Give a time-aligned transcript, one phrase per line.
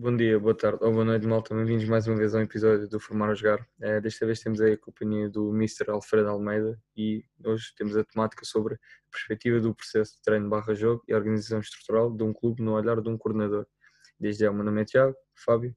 [0.00, 1.52] Bom dia, boa tarde ou boa noite, malta.
[1.52, 3.66] Bem-vindos mais uma vez a um episódio do Formar a Jogar.
[3.80, 5.90] Uh, desta vez temos aí a companhia do Mr.
[5.90, 8.78] Alfredo Almeida e hoje temos a temática sobre a
[9.10, 13.00] perspectiva do processo de treino barra jogo e organização estrutural de um clube no olhar
[13.00, 13.66] de um coordenador.
[14.20, 15.74] Desde já, o meu nome é Tiago, Fábio.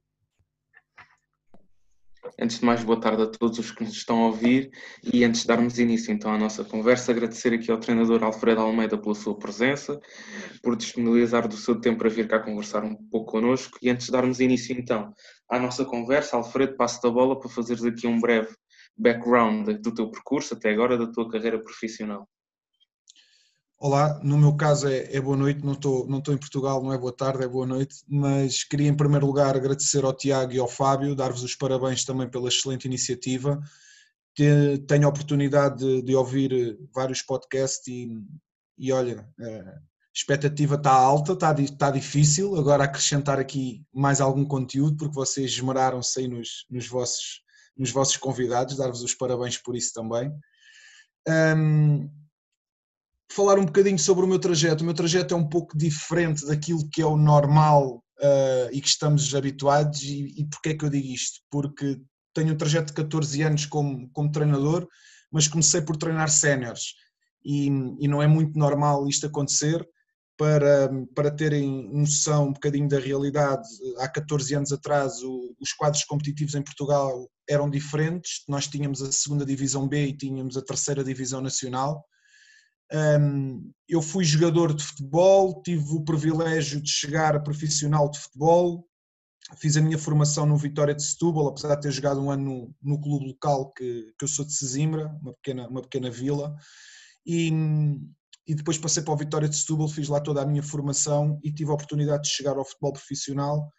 [2.40, 4.70] Antes de mais, boa tarde a todos os que nos estão a ouvir
[5.12, 8.96] e antes de darmos início então à nossa conversa, agradecer aqui ao treinador Alfredo Almeida
[8.96, 10.00] pela sua presença,
[10.62, 14.12] por disponibilizar do seu tempo para vir cá conversar um pouco connosco e antes de
[14.12, 15.12] darmos início então
[15.48, 18.48] à nossa conversa, Alfredo, passo da bola para fazeres aqui um breve
[18.96, 22.26] background do teu percurso até agora, da tua carreira profissional.
[23.84, 26.92] Olá, no meu caso é, é, boa noite, não estou, não estou em Portugal, não
[26.92, 30.58] é boa tarde, é boa noite, mas queria em primeiro lugar agradecer ao Tiago e
[30.60, 33.60] ao Fábio, dar-vos os parabéns também pela excelente iniciativa.
[34.86, 38.08] Tenho a oportunidade de, de ouvir vários podcasts e,
[38.78, 39.80] e olha, a
[40.14, 46.20] expectativa está alta, está, está difícil, agora acrescentar aqui mais algum conteúdo, porque vocês esmeraram-se
[46.20, 47.42] aí nos, nos, vossos,
[47.76, 50.32] nos vossos convidados, dar-vos os parabéns por isso também.
[51.28, 52.21] Um,
[53.34, 54.82] falar um bocadinho sobre o meu trajeto.
[54.82, 58.88] O meu trajeto é um pouco diferente daquilo que é o normal uh, e que
[58.88, 60.02] estamos habituados.
[60.02, 61.40] E, e porquê é que eu digo isto?
[61.50, 62.00] Porque
[62.34, 64.86] tenho um trajeto de 14 anos como, como treinador,
[65.30, 66.94] mas comecei por treinar séniores.
[67.44, 69.86] E, e, não é muito normal isto acontecer.
[70.34, 76.04] Para, para terem noção um bocadinho da realidade, há 14 anos atrás o, os quadros
[76.04, 78.42] competitivos em Portugal eram diferentes.
[78.48, 82.02] Nós tínhamos a segunda divisão B e tínhamos a terceira divisão nacional
[83.88, 88.86] eu fui jogador de futebol, tive o privilégio de chegar a profissional de futebol,
[89.56, 92.74] fiz a minha formação no Vitória de Setúbal, apesar de ter jogado um ano no,
[92.82, 96.54] no clube local que, que eu sou de Sesimbra, uma pequena, uma pequena vila,
[97.26, 97.50] e,
[98.46, 101.52] e depois passei para o Vitória de Setúbal, fiz lá toda a minha formação e
[101.52, 103.72] tive a oportunidade de chegar ao futebol profissional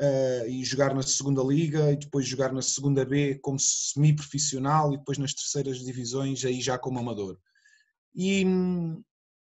[0.00, 4.98] uh, e jogar na segunda liga e depois jogar na segunda B como semi-profissional e
[4.98, 7.38] depois nas terceiras divisões aí já como amador
[8.16, 8.44] e,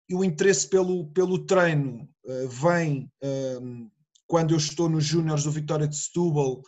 [0.10, 3.92] e o interesse pelo, pelo treino uh, vem uh,
[4.28, 6.62] quando eu estou nos Júniores do Vitória de Setúbal,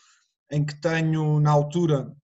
[0.49, 2.15] em que tenho na altura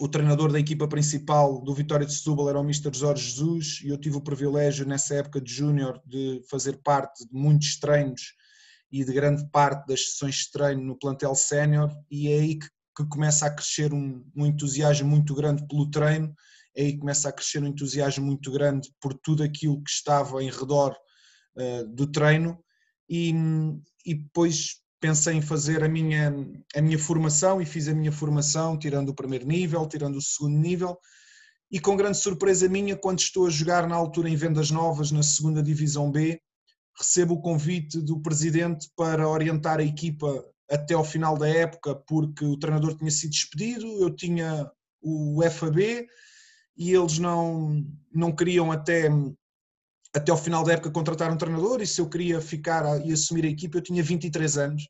[0.00, 2.92] o treinador da equipa principal do Vitória de Setúbal era o Mr.
[2.92, 7.32] Jorge Jesus e eu tive o privilégio nessa época de Júnior de fazer parte de
[7.32, 8.34] muitos treinos
[8.90, 12.66] e de grande parte das sessões de treino no plantel sénior e é aí que,
[12.96, 16.34] que começa a crescer um, um entusiasmo muito grande pelo treino
[16.76, 20.96] aí começa a crescer um entusiasmo muito grande por tudo aquilo que estava em redor
[21.56, 22.58] uh, do treino.
[23.08, 23.32] E,
[24.04, 26.34] e depois pensei em fazer a minha,
[26.74, 30.56] a minha formação e fiz a minha formação tirando o primeiro nível, tirando o segundo
[30.56, 30.98] nível.
[31.70, 35.22] E com grande surpresa minha quando estou a jogar na altura em Vendas Novas na
[35.22, 36.40] segunda divisão B
[36.98, 42.44] recebo o convite do presidente para orientar a equipa até ao final da época porque
[42.44, 44.70] o treinador tinha sido despedido, eu tinha
[45.02, 46.06] o FAB
[46.76, 49.08] e eles não, não queriam até,
[50.14, 53.44] até ao final da época contratar um treinador e se eu queria ficar e assumir
[53.44, 54.88] a equipa eu tinha 23 anos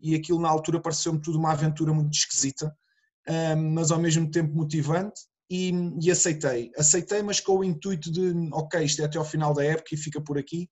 [0.00, 2.76] e aquilo na altura pareceu-me tudo uma aventura muito esquisita,
[3.72, 5.72] mas ao mesmo tempo motivante e,
[6.02, 6.72] e, aceitei.
[6.76, 9.98] Aceitei, mas com o intuito de, ok, isto é até ao final da época e
[9.98, 10.68] fica por aqui.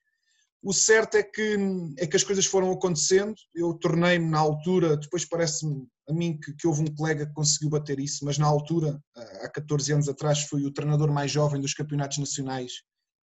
[0.62, 1.56] O certo é que,
[1.98, 6.52] é que as coisas foram acontecendo, eu tornei-me na altura, depois parece-me a mim que,
[6.52, 9.00] que, houve um colega que conseguiu bater isso, mas na altura,
[9.42, 12.72] há 14 anos atrás, fui o treinador mais jovem dos campeonatos nacionais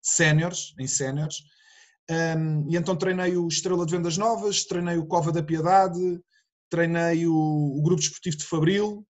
[0.01, 1.39] séniores, em séniores,
[2.11, 6.21] um, e então treinei o Estrela de Vendas Novas, treinei o Cova da Piedade,
[6.69, 9.07] treinei o, o Grupo Desportivo de Fabril,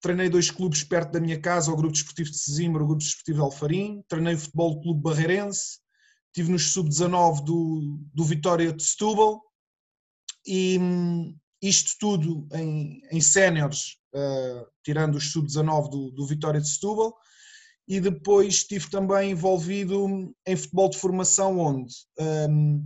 [0.00, 3.38] treinei dois clubes perto da minha casa, o Grupo Desportivo de Sesimbra, o Grupo Desportivo
[3.38, 5.78] de Alfarim, treinei o Futebol Clube Barreirense,
[6.32, 9.42] estive nos Sub-19 do, do Vitória de Setúbal,
[10.46, 10.78] e,
[11.60, 17.14] isto tudo em, em séniores, uh, tirando os sub-19 do, do Vitória de Setúbal,
[17.86, 21.94] e depois estive também envolvido em futebol de formação, onde
[22.48, 22.84] um,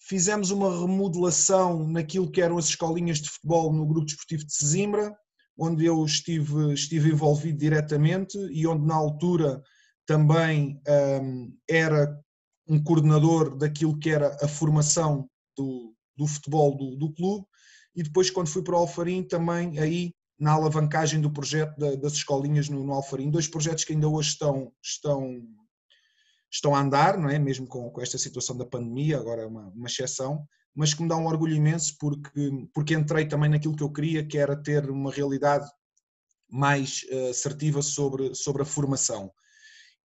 [0.00, 5.14] fizemos uma remodelação naquilo que eram as escolinhas de futebol no Grupo Desportivo de Sesimbra,
[5.56, 9.62] onde eu estive, estive envolvido diretamente e onde na altura
[10.06, 10.80] também
[11.22, 12.14] um, era
[12.68, 17.46] um coordenador daquilo que era a formação do, do futebol do, do clube
[17.94, 22.68] e depois quando fui para o Alfarim também aí na alavancagem do projeto das escolinhas
[22.68, 25.42] no, no Alfarim, dois projetos que ainda hoje estão, estão,
[26.52, 27.38] estão a andar, não é?
[27.38, 31.08] mesmo com, com esta situação da pandemia, agora é uma, uma exceção, mas que me
[31.08, 34.90] dá um orgulho imenso porque, porque entrei também naquilo que eu queria, que era ter
[34.90, 35.66] uma realidade
[36.50, 39.32] mais uh, assertiva sobre, sobre a formação.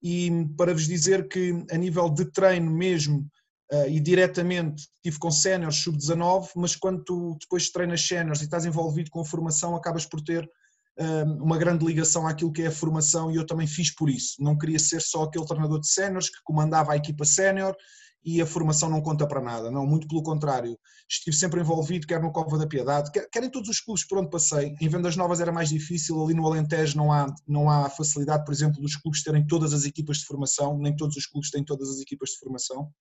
[0.01, 3.27] E para vos dizer que a nível de treino mesmo,
[3.71, 8.65] uh, e diretamente tive com séniores sub-19, mas quando tu depois treinas séniores e estás
[8.65, 12.71] envolvido com a formação, acabas por ter uh, uma grande ligação àquilo que é a
[12.71, 14.35] formação e eu também fiz por isso.
[14.39, 17.75] Não queria ser só aquele treinador de séniores que comandava a equipa sénior
[18.23, 20.77] e a formação não conta para nada, não, muito pelo contrário.
[21.09, 24.19] Estive sempre envolvido, quer no Cova da Piedade, quer, quer em todos os clubes por
[24.19, 24.75] onde passei.
[24.79, 28.53] Em Vendas Novas era mais difícil, ali no Alentejo não há, não há facilidade, por
[28.53, 31.89] exemplo, dos clubes terem todas as equipas de formação, nem todos os clubes têm todas
[31.89, 32.91] as equipas de formação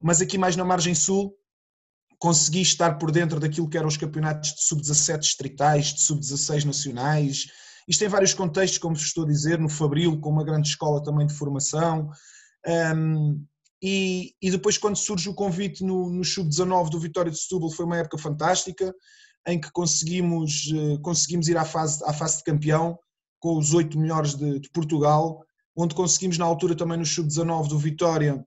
[0.00, 1.34] mas aqui mais na margem sul
[2.18, 7.46] consegui estar por dentro daquilo que eram os campeonatos de sub-17 distritais, de sub-16 nacionais.
[7.88, 11.02] Isto tem vários contextos, como vos estou a dizer, no Fabril, com uma grande escola
[11.02, 12.08] também de formação.
[12.66, 13.44] Um,
[13.86, 17.84] e, e, depois, quando surge o convite no, no sub-19 do Vitória de Setúbal, foi
[17.84, 18.94] uma época fantástica,
[19.46, 22.98] em que conseguimos, uh, conseguimos ir à fase, à fase de campeão,
[23.38, 25.44] com os oito melhores de, de Portugal,
[25.76, 28.42] onde conseguimos, na altura, também no sub-19 do Vitória,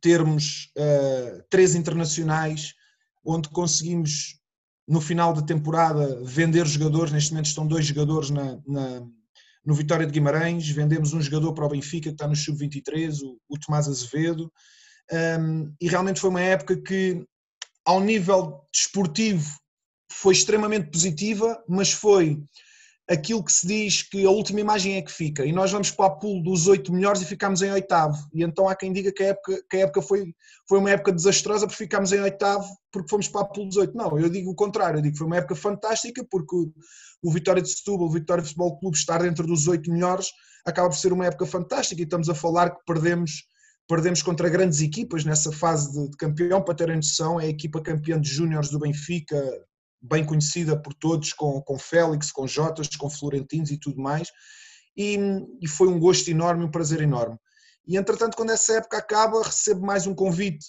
[0.00, 2.74] termos uh, três internacionais,
[3.24, 4.36] onde conseguimos
[4.88, 9.06] no final da temporada vender jogadores, neste momento estão dois jogadores na, na,
[9.64, 13.38] no Vitória de Guimarães, vendemos um jogador para o Benfica que está no Sub-23, o,
[13.48, 14.50] o, Tomás Azevedo,
[15.40, 17.24] um, e realmente foi uma época que
[17.84, 19.58] ao nível desportivo
[20.10, 22.42] foi extremamente positiva, mas foi
[23.10, 26.06] aquilo que se diz que a última imagem é que fica, e nós vamos para
[26.06, 29.24] a pool dos oito melhores e ficamos em oitavo, e então há quem diga que
[29.24, 30.32] a época, que a época foi,
[30.68, 33.96] foi uma época desastrosa porque ficámos em oitavo porque fomos para a pool dos oito.
[33.96, 36.72] Não, eu digo o contrário, eu digo que foi uma época fantástica porque o,
[37.22, 40.28] o Vitória de Setúbal, o Vitória Futebol Clube estar dentro dos oito melhores
[40.64, 42.00] acaba por ser uma época fantástica.
[42.00, 43.44] E estamos a falar que perdemos
[43.88, 47.82] perdemos contra grandes equipas nessa fase de, de campeão, para terem noção, é a equipa
[47.82, 49.36] campeã de júniores do Benfica,
[50.00, 54.28] bem conhecida por todos, com, com Félix, com Jotas, com Florentinos e tudo mais,
[54.96, 55.18] e,
[55.60, 57.38] e foi um gosto enorme, um prazer enorme.
[57.86, 60.66] E entretanto, quando essa época acaba, recebo mais um convite,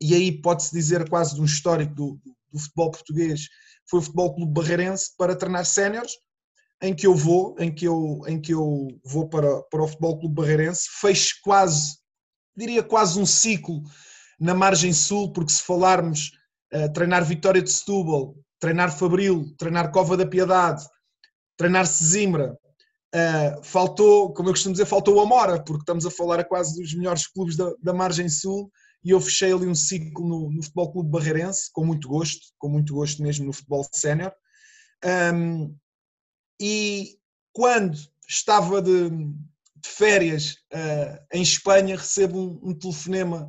[0.00, 2.20] e aí pode-se dizer quase de um histórico do,
[2.52, 3.48] do futebol português,
[3.88, 6.12] foi o Futebol Clube Barreirense para treinar séniores,
[6.82, 10.18] em que eu vou, em que eu, em que eu vou para, para o Futebol
[10.18, 11.96] Clube Barreirense, fez quase,
[12.54, 13.82] diria quase um ciclo
[14.38, 16.32] na margem sul, porque se falarmos
[16.84, 20.84] uh, treinar Vitória de Setúbal, treinar Fabril, treinar Cova da Piedade,
[21.56, 22.56] treinar Sesimbra.
[23.14, 26.80] Uh, faltou, como eu costumo dizer, faltou a Mora, porque estamos a falar a quase
[26.80, 28.70] dos melhores clubes da, da margem sul
[29.06, 32.68] e eu fechei ali um ciclo no, no, Futebol Clube Barreirense, com muito gosto, com
[32.68, 34.32] muito gosto mesmo no futebol sénior.
[35.32, 35.76] Um,
[36.60, 37.16] e
[37.52, 37.96] quando
[38.28, 43.48] estava de, de férias uh, em Espanha, recebo um, um telefonema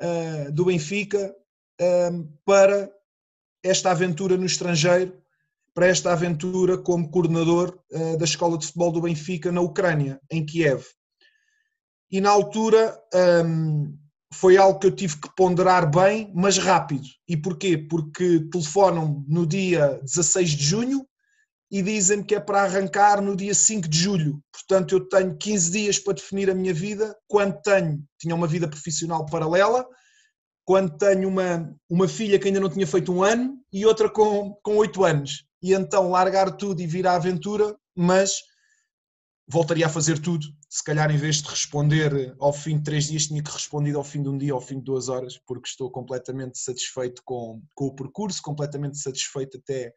[0.00, 1.32] uh, do Benfica
[2.44, 2.90] para
[3.62, 5.16] esta aventura no estrangeiro,
[5.74, 10.44] para esta aventura como coordenador uh, da Escola de Futebol do Benfica na Ucrânia, em
[10.44, 10.84] Kiev.
[12.10, 12.94] E na altura
[14.34, 17.06] foi algo que eu tive que ponderar bem, mas rápido.
[17.28, 17.78] E porquê?
[17.78, 21.06] Porque telefonam no dia 16 de junho
[21.70, 24.42] e dizem-me que é para arrancar no dia 5 de julho.
[24.52, 28.68] Portanto, eu tenho 15 dias para definir a minha vida, quando tenho, tinha uma vida
[28.68, 29.86] profissional paralela,
[30.64, 34.54] quando tenho uma, uma filha que ainda não tinha feito um ano e outra com,
[34.62, 35.44] com 8 anos.
[35.62, 38.36] E então largar tudo e vir à aventura, mas
[39.48, 40.46] voltaria a fazer tudo.
[40.68, 44.04] Se calhar, em vez de responder ao fim de três dias, tinha que responder ao
[44.04, 47.86] fim de um dia, ao fim de duas horas, porque estou completamente satisfeito com, com
[47.86, 49.92] o percurso, completamente satisfeito até,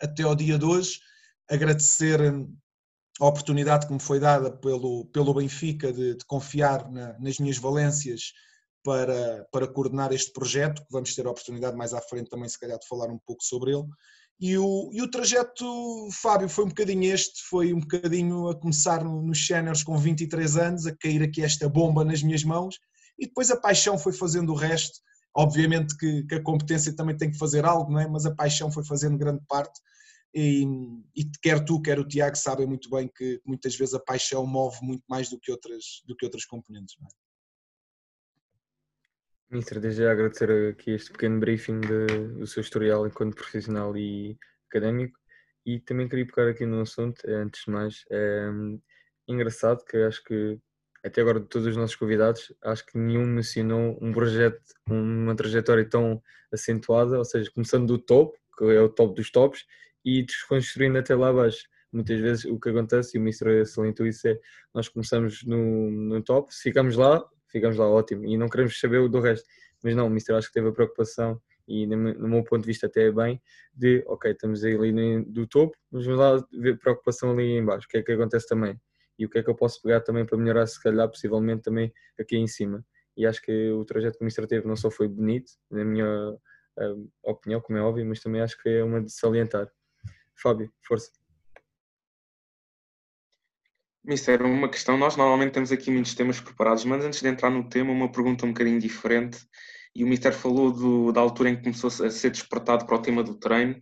[0.00, 1.00] até ao dia de hoje.
[1.50, 2.20] Agradecer
[3.20, 7.58] a oportunidade que me foi dada pelo, pelo Benfica de, de confiar na, nas minhas
[7.58, 8.32] valências
[8.82, 12.58] para, para coordenar este projeto, que vamos ter a oportunidade mais à frente também, se
[12.58, 13.86] calhar, de falar um pouco sobre ele.
[14.40, 19.04] E o, e o trajeto, Fábio, foi um bocadinho este, foi um bocadinho a começar
[19.04, 22.78] nos séniores com 23 anos, a cair aqui esta bomba nas minhas mãos,
[23.18, 24.98] e depois a paixão foi fazendo o resto.
[25.36, 28.08] Obviamente que, que a competência também tem que fazer algo, não é?
[28.08, 29.78] mas a paixão foi fazendo grande parte.
[30.34, 30.64] E,
[31.14, 34.78] e, quer tu, quer o Tiago sabem muito bem que muitas vezes a paixão move
[34.80, 36.94] muito mais do que outras, do que outras componentes.
[36.98, 37.29] É?
[39.50, 44.38] Ministra, desde já agradecer aqui este pequeno briefing do seu historial enquanto profissional e
[44.68, 45.18] académico
[45.66, 48.48] e também queria pegar aqui num assunto, eh, antes de mais, é,
[49.26, 50.56] engraçado que acho que
[51.04, 55.84] até agora de todos os nossos convidados, acho que nenhum mencionou um projeto, uma trajetória
[55.84, 59.64] tão acentuada, ou seja, começando do top, que é o top dos tops,
[60.04, 61.66] e desconstruindo até lá abaixo.
[61.92, 64.38] Muitas vezes o que acontece, e o Ministro salientou isso, é
[64.74, 69.20] nós começamos no, no top, ficamos lá, ficamos lá ótimo e não queremos saber do
[69.20, 69.46] resto.
[69.82, 72.86] Mas não, o Mister acho que teve a preocupação e no meu ponto de vista
[72.86, 73.40] até é bem
[73.72, 77.88] de, ok, estamos ali do topo, mas vamos lá ver preocupação ali em baixo, o
[77.88, 78.78] que é que acontece também
[79.20, 81.92] e o que é que eu posso pegar também para melhorar se calhar possivelmente também
[82.18, 82.82] aqui em cima.
[83.14, 86.30] e acho que o trajeto que o Mister teve não só foi bonito, na minha
[86.30, 89.70] uh, opinião, como é óbvio, mas também acho que é uma de salientar.
[90.34, 91.19] Fábio, força.
[94.02, 97.68] Mister, uma questão, nós normalmente temos aqui muitos temas preparados, mas antes de entrar no
[97.68, 99.38] tema, uma pergunta um bocadinho diferente.
[99.94, 103.02] E o Mister falou do, da altura em que começou a ser despertado para o
[103.02, 103.78] tema do treino.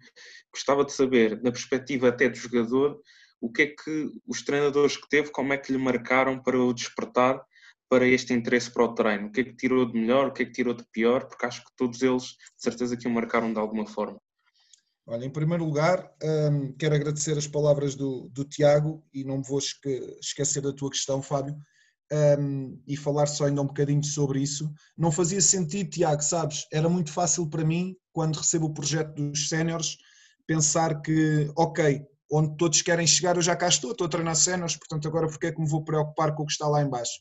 [0.53, 3.01] Gostava de saber, na perspectiva até do jogador,
[3.41, 6.73] o que é que os treinadores que teve, como é que lhe marcaram para o
[6.73, 7.41] despertar
[7.89, 9.29] para este interesse para o treino?
[9.29, 11.27] O que é que tirou de melhor, o que é que tirou de pior?
[11.29, 14.21] Porque acho que todos eles, de certeza, que o marcaram de alguma forma.
[15.11, 19.43] Olha, em primeiro lugar, um, quero agradecer as palavras do, do Tiago e não me
[19.43, 21.57] vou esquecer da tua questão, Fábio,
[22.39, 24.71] um, e falar só ainda um bocadinho sobre isso.
[24.99, 26.67] Não fazia sentido, Tiago, sabes?
[26.71, 29.97] Era muito fácil para mim, quando recebo o projeto dos séniores,
[30.47, 34.77] pensar que, ok, onde todos querem chegar eu já cá estou, estou a treinar séniores,
[34.77, 37.19] portanto agora porque é que me vou preocupar com o que está lá embaixo?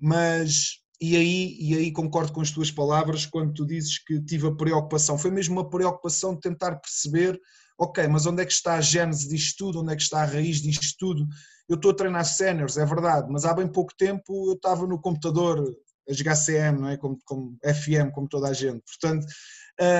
[0.00, 4.48] Mas e aí, e aí concordo com as tuas palavras quando tu dizes que tive
[4.48, 5.16] a preocupação.
[5.16, 7.40] Foi mesmo uma preocupação de tentar perceber,
[7.78, 9.80] ok, mas onde é que está a gênese disto tudo?
[9.80, 11.26] Onde é que está a raiz disto tudo?
[11.66, 15.00] Eu estou a treinar séniores, é verdade, mas há bem pouco tempo eu estava no
[15.00, 15.64] computador
[16.08, 16.96] a jogar CM, não é?
[16.98, 18.82] Como, como FM, como toda a gente.
[18.84, 19.26] Portanto,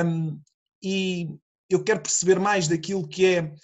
[0.04, 0.38] um,
[0.82, 1.38] e
[1.70, 3.54] eu quero perceber mais daquilo que é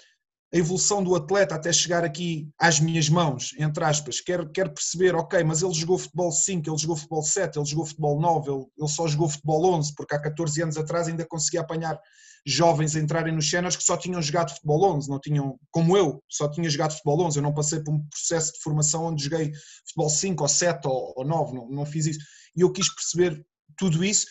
[0.52, 5.14] a evolução do atleta até chegar aqui às minhas mãos, entre aspas, quero, quero perceber,
[5.14, 8.64] ok, mas ele jogou futebol 5, ele jogou futebol 7, ele jogou futebol 9, ele,
[8.78, 11.98] ele só jogou futebol 11, porque há 14 anos atrás ainda conseguia apanhar
[12.46, 16.22] jovens a entrarem nos cenas que só tinham jogado futebol 11, não tinham, como eu,
[16.28, 19.52] só tinha jogado futebol 11, eu não passei por um processo de formação onde joguei
[19.84, 22.20] futebol 5 ou 7 ou, ou 9, não, não fiz isso.
[22.54, 23.44] E eu quis perceber
[23.76, 24.26] tudo isso.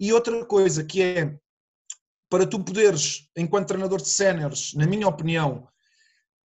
[0.00, 1.36] E outra coisa que é,
[2.28, 5.66] para tu poderes, enquanto treinador de séniores, na minha opinião,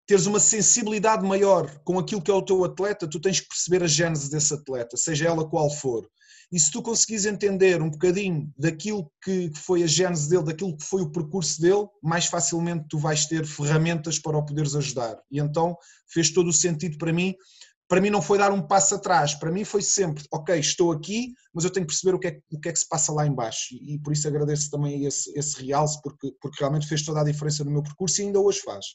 [0.05, 3.83] teres uma sensibilidade maior com aquilo que é o teu atleta, tu tens que perceber
[3.83, 6.07] a gênese desse atleta, seja ela qual for.
[6.51, 10.85] E se tu conseguires entender um bocadinho daquilo que foi a gênese dele, daquilo que
[10.85, 15.19] foi o percurso dele, mais facilmente tu vais ter ferramentas para o poderes ajudar.
[15.31, 15.75] E então
[16.07, 17.33] fez todo o sentido para mim.
[17.87, 21.33] Para mim não foi dar um passo atrás, para mim foi sempre, ok, estou aqui,
[21.53, 23.27] mas eu tenho que perceber o que é, o que, é que se passa lá
[23.27, 23.67] embaixo.
[23.71, 27.25] E, e por isso agradeço também esse, esse realce, porque, porque realmente fez toda a
[27.25, 28.85] diferença no meu percurso e ainda hoje faz.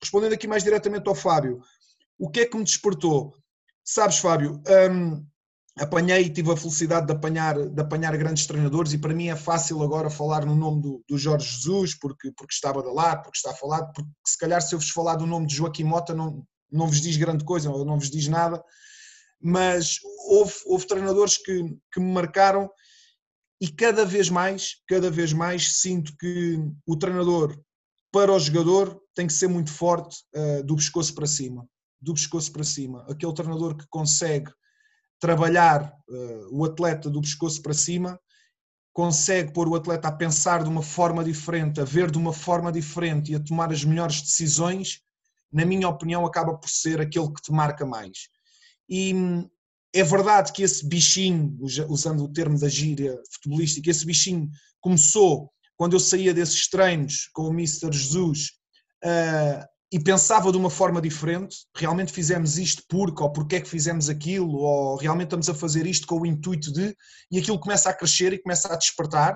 [0.00, 1.60] Respondendo aqui mais diretamente ao Fábio,
[2.18, 3.34] o que é que me despertou?
[3.84, 5.24] Sabes, Fábio, hum,
[5.78, 9.36] apanhei e tive a felicidade de apanhar, de apanhar grandes treinadores e para mim é
[9.36, 13.52] fácil agora falar no nome do, do Jorge Jesus, porque, porque está badalado, porque está
[13.54, 16.86] falado, porque se calhar se eu vos falar do nome de Joaquim Mota não, não
[16.86, 18.62] vos diz grande coisa, não vos diz nada,
[19.40, 22.70] mas houve, houve treinadores que, que me marcaram
[23.60, 27.58] e cada vez mais, cada vez mais sinto que o treinador
[28.12, 31.66] para o jogador tem que ser muito forte uh, do pescoço para cima.
[32.00, 33.04] Do pescoço para cima.
[33.08, 34.50] Aquele treinador que consegue
[35.18, 38.18] trabalhar uh, o atleta do pescoço para cima,
[38.92, 42.72] consegue pôr o atleta a pensar de uma forma diferente, a ver de uma forma
[42.72, 45.02] diferente e a tomar as melhores decisões,
[45.52, 48.28] na minha opinião, acaba por ser aquele que te marca mais.
[48.88, 49.48] E hum,
[49.92, 51.56] é verdade que esse bichinho,
[51.88, 54.48] usando o termo da gíria futebolística, esse bichinho
[54.80, 57.92] começou quando eu saía desses treinos com o Mr.
[57.92, 58.52] Jesus
[59.04, 63.68] uh, e pensava de uma forma diferente, realmente fizemos isto porque, ou porque é que
[63.68, 66.94] fizemos aquilo, ou realmente estamos a fazer isto com o intuito de,
[67.30, 69.34] e aquilo começa a crescer e começa a despertar.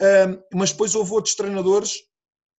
[0.00, 1.94] Uh, mas depois houve outros treinadores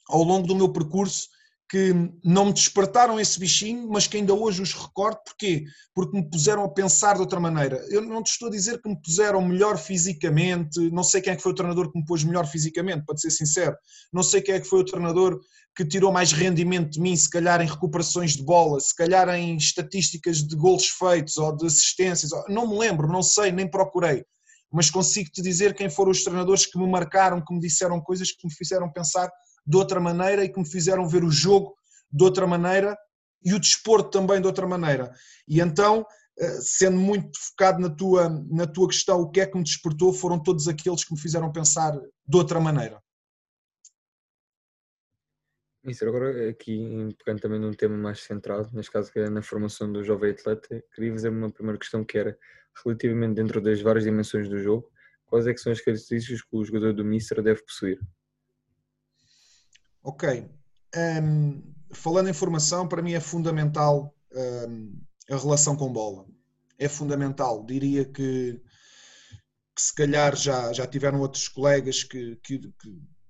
[0.07, 1.27] ao longo do meu percurso
[1.69, 1.93] que
[2.23, 5.17] não me despertaram esse bichinho, mas que ainda hoje os recordo.
[5.25, 5.65] Porquê?
[5.93, 7.83] Porque me puseram a pensar de outra maneira.
[7.89, 11.35] Eu não te estou a dizer que me puseram melhor fisicamente, não sei quem é
[11.35, 13.75] que foi o treinador que me pôs melhor fisicamente, para ser sincero.
[14.13, 15.39] Não sei quem é que foi o treinador
[15.75, 19.57] que tirou mais rendimento de mim, se calhar em recuperações de bola, se calhar em
[19.57, 22.31] estatísticas de gols feitos ou de assistências.
[22.47, 24.23] Não me lembro, não sei, nem procurei.
[24.71, 28.31] Mas consigo te dizer quem foram os treinadores que me marcaram, que me disseram coisas
[28.31, 29.29] que me fizeram pensar
[29.65, 31.75] de outra maneira e que me fizeram ver o jogo
[32.11, 32.97] de outra maneira
[33.43, 35.13] e o desporto também de outra maneira.
[35.47, 36.05] E então,
[36.37, 40.11] eh, sendo muito focado na tua, na tua questão, o que é que me despertou,
[40.13, 43.01] foram todos aqueles que me fizeram pensar de outra maneira.
[45.83, 49.91] Isso, agora aqui, pegando também num tema mais centrado, neste caso que é na formação
[49.91, 52.35] do jovem atleta, queria fazer uma primeira questão que era,
[52.83, 54.91] relativamente dentro das várias dimensões do jogo,
[55.27, 57.99] quais é que são as características que o jogador do Mister deve possuir?
[60.05, 60.47] Ok.
[60.95, 66.27] Um, falando em formação, para mim é fundamental um, a relação com bola.
[66.77, 67.65] É fundamental.
[67.65, 68.61] Diria que,
[69.75, 72.59] que, se calhar já, já tiveram outros colegas que, que,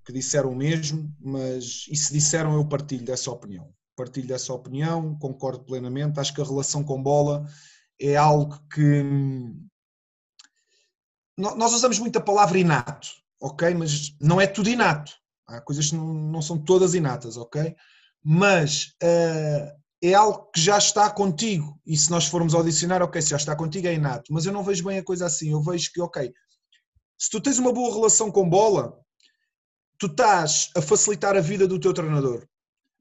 [0.05, 3.73] que, disseram o mesmo, mas e se disseram eu partilho dessa opinião.
[3.95, 6.19] Partilho dessa opinião, concordo plenamente.
[6.19, 7.47] Acho que a relação com bola
[7.97, 9.01] é algo que,
[11.37, 13.07] nós usamos muito a palavra inato,
[13.41, 13.73] ok?
[13.73, 15.13] Mas não é tudo inato.
[15.47, 17.75] Há coisas que não, não são todas inatas, ok?
[18.23, 19.71] Mas uh,
[20.01, 21.79] é algo que já está contigo.
[21.85, 24.33] E se nós formos ao dicionário, ok, se já está contigo é inato.
[24.33, 25.51] Mas eu não vejo bem a coisa assim.
[25.51, 26.33] Eu vejo que, ok,
[27.17, 28.97] se tu tens uma boa relação com bola,
[29.97, 32.47] tu estás a facilitar a vida do teu treinador.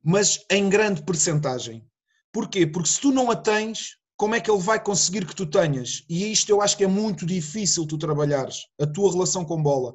[0.02, 1.86] Mas em grande percentagem.
[2.32, 2.66] Porquê?
[2.66, 6.04] Porque se tu não a tens, como é que ele vai conseguir que tu tenhas?
[6.08, 9.94] E isto eu acho que é muito difícil tu trabalhares, a tua relação com bola.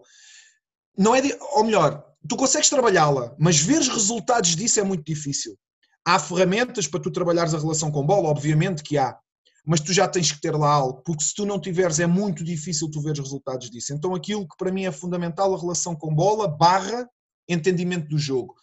[0.98, 1.22] Não é,
[1.54, 5.58] ou melhor, tu consegues trabalhá-la, mas ver os resultados disso é muito difícil.
[6.06, 9.18] Há ferramentas para tu trabalhares a relação com bola, obviamente que há,
[9.66, 12.44] mas tu já tens que ter lá algo, porque se tu não tiveres é muito
[12.44, 13.94] difícil tu ver os resultados disso.
[13.94, 17.08] Então aquilo que para mim é fundamental, a relação com bola, barra
[17.48, 18.56] entendimento do jogo.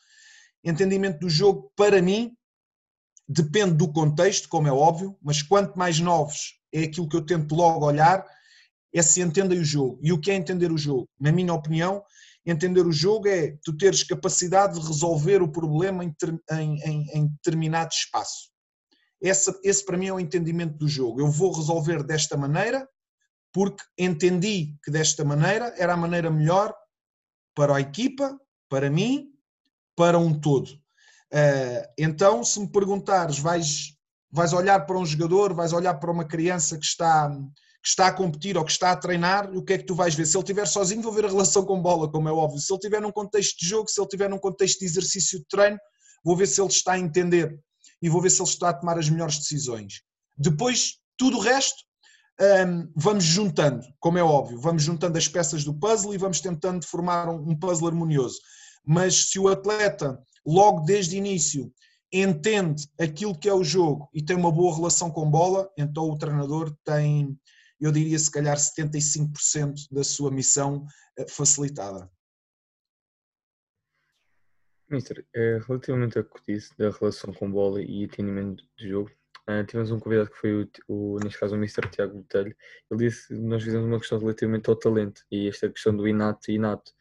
[0.64, 2.36] Entendimento do jogo, para mim,
[3.28, 7.54] depende do contexto, como é óbvio, mas quanto mais novos é aquilo que eu tento
[7.54, 8.25] logo olhar,
[8.94, 9.98] é se entendem o jogo.
[10.02, 11.08] E o que é entender o jogo?
[11.20, 12.02] Na minha opinião,
[12.46, 16.14] entender o jogo é tu teres capacidade de resolver o problema em,
[16.52, 18.50] em, em, determinado espaço.
[19.20, 21.20] Esse, esse para mim é o entendimento do jogo.
[21.20, 22.88] Eu vou resolver desta maneira
[23.52, 26.74] porque entendi que desta maneira era a maneira melhor
[27.54, 28.38] para a equipa,
[28.68, 29.32] para mim,
[29.96, 30.68] para um todo.
[31.32, 33.96] Uh, então, se me perguntares, vais,
[34.30, 37.34] vais olhar para um jogador, vais olhar para uma criança que está,
[37.87, 40.12] que está a competir ou que está a treinar, o que é que tu vais
[40.12, 40.26] ver?
[40.26, 42.59] Se ele estiver sozinho, vou ver a relação com bola, como é óbvio.
[42.59, 45.45] Se ele estiver num contexto de jogo, se ele estiver num contexto de exercício de
[45.47, 45.78] treino,
[46.25, 47.57] vou ver se ele está a entender
[48.02, 50.02] e vou ver se ele está a tomar as melhores decisões.
[50.37, 51.76] Depois, tudo o resto,
[52.66, 56.85] um, vamos juntando, como é óbvio, vamos juntando as peças do puzzle e vamos tentando
[56.85, 58.40] formar um, um puzzle harmonioso.
[58.85, 61.73] Mas se o atleta, logo desde o início,
[62.12, 66.19] entende aquilo que é o jogo e tem uma boa relação com bola, então o
[66.19, 67.38] treinador tem,
[67.80, 70.87] eu diria se calhar 75% da sua missão
[71.18, 72.11] eh, facilitada.
[74.88, 79.11] Mister, é, relativamente a que disse da relação com bola e entendimento de jogo,
[79.50, 82.57] uh, tivemos um convidado que foi o, o, neste caso o Mister Tiago Botelho.
[82.90, 86.55] Ele disse nós fizemos uma questão relativamente ao talento e esta questão do inato e
[86.55, 86.92] inato.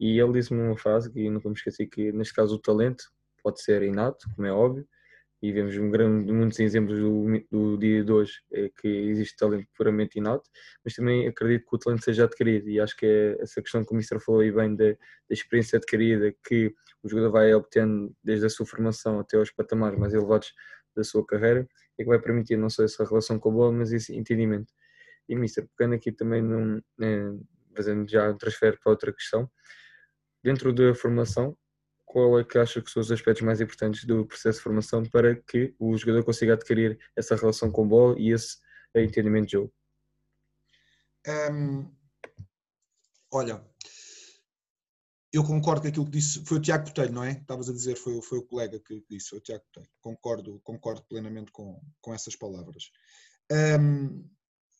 [0.00, 3.04] E ele disse-me uma frase que nunca me esqueci que neste caso o talento
[3.42, 4.88] pode ser inato, como é óbvio,
[5.40, 9.68] e vemos um grande, muitos exemplos do, do dia de hoje é que existe talento
[9.76, 10.48] puramente inato,
[10.84, 13.92] mas também acredito que o talento seja adquirido e acho que é essa questão que
[13.92, 14.96] o Mister falou aí bem da, da
[15.30, 20.12] experiência adquirida que o jogador vai obtendo desde a sua formação até aos patamares mais
[20.12, 20.52] elevados
[20.96, 23.92] da sua carreira é que vai permitir não só essa relação com a bola, mas
[23.92, 24.72] esse entendimento.
[25.28, 27.32] E Mister, pegando aqui também, num, é,
[27.74, 29.50] fazendo já um transfer para outra questão,
[30.42, 31.56] dentro da formação,
[32.08, 35.36] qual é que acha que são os aspectos mais importantes do processo de formação para
[35.36, 38.56] que o jogador consiga adquirir essa relação com a bola e esse
[38.96, 39.74] entendimento de jogo?
[41.52, 41.94] Um,
[43.30, 43.62] olha,
[45.30, 47.32] eu concordo com aquilo que disse, foi o Tiago Botelho, não é?
[47.32, 49.92] Estavas a dizer, foi, foi o colega que disse, foi o Tiago Botelho.
[50.00, 52.90] Concordo, concordo plenamente com, com essas palavras.
[53.52, 54.26] Um,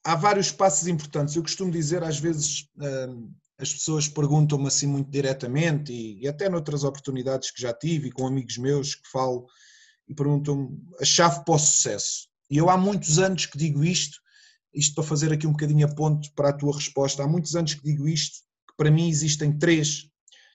[0.03, 1.37] há vários passos importantes.
[1.37, 6.49] Eu costumo dizer, às vezes, um, as pessoas perguntam-me assim muito diretamente e, e, até
[6.49, 9.47] noutras oportunidades que já tive e com amigos meus que falo
[10.09, 12.29] e perguntam-me a chave para o sucesso.
[12.49, 14.19] E eu há muitos anos que digo isto,
[14.73, 17.75] isto para fazer aqui um bocadinho a ponto para a tua resposta, há muitos anos
[17.75, 20.09] que digo isto, que para mim existem três,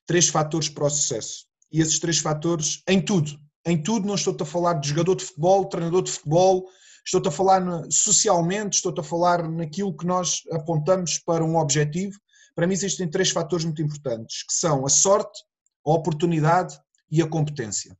[0.07, 1.45] três fatores para o sucesso.
[1.71, 5.25] E esses três fatores, em tudo, em tudo, não estou-te a falar de jogador de
[5.25, 6.65] futebol, treinador de futebol,
[7.05, 12.17] estou-te a falar socialmente, estou-te a falar naquilo que nós apontamos para um objetivo,
[12.55, 15.41] para mim existem três fatores muito importantes, que são a sorte,
[15.85, 17.97] a oportunidade e a competência.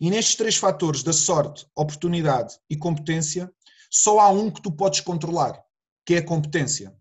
[0.00, 3.52] E nestes três fatores da sorte, oportunidade e competência,
[3.90, 5.62] só há um que tu podes controlar,
[6.04, 6.92] que é a competência.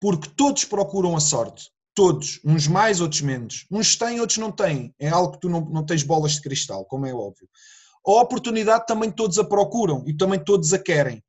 [0.00, 3.66] Porque todos procuram a sorte, todos, uns mais, outros menos.
[3.70, 4.94] Uns têm, outros não têm.
[4.98, 7.48] É algo que tu não, não tens bolas de cristal, como é óbvio.
[8.06, 11.22] A oportunidade também todos a procuram e também todos a querem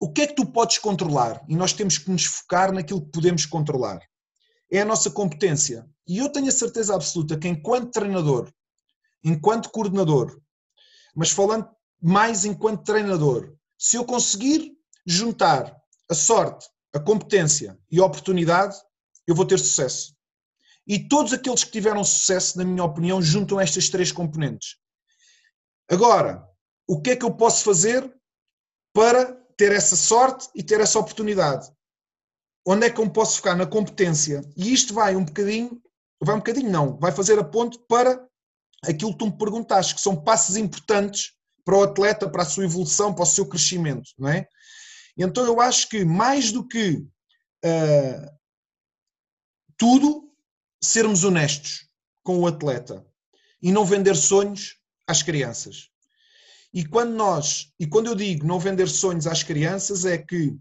[0.00, 1.44] o que é que tu podes controlar?
[1.46, 4.00] E nós temos que nos focar naquilo que podemos controlar.
[4.72, 5.86] É a nossa competência.
[6.08, 8.50] E eu tenho a certeza absoluta que, enquanto treinador,
[9.22, 10.40] enquanto coordenador,
[11.14, 11.68] mas falando
[12.00, 14.72] mais enquanto treinador, se eu conseguir
[15.06, 15.76] juntar
[16.10, 18.76] a sorte, a competência e a oportunidade,
[19.26, 20.16] eu vou ter sucesso.
[20.86, 24.76] E todos aqueles que tiveram sucesso, na minha opinião, juntam estas três componentes.
[25.88, 26.48] Agora,
[26.86, 28.12] o que é que eu posso fazer
[28.92, 31.70] para ter essa sorte e ter essa oportunidade.
[32.66, 33.54] Onde é que eu posso focar?
[33.54, 34.40] Na competência.
[34.56, 35.82] E isto vai um bocadinho,
[36.18, 38.26] vai um bocadinho não, vai fazer a ponte para
[38.82, 42.64] aquilo que tu me perguntaste, que são passos importantes para o atleta, para a sua
[42.64, 44.48] evolução, para o seu crescimento, não é?
[45.14, 47.06] Então eu acho que mais do que
[47.62, 48.38] uh,
[49.76, 50.34] tudo
[50.82, 51.86] sermos honestos
[52.22, 53.06] com o atleta
[53.60, 55.90] e não vender sonhos às crianças.
[56.72, 60.56] E quando nós, e quando eu digo não vender sonhos às crianças, é que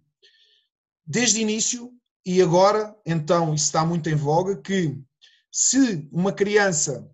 [1.06, 1.94] desde início
[2.26, 4.96] e agora, então, isso está muito em voga, que
[5.52, 7.10] se uma criança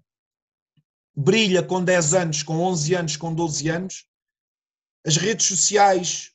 [1.16, 4.06] brilha com 10 anos, com 11 anos, com 12 anos,
[5.06, 6.32] as redes sociais,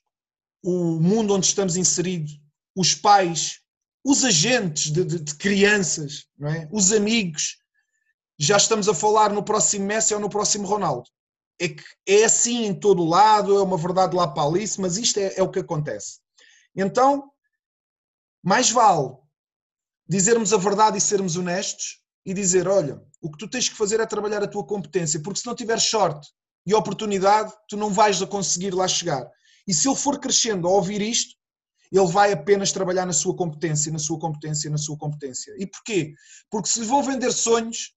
[0.62, 2.40] o mundo onde estamos inseridos,
[2.74, 3.60] os pais,
[4.04, 6.68] os agentes de, de, de crianças, é?
[6.72, 7.58] os amigos,
[8.38, 11.10] já estamos a falar no próximo Messi ou no próximo Ronaldo.
[11.60, 15.18] É que é assim em todo lado, é uma verdade lá para Alice, mas isto
[15.18, 16.18] é, é o que acontece.
[16.74, 17.30] Então,
[18.42, 19.10] mais vale
[20.08, 24.00] dizermos a verdade e sermos honestos e dizer: olha, o que tu tens que fazer
[24.00, 26.28] é trabalhar a tua competência, porque se não tiveres sorte
[26.66, 29.30] e oportunidade, tu não vais conseguir lá chegar.
[29.68, 31.34] E se ele for crescendo a ouvir isto,
[31.92, 35.54] ele vai apenas trabalhar na sua competência, na sua competência, na sua competência.
[35.58, 36.14] E porquê?
[36.48, 37.92] Porque se lhe vão vender sonhos,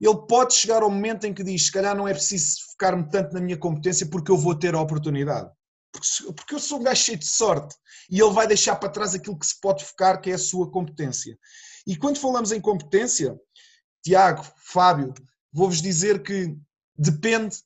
[0.00, 3.32] ele pode chegar ao momento em que diz: se calhar não é preciso focar-me tanto
[3.32, 5.50] na minha competência porque eu vou ter a oportunidade.
[5.92, 7.74] Porque, eu sou um gajo cheio de sorte.
[8.10, 10.70] E ele vai deixar para trás aquilo que se pode focar, que é a sua
[10.70, 11.38] competência.
[11.86, 13.34] E quando falamos em competência,
[14.02, 15.14] Tiago, Fábio,
[15.52, 16.54] vou-vos dizer que
[16.96, 17.56] depende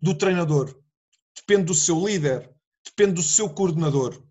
[0.00, 0.74] do treinador,
[1.36, 2.50] depende do seu líder,
[2.84, 4.22] depende do seu coordenador.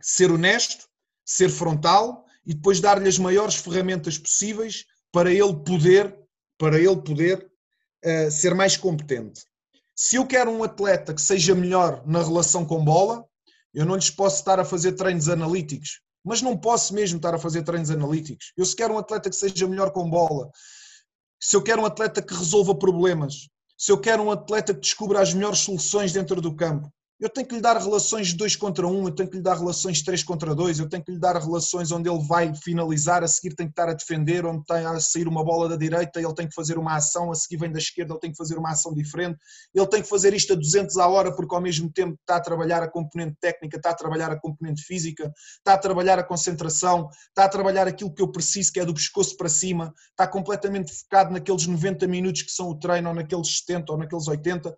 [0.00, 0.86] Ser honesto,
[1.24, 6.16] ser frontal e depois dar-lhe as maiores ferramentas possíveis para ele poder,
[6.58, 7.50] para ele poder
[8.04, 9.44] uh, ser mais competente.
[9.94, 13.24] Se eu quero um atleta que seja melhor na relação com bola,
[13.72, 17.38] eu não lhes posso estar a fazer treinos analíticos, mas não posso mesmo estar a
[17.38, 18.52] fazer treinos analíticos.
[18.56, 20.50] Eu se quero um atleta que seja melhor com bola,
[21.40, 25.20] se eu quero um atleta que resolva problemas, se eu quero um atleta que descubra
[25.20, 28.86] as melhores soluções dentro do campo, eu tenho que lhe dar relações de 2 contra
[28.86, 31.10] 1, um, eu tenho que lhe dar relações de 3 contra 2, eu tenho que
[31.10, 34.62] lhe dar relações onde ele vai finalizar, a seguir tem que estar a defender, onde
[34.66, 37.56] tem a sair uma bola da direita, ele tem que fazer uma ação, a seguir
[37.56, 39.38] vem da esquerda, ele tem que fazer uma ação diferente,
[39.74, 42.40] ele tem que fazer isto a 200 à hora porque ao mesmo tempo está a
[42.40, 47.08] trabalhar a componente técnica, está a trabalhar a componente física, está a trabalhar a concentração,
[47.28, 50.92] está a trabalhar aquilo que eu preciso, que é do pescoço para cima, está completamente
[50.92, 54.76] focado naqueles 90 minutos que são o treino, ou naqueles 70 ou naqueles 80,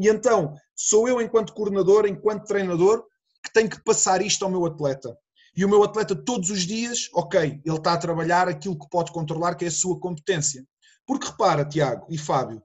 [0.00, 3.04] e então, sou eu, enquanto coordenador, enquanto treinador,
[3.44, 5.14] que tenho que passar isto ao meu atleta.
[5.54, 9.12] E o meu atleta, todos os dias, ok, ele está a trabalhar aquilo que pode
[9.12, 10.66] controlar, que é a sua competência.
[11.06, 12.62] Porque repara, Tiago e Fábio,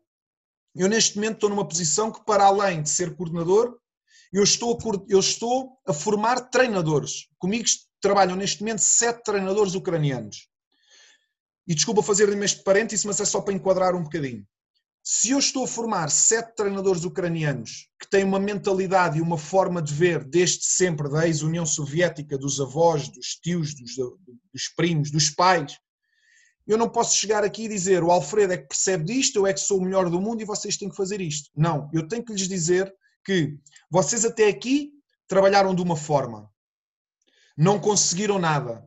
[0.73, 3.77] eu neste momento estou numa posição que, para além de ser coordenador,
[4.31, 4.77] eu estou,
[5.09, 7.27] eu estou a formar treinadores.
[7.37, 7.65] Comigo
[7.99, 10.47] trabalham neste momento sete treinadores ucranianos.
[11.67, 14.47] E desculpa fazer-lhe este parênteses, mas é só para enquadrar um bocadinho
[15.07, 19.79] se eu estou a formar sete treinadores ucranianos que têm uma mentalidade e uma forma
[19.79, 25.29] de ver desde sempre da ex-União Soviética, dos avós, dos tios, dos, dos, primos, dos
[25.29, 25.77] pais,
[26.65, 29.53] eu não posso chegar aqui e dizer o Alfredo é que percebe disto, eu é
[29.53, 31.51] que sou o melhor do mundo e vocês têm que fazer isto.
[31.55, 32.91] Não, eu tenho que lhes dizer
[33.23, 33.55] que
[33.91, 34.91] vocês até aqui
[35.27, 36.51] trabalharam de uma forma,
[37.55, 38.83] não conseguiram nada.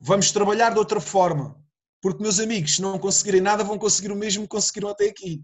[0.00, 1.62] Vamos trabalhar de outra forma.
[2.06, 5.42] Porque, meus amigos, se não conseguirem nada, vão conseguir o mesmo que conseguiram até aqui.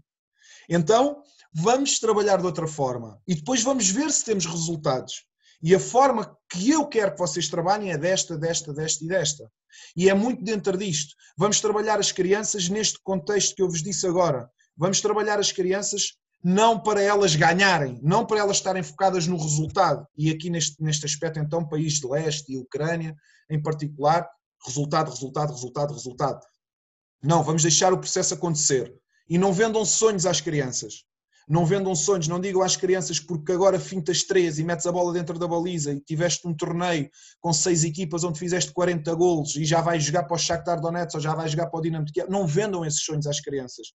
[0.69, 1.21] Então,
[1.53, 5.25] vamos trabalhar de outra forma e depois vamos ver se temos resultados.
[5.61, 9.51] E a forma que eu quero que vocês trabalhem é desta, desta, desta e desta.
[9.93, 11.13] E é muito dentro disto.
[11.37, 14.49] Vamos trabalhar as crianças neste contexto que eu vos disse agora.
[14.77, 20.07] Vamos trabalhar as crianças não para elas ganharem, não para elas estarem focadas no resultado.
[20.17, 23.13] E aqui neste, neste aspecto, então, país de leste e Ucrânia
[23.49, 24.25] em particular,
[24.65, 26.52] resultado, resultado, resultado, resultado.
[27.23, 28.93] Não, vamos deixar o processo acontecer.
[29.29, 31.05] E não vendam sonhos às crianças.
[31.47, 35.11] Não vendam sonhos, não digam às crianças porque agora fintas três e metes a bola
[35.11, 37.09] dentro da baliza e tiveste um torneio
[37.41, 41.15] com seis equipas onde fizeste 40 golos e já vais jogar para o Shakhtar Donetsk
[41.15, 42.29] ou já vais jogar para o Dinamo de Kiev.
[42.29, 43.87] Não vendam esses sonhos às crianças.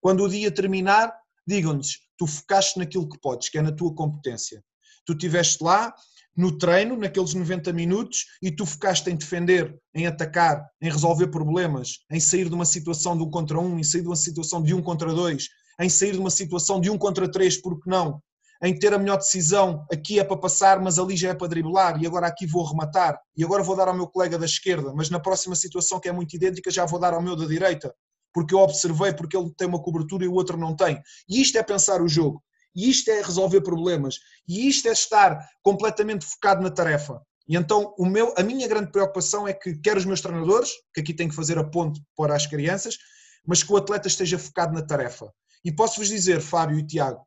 [0.00, 1.12] Quando o dia terminar,
[1.46, 4.62] digam-lhes, tu focaste naquilo que podes, que é na tua competência.
[5.04, 5.94] Tu estiveste lá,
[6.36, 12.00] no treino, naqueles 90 minutos, e tu focaste em defender, em atacar, em resolver problemas,
[12.10, 14.74] em sair de uma situação de um contra um, em sair de uma situação de
[14.74, 15.48] um contra dois,
[15.80, 18.20] em sair de uma situação de um contra três, porque não?
[18.62, 22.02] Em ter a melhor decisão, aqui é para passar, mas ali já é para driblar,
[22.02, 25.10] e agora aqui vou rematar, e agora vou dar ao meu colega da esquerda, mas
[25.10, 27.94] na próxima situação que é muito idêntica já vou dar ao meu da direita,
[28.32, 31.00] porque eu observei porque ele tem uma cobertura e o outro não tem.
[31.28, 32.42] E isto é pensar o jogo.
[32.76, 34.18] E isto é resolver problemas.
[34.46, 37.20] E isto é estar completamente focado na tarefa.
[37.48, 41.00] E então o meu, a minha grande preocupação é que quer os meus treinadores, que
[41.00, 42.98] aqui têm que fazer a ponte para as crianças,
[43.46, 45.32] mas que o atleta esteja focado na tarefa.
[45.64, 47.26] E posso-vos dizer, Fábio e Tiago,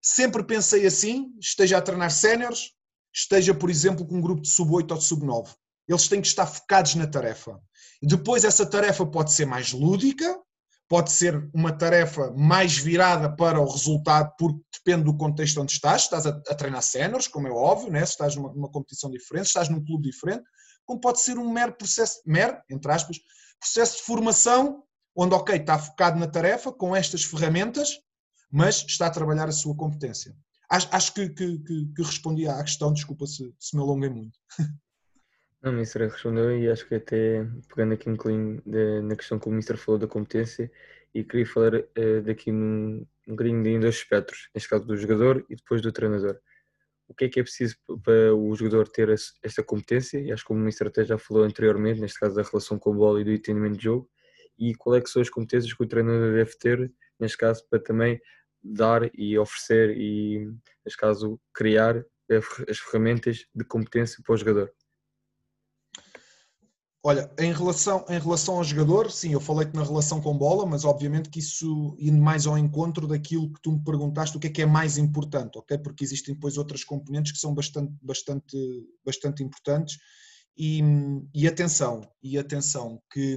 [0.00, 2.72] sempre pensei assim, esteja a treinar séniores,
[3.12, 5.54] esteja, por exemplo, com um grupo de sub-8 ou de sub-9.
[5.88, 7.58] eles têm que estar focados na tarefa.
[8.02, 10.38] Depois, essa tarefa pode ser mais lúdica,
[10.88, 16.02] pode ser uma tarefa mais virada para o resultado, porque depende do contexto onde estás.
[16.02, 18.04] Estás a, a treinar séniores, como é óbvio, né?
[18.04, 20.44] se estás numa, numa, competição diferente, se estás num clube diferente,
[20.84, 23.18] como pode ser um mero processo, mero, entre aspas,
[23.58, 24.82] processo de formação,
[25.16, 27.98] onde, ok, está focado na tarefa, com estas ferramentas,
[28.50, 30.36] mas está a trabalhar a sua competência.
[30.70, 34.38] Acho, acho que, que, que, que, respondi à questão, desculpa se, se me alonguei muito.
[35.64, 38.62] O Ministro respondeu e acho que até pegando aqui um bocadinho
[39.02, 40.70] na questão que o Ministro falou da competência
[41.14, 45.42] e queria falar uh, daqui num, um bocadinho de dois espectros, neste caso do jogador
[45.48, 46.38] e depois do treinador.
[47.08, 50.18] O que é que é preciso para o jogador ter esta competência?
[50.18, 52.96] E acho que o Ministro até já falou anteriormente, neste caso da relação com a
[52.96, 54.10] bola e do entendimento de jogo.
[54.58, 57.78] E qual é que são as competências que o treinador deve ter, neste caso, para
[57.78, 58.20] também
[58.62, 60.46] dar e oferecer e,
[60.84, 62.04] neste caso, criar
[62.68, 64.70] as ferramentas de competência para o jogador?
[67.06, 70.86] Olha, em relação, em relação ao jogador, sim, eu falei-te na relação com bola, mas
[70.86, 74.50] obviamente que isso indo mais ao encontro daquilo que tu me perguntaste, o que é
[74.50, 75.76] que é mais importante, ok?
[75.76, 78.56] Porque existem depois outras componentes que são bastante, bastante,
[79.04, 79.98] bastante importantes
[80.56, 80.80] e,
[81.34, 83.36] e atenção, e atenção, que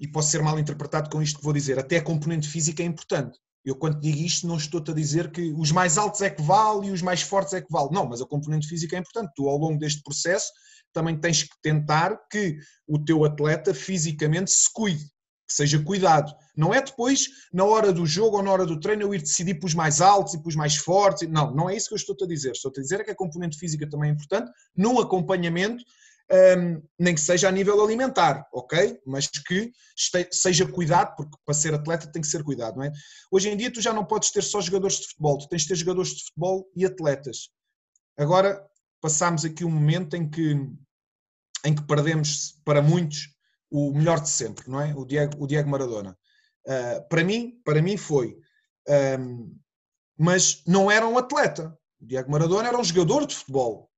[0.00, 2.86] e posso ser mal interpretado com isto que vou dizer, até a componente física é
[2.86, 3.38] importante.
[3.62, 6.86] Eu quando digo isto não estou-te a dizer que os mais altos é que vale
[6.86, 7.90] e os mais fortes é que vale.
[7.92, 9.30] Não, mas a componente física é importante.
[9.36, 10.50] Tu ao longo deste processo
[10.92, 15.04] também tens que tentar que o teu atleta fisicamente se cuide,
[15.46, 16.34] que seja cuidado.
[16.56, 19.54] Não é depois, na hora do jogo ou na hora do treino, eu ir decidir
[19.54, 21.28] para os mais altos e para os mais fortes.
[21.28, 22.52] Não, não é isso que eu estou-te a dizer.
[22.52, 25.82] Estou-te a dizer é que a componente física também é importante, num acompanhamento,
[26.30, 29.00] um, nem que seja a nível alimentar, ok?
[29.04, 29.72] Mas que
[30.30, 32.92] seja cuidado, porque para ser atleta tem que ser cuidado, não é?
[33.30, 35.68] Hoje em dia tu já não podes ter só jogadores de futebol, tu tens de
[35.68, 37.50] ter jogadores de futebol e atletas.
[38.16, 38.64] Agora,
[39.00, 40.52] passámos aqui um momento em que,
[41.64, 43.28] em que perdemos, para muitos,
[43.70, 44.94] o melhor de sempre, não é?
[44.94, 46.18] O Diego, o Diego Maradona.
[46.66, 48.36] Uh, para mim, para mim foi.
[49.18, 49.56] Um,
[50.18, 51.76] mas não era um atleta.
[52.00, 53.90] O Diego Maradona era um jogador de futebol.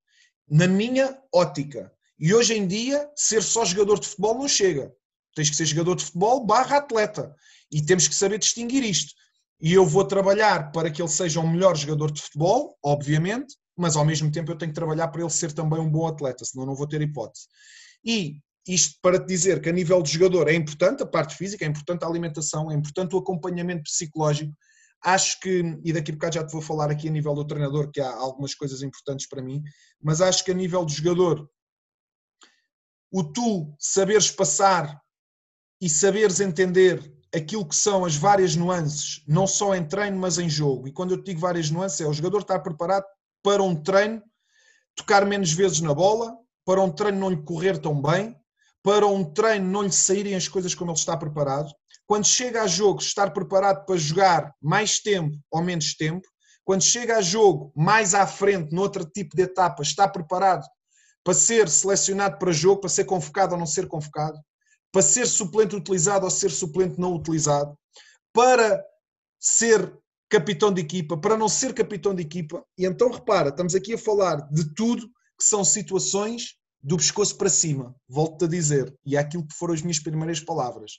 [0.48, 1.92] Na minha ótica.
[2.18, 4.94] E hoje em dia, ser só jogador de futebol não chega.
[5.34, 7.34] Tens que ser jogador de futebol barra atleta.
[7.70, 9.12] E temos que saber distinguir isto.
[9.60, 13.96] E eu vou trabalhar para que ele seja um melhor jogador de futebol, obviamente, mas
[13.96, 16.66] ao mesmo tempo eu tenho que trabalhar para ele ser também um bom atleta, senão
[16.66, 17.46] não vou ter hipótese.
[18.04, 21.64] E isto para te dizer que a nível de jogador é importante a parte física,
[21.64, 24.52] é importante a alimentação, é importante o acompanhamento psicológico.
[25.04, 27.90] Acho que, e daqui a bocado já te vou falar aqui a nível do treinador,
[27.90, 29.62] que há algumas coisas importantes para mim,
[30.00, 31.48] mas acho que a nível de jogador,
[33.10, 35.00] o tu saberes passar
[35.80, 40.48] e saberes entender aquilo que são as várias nuances, não só em treino, mas em
[40.48, 40.86] jogo.
[40.86, 43.04] E quando eu te digo várias nuances, é o jogador estar preparado
[43.42, 44.22] para um treino
[44.94, 48.36] tocar menos vezes na bola, para um treino não lhe correr tão bem,
[48.82, 51.72] para um treino não lhe saírem as coisas como ele está preparado.
[52.06, 56.26] Quando chega a jogo, estar preparado para jogar mais tempo ou menos tempo.
[56.64, 60.64] Quando chega a jogo, mais à frente, noutro tipo de etapa, está preparado
[61.24, 64.38] para ser selecionado para jogo, para ser convocado ou não ser convocado,
[64.90, 67.76] para ser suplente utilizado ou ser suplente não utilizado,
[68.32, 68.84] para
[69.40, 69.92] ser
[70.32, 72.64] capitão de equipa, para não ser capitão de equipa.
[72.78, 75.06] E então repara, estamos aqui a falar de tudo
[75.38, 79.74] que são situações do pescoço para cima, volto-te a dizer, e é aquilo que foram
[79.74, 80.92] as minhas primeiras palavras.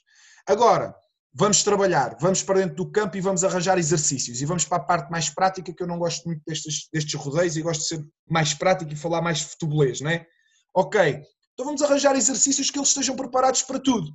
[0.46, 0.94] Agora,
[1.32, 4.40] vamos trabalhar, vamos para dentro do campo e vamos arranjar exercícios.
[4.40, 7.56] E vamos para a parte mais prática, que eu não gosto muito destes, destes rodeios
[7.56, 10.24] e gosto de ser mais prático e falar mais futebolês, não é?
[10.72, 14.14] Ok, então vamos arranjar exercícios que eles estejam preparados para tudo.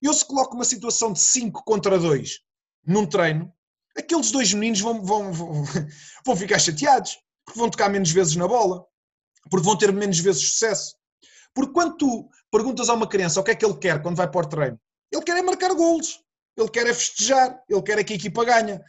[0.00, 2.38] Eu se coloco uma situação de 5 contra 2
[2.86, 3.52] num treino,
[3.96, 5.64] aqueles dois meninos vão, vão, vão,
[6.24, 8.84] vão ficar chateados, porque vão tocar menos vezes na bola,
[9.50, 10.94] porque vão ter menos vezes sucesso.
[11.54, 14.30] Porque quando tu perguntas a uma criança o que é que ele quer quando vai
[14.30, 14.80] para o treino,
[15.12, 16.20] ele quer é marcar golos,
[16.56, 18.80] ele quer é festejar, ele quer é que a equipa ganhe.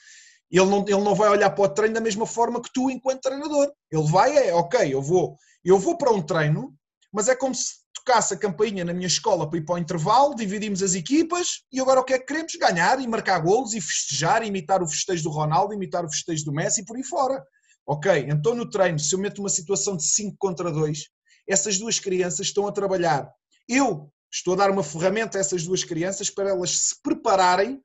[0.51, 3.21] Ele não, ele não vai olhar para o treino da mesma forma que tu enquanto
[3.21, 3.71] treinador.
[3.89, 6.75] Ele vai é, ok, eu vou, eu vou para um treino,
[7.11, 10.35] mas é como se tocasse a campainha na minha escola para ir para o intervalo,
[10.35, 12.53] dividimos as equipas e agora o que é que queremos?
[12.55, 16.51] Ganhar e marcar golos e festejar, imitar o festejo do Ronaldo, imitar o festejo do
[16.51, 17.43] Messi e por aí fora.
[17.85, 21.09] Ok, então no treino, se eu meto uma situação de 5 contra 2,
[21.47, 23.31] essas duas crianças estão a trabalhar.
[23.67, 27.81] Eu estou a dar uma ferramenta a essas duas crianças para elas se prepararem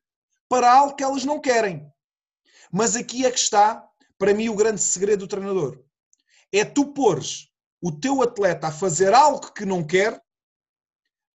[0.48, 1.86] para algo que elas não querem.
[2.72, 3.84] Mas aqui é que está,
[4.18, 5.82] para mim, o grande segredo do treinador.
[6.52, 7.48] É tu pôres
[7.86, 10.20] o teu atleta a fazer algo que não quer,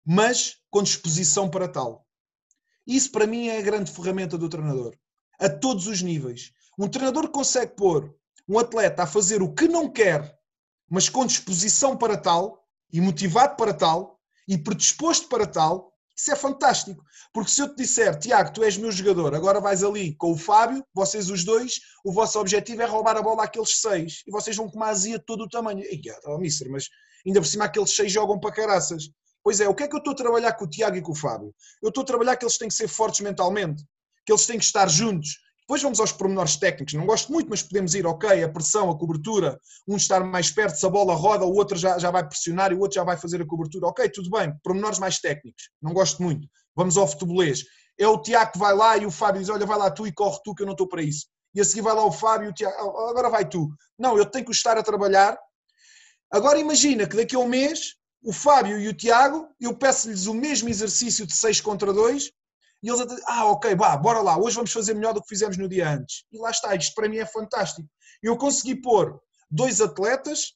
[0.03, 2.07] mas com disposição para tal.
[2.87, 4.97] Isso para mim é a grande ferramenta do treinador,
[5.39, 6.51] a todos os níveis.
[6.75, 8.11] Um treinador consegue pôr
[8.47, 10.35] um atleta a fazer o que não quer,
[10.89, 15.88] mas com disposição para tal, e motivado para tal e predisposto para tal,
[16.19, 17.03] isso é fantástico.
[17.33, 20.37] Porque se eu te disser, Tiago, tu és meu jogador, agora vais ali com o
[20.37, 24.55] Fábio, vocês os dois, o vosso objetivo é roubar a bola àqueles seis e vocês
[24.55, 25.81] vão com uma azia de todo o tamanho.
[25.81, 26.89] E, oh, mister, mas
[27.25, 29.09] ainda por cima aqueles seis jogam para caraças.
[29.43, 31.13] Pois é, o que é que eu estou a trabalhar com o Tiago e com
[31.13, 31.53] o Fábio?
[31.81, 33.83] Eu estou a trabalhar que eles têm que ser fortes mentalmente,
[34.25, 36.95] que eles têm que estar juntos, depois vamos aos pormenores técnicos.
[36.95, 40.75] Não gosto muito, mas podemos ir, ok, a pressão, a cobertura, um estar mais perto,
[40.75, 43.15] se a bola roda, o outro já, já vai pressionar e o outro já vai
[43.15, 43.85] fazer a cobertura.
[43.85, 45.69] Ok, tudo bem, pormenores mais técnicos.
[45.79, 46.47] Não gosto muito.
[46.75, 47.65] Vamos ao futebolês.
[47.99, 50.11] É o Tiago que vai lá e o Fábio diz, olha, vai lá tu e
[50.11, 51.27] corre tu que eu não estou para isso.
[51.53, 53.69] E a seguir vai lá o Fábio e o Tiago, oh, agora vai tu.
[53.95, 55.37] Não, eu tenho que estar a trabalhar.
[56.31, 60.33] Agora imagina que daqui a um mês o Fábio e o Tiago, eu peço-lhes o
[60.33, 62.31] mesmo exercício de 6 contra 2
[62.81, 65.57] e eles até, ah, ok, bah, bora lá, hoje vamos fazer melhor do que fizemos
[65.57, 66.23] no dia antes.
[66.31, 67.87] E lá está, isto para mim é fantástico.
[68.23, 69.19] Eu consegui pôr
[69.51, 70.53] dois atletas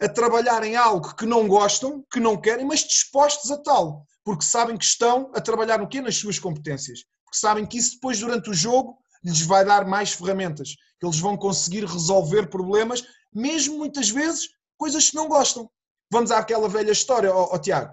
[0.00, 4.44] a trabalhar em algo que não gostam, que não querem, mas dispostos a tal, porque
[4.44, 6.00] sabem que estão a trabalhar no quê?
[6.00, 7.04] Nas suas competências.
[7.24, 11.18] Porque sabem que isso depois, durante o jogo, lhes vai dar mais ferramentas, que eles
[11.18, 15.70] vão conseguir resolver problemas, mesmo muitas vezes coisas que não gostam.
[16.10, 17.92] Vamos àquela velha história, ó, ó Tiago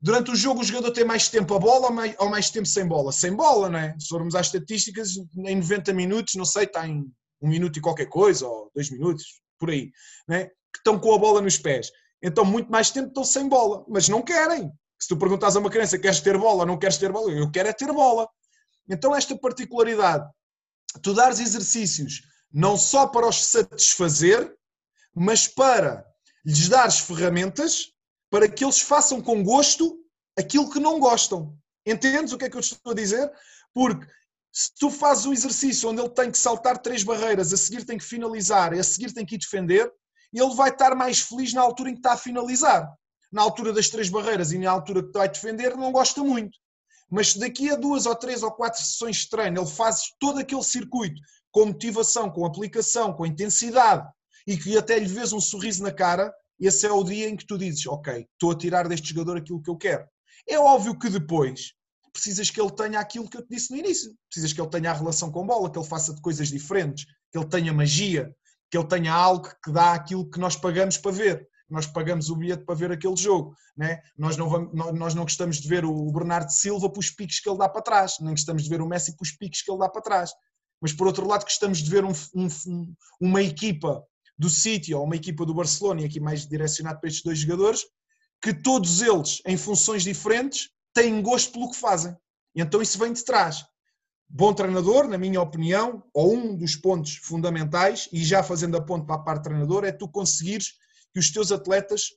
[0.00, 3.10] Durante o jogo, o jogador tem mais tempo a bola ou mais tempo sem bola?
[3.10, 3.96] Sem bola, não é?
[3.98, 7.04] Se formos às estatísticas, em 90 minutos, não sei, está em
[7.42, 9.24] um minuto e qualquer coisa, ou dois minutos,
[9.58, 9.90] por aí,
[10.28, 10.50] não é?
[10.72, 11.90] que estão com a bola nos pés.
[12.22, 14.72] Então, muito mais tempo estão sem bola, mas não querem.
[14.98, 17.30] Se tu perguntas a uma criança, queres ter bola ou não queres ter bola?
[17.30, 18.28] Eu quero é ter bola.
[18.88, 20.28] Então, esta particularidade,
[21.02, 24.54] tu dares exercícios não só para os satisfazer,
[25.14, 26.04] mas para
[26.44, 27.92] lhes dares ferramentas
[28.30, 29.98] para que eles façam com gosto
[30.38, 31.56] aquilo que não gostam.
[31.84, 33.30] Entendes o que é que eu estou a dizer?
[33.74, 34.06] Porque
[34.52, 37.98] se tu fazes um exercício onde ele tem que saltar três barreiras, a seguir tem
[37.98, 39.90] que finalizar a seguir tem que ir defender,
[40.32, 42.88] ele vai estar mais feliz na altura em que está a finalizar.
[43.32, 46.56] Na altura das três barreiras e na altura que a defender, não gosta muito.
[47.10, 50.38] Mas se daqui a duas ou três ou quatro sessões de treino ele faz todo
[50.38, 54.06] aquele circuito com motivação, com aplicação, com intensidade
[54.46, 56.32] e que até lhe vês um sorriso na cara,
[56.66, 59.62] esse é o dia em que tu dizes, ok, estou a tirar deste jogador aquilo
[59.62, 60.06] que eu quero.
[60.48, 61.72] É óbvio que depois
[62.12, 64.12] precisas que ele tenha aquilo que eu te disse no início.
[64.28, 67.38] Precisas que ele tenha a relação com bola, que ele faça de coisas diferentes, que
[67.38, 68.34] ele tenha magia,
[68.70, 71.48] que ele tenha algo que dá aquilo que nós pagamos para ver.
[71.70, 73.54] Nós pagamos o bilhete para ver aquele jogo.
[73.76, 74.00] Né?
[74.16, 77.48] Nós, não vamos, nós não gostamos de ver o Bernardo Silva para os piques que
[77.48, 79.78] ele dá para trás, nem gostamos de ver o Messi para os piques que ele
[79.78, 80.30] dá para trás.
[80.80, 84.02] Mas por outro lado, gostamos de ver um, um, uma equipa
[84.38, 87.84] do City ou uma equipa do Barcelona, e aqui mais direcionado para estes dois jogadores,
[88.40, 92.16] que todos eles, em funções diferentes, têm gosto pelo que fazem.
[92.54, 93.64] Então isso vem de trás.
[94.28, 99.06] Bom treinador, na minha opinião, ou um dos pontos fundamentais, e já fazendo a ponto
[99.06, 100.74] para a parte treinador, é tu conseguires
[101.12, 102.10] que os teus atletas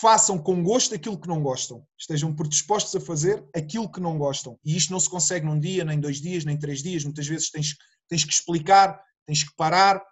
[0.00, 4.58] façam com gosto aquilo que não gostam, estejam predispostos a fazer aquilo que não gostam.
[4.64, 7.04] E isto não se consegue num dia, nem dois dias, nem três dias.
[7.04, 7.76] Muitas vezes tens,
[8.08, 10.02] tens que explicar, tens que parar,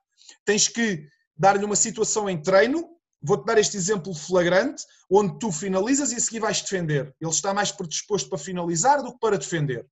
[0.45, 1.09] tens que
[1.41, 2.87] dar-lhe uma situação em treino,
[3.23, 7.15] vou-te dar este exemplo flagrante, onde tu finalizas e a seguir vais defender.
[7.19, 9.87] Ele está mais predisposto para finalizar do que para defender.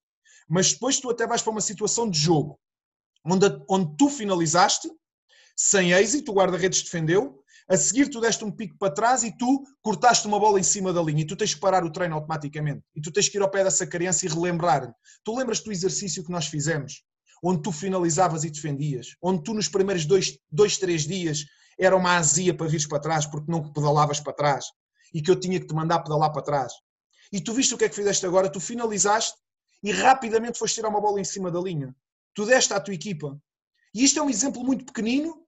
[0.46, 2.60] Mas depois tu até vais para uma situação de jogo,
[3.24, 4.90] onde, onde tu finalizaste,
[5.56, 9.64] sem êxito, o guarda-redes defendeu, a seguir tu deste um pico para trás e tu
[9.80, 12.82] cortaste uma bola em cima da linha e tu tens que parar o treino automaticamente.
[12.94, 14.92] E tu tens que ir ao pé dessa criança e relembrar-lhe.
[15.24, 17.02] Tu lembras do exercício que nós fizemos?
[17.42, 21.44] Onde tu finalizavas e defendias, onde tu nos primeiros dois, dois três dias
[21.78, 24.66] era uma azia para vires para trás porque não pedalavas para trás
[25.14, 26.72] e que eu tinha que te mandar pedalar para trás.
[27.32, 28.50] E tu viste o que é que fizeste agora?
[28.50, 29.36] Tu finalizaste
[29.82, 31.94] e rapidamente foste tirar uma bola em cima da linha.
[32.34, 33.40] Tu deste à tua equipa.
[33.94, 35.46] E isto é um exemplo muito pequenino.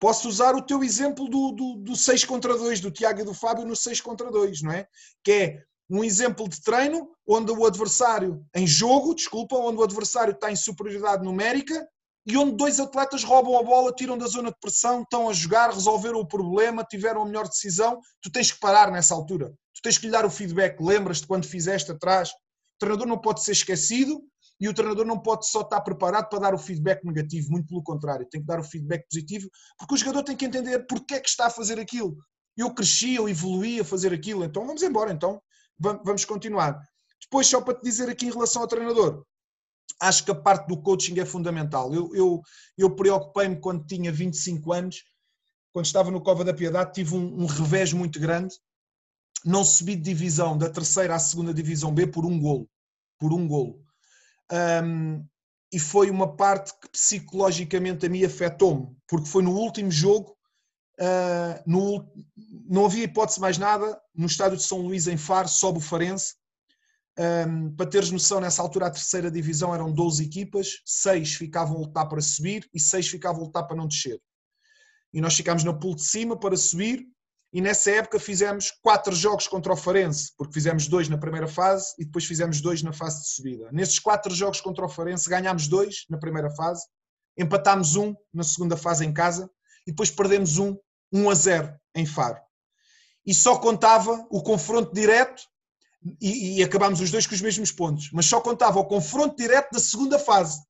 [0.00, 3.34] Posso usar o teu exemplo do, do, do 6 contra 2, do Tiago e do
[3.34, 4.86] Fábio no 6 contra 2, não é?
[5.24, 10.32] Que é um exemplo de treino onde o adversário, em jogo, desculpa, onde o adversário
[10.32, 11.86] está em superioridade numérica
[12.26, 15.70] e onde dois atletas roubam a bola, tiram da zona de pressão, estão a jogar,
[15.70, 18.00] resolveram o problema, tiveram a melhor decisão.
[18.20, 19.50] Tu tens que parar nessa altura.
[19.74, 20.78] Tu tens que lhe dar o feedback.
[20.78, 22.28] Lembras-te quando fizeste atrás?
[22.28, 24.22] O treinador não pode ser esquecido
[24.60, 27.82] e o treinador não pode só estar preparado para dar o feedback negativo, muito pelo
[27.82, 31.20] contrário, tem que dar o feedback positivo, porque o jogador tem que entender porque é
[31.20, 32.16] que está a fazer aquilo.
[32.56, 35.40] Eu cresci, eu evoluí a fazer aquilo, então vamos embora, então
[35.78, 36.80] vamos continuar.
[37.20, 39.24] Depois, só para te dizer aqui em relação ao treinador,
[40.00, 41.94] acho que a parte do coaching é fundamental.
[41.94, 42.42] Eu, eu,
[42.76, 45.04] eu preocupei-me quando tinha 25 anos,
[45.72, 48.54] quando estava no Cova da Piedade, tive um, um revés muito grande.
[49.44, 52.68] Não subi de divisão da terceira à segunda divisão B por um golo.
[53.18, 53.84] Por um golo.
[54.50, 55.24] Um,
[55.72, 60.37] e foi uma parte que psicologicamente a mim afetou-me, porque foi no último jogo
[61.00, 62.12] Uh, no,
[62.68, 64.00] não havia hipótese mais nada.
[64.14, 66.34] No estádio de São Luís, em Faro, sobe o Farense.
[67.18, 71.80] Um, para teres noção, nessa altura a terceira divisão eram 12 equipas, 6 ficavam a
[71.80, 74.20] lutar para subir e 6 ficavam a lutar para não descer.
[75.12, 77.04] E nós ficámos na pool de cima para subir
[77.52, 81.92] e nessa época fizemos 4 jogos contra o Farense, porque fizemos dois na primeira fase
[81.98, 83.68] e depois fizemos dois na fase de subida.
[83.72, 86.86] Nesses 4 jogos contra o Farense ganhámos dois na primeira fase,
[87.36, 89.50] empatámos um na segunda fase em casa
[89.84, 90.76] e depois perdemos um
[91.12, 92.40] 1 a 0 em Faro.
[93.24, 95.42] E só contava o confronto direto
[96.20, 99.72] e, e acabámos os dois com os mesmos pontos, mas só contava o confronto direto
[99.72, 100.62] da segunda fase.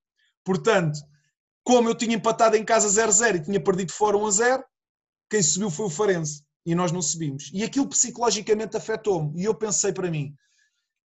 [0.44, 0.98] Portanto,
[1.62, 4.62] como eu tinha empatado em casa 0-0 e tinha perdido fora 1-0,
[5.30, 7.50] quem subiu foi o Farense e nós não subimos.
[7.52, 9.40] E aquilo psicologicamente afetou-me.
[9.40, 10.34] E eu pensei para mim,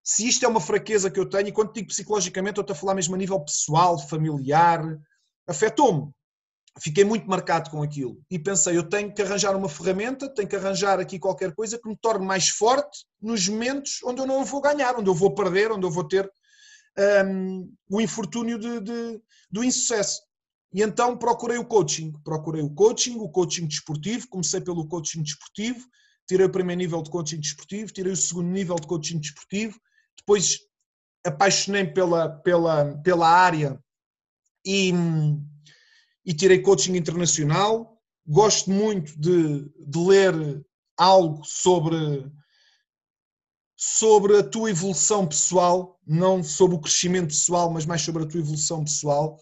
[0.03, 2.77] se isto é uma fraqueza que eu tenho, e quando digo psicologicamente, eu estou a
[2.77, 4.81] falar mesmo a nível pessoal, familiar,
[5.47, 6.11] afetou-me
[6.79, 10.55] fiquei muito marcado com aquilo e pensei, eu tenho que arranjar uma ferramenta, tenho que
[10.55, 14.61] arranjar aqui qualquer coisa que me torne mais forte nos momentos onde eu não vou
[14.61, 16.29] ganhar, onde eu vou perder, onde eu vou ter
[17.25, 19.21] um, o infortúnio de, de,
[19.51, 20.21] do insucesso.
[20.73, 25.85] E então procurei o coaching, procurei o coaching, o coaching desportivo, comecei pelo coaching desportivo,
[26.27, 29.79] tirei o primeiro nível de coaching desportivo, tirei o segundo nível de coaching desportivo,
[30.17, 30.59] depois
[31.23, 33.79] apaixonei pela, pela, pela área
[34.65, 34.91] e
[36.25, 37.97] e tirei coaching internacional.
[38.25, 40.65] Gosto muito de, de ler
[40.97, 42.25] algo sobre,
[43.75, 48.39] sobre a tua evolução pessoal, não sobre o crescimento pessoal, mas mais sobre a tua
[48.39, 49.37] evolução pessoal.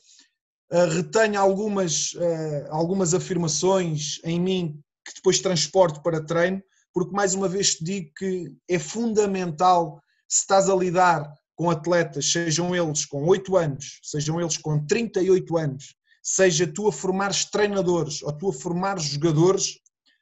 [0.71, 6.61] Uh, retenho algumas, uh, algumas afirmações em mim que depois transporto para treino,
[6.93, 12.31] porque mais uma vez te digo que é fundamental se estás a lidar com atletas,
[12.31, 18.21] sejam eles com 8 anos, sejam eles com 38 anos, seja tu a formares treinadores
[18.21, 19.79] ou tu a formares jogadores,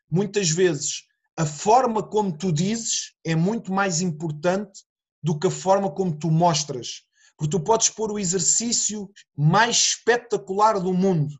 [0.09, 1.03] muitas vezes
[1.39, 4.83] a forma como tu dizes é muito mais importante
[5.23, 7.03] do que a forma como tu mostras.
[7.37, 11.33] Porque tu podes pôr o exercício mais espetacular do mundo.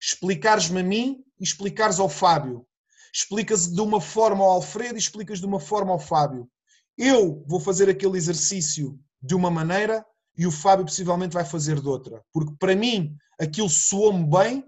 [0.00, 2.64] Explicares-me a mim e explicares ao Fábio.
[3.12, 6.48] Explicas de uma forma ao Alfredo e explicas de uma forma ao Fábio.
[6.96, 10.06] Eu vou fazer aquele exercício de uma maneira
[10.38, 12.22] e o Fábio possivelmente vai fazer de outra.
[12.32, 14.64] Porque para mim aquilo soou-me bem,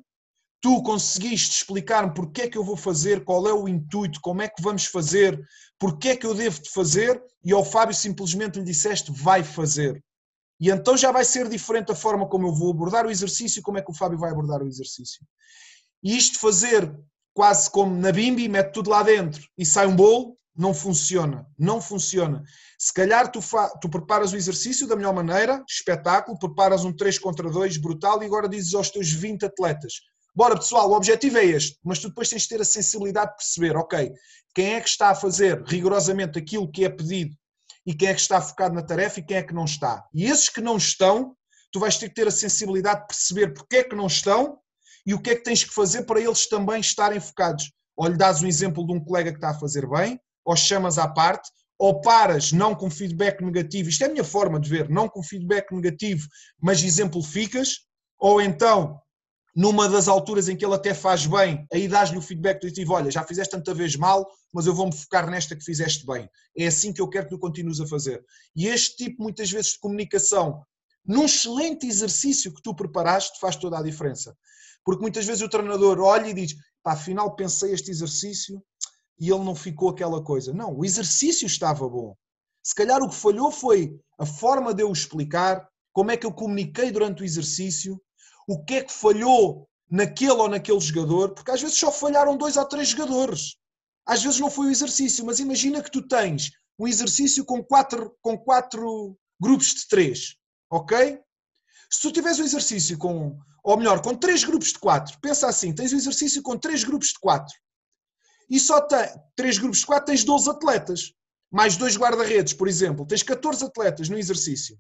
[0.61, 4.49] tu conseguiste explicar-me porque é que eu vou fazer, qual é o intuito, como é
[4.49, 5.41] que vamos fazer,
[5.79, 10.03] porque é que eu devo de fazer, e ao Fábio simplesmente lhe disseste vai fazer.
[10.61, 13.63] E então já vai ser diferente a forma como eu vou abordar o exercício e
[13.63, 15.21] como é que o Fábio vai abordar o exercício.
[16.03, 16.93] E isto fazer
[17.35, 21.81] quase como na bimbi, mete tudo lá dentro e sai um bolo, não funciona, não
[21.81, 22.43] funciona.
[22.79, 23.41] Se calhar tu,
[23.81, 28.27] tu, preparas o exercício da melhor maneira, espetáculo, preparas um 3 contra 2 brutal e
[28.27, 29.95] agora dizes aos teus 20 atletas:
[30.35, 33.37] Bora pessoal, o objetivo é este, mas tu depois tens de ter a sensibilidade de
[33.37, 34.13] perceber, ok,
[34.55, 37.35] quem é que está a fazer rigorosamente aquilo que é pedido
[37.85, 40.05] e quem é que está focado na tarefa e quem é que não está.
[40.15, 41.37] E esses que não estão,
[41.73, 44.59] tu vais ter que ter a sensibilidade de perceber porque é que não estão
[45.07, 47.73] e o que é que tens que fazer para eles também estarem focados.
[47.97, 50.99] Ou lhe dás um exemplo de um colega que está a fazer bem, ou chamas
[50.99, 54.89] à parte, ou paras não com feedback negativo, isto é a minha forma de ver,
[54.89, 56.29] não com feedback negativo,
[56.61, 57.81] mas exemplificas,
[58.19, 59.01] ou então,
[59.55, 63.11] numa das alturas em que ele até faz bem, aí dás-lhe o feedback positivo, olha,
[63.11, 66.29] já fizeste tanta vez mal, mas eu vou-me focar nesta que fizeste bem.
[66.57, 68.25] É assim que eu quero que tu continues a fazer.
[68.57, 70.65] E este tipo, muitas vezes, de comunicação,
[71.07, 74.37] num excelente exercício que tu preparaste, faz toda a diferença.
[74.85, 78.63] Porque muitas vezes o treinador olha e diz, pá, afinal pensei este exercício,
[79.19, 80.53] e ele não ficou aquela coisa.
[80.53, 82.17] Não, o exercício estava bom.
[82.63, 86.33] Se calhar o que falhou foi a forma de eu explicar, como é que eu
[86.33, 88.01] comuniquei durante o exercício,
[88.49, 92.57] o que é que falhou naquele ou naquele jogador, porque às vezes só falharam dois
[92.57, 93.57] ou três jogadores.
[94.07, 98.15] Às vezes não foi o exercício, mas imagina que tu tens um exercício com quatro,
[98.21, 100.37] com quatro grupos de três,
[100.71, 101.21] ok?
[101.91, 105.73] Se tu tiveres um exercício com, ou melhor, com três grupos de quatro, pensa assim,
[105.73, 107.55] tens um exercício com três grupos de quatro
[108.49, 111.13] e só tem três grupos de quatro, tens 12 atletas.
[111.51, 113.07] Mais dois guarda-redes, por exemplo.
[113.07, 114.79] Tens 14 atletas no exercício.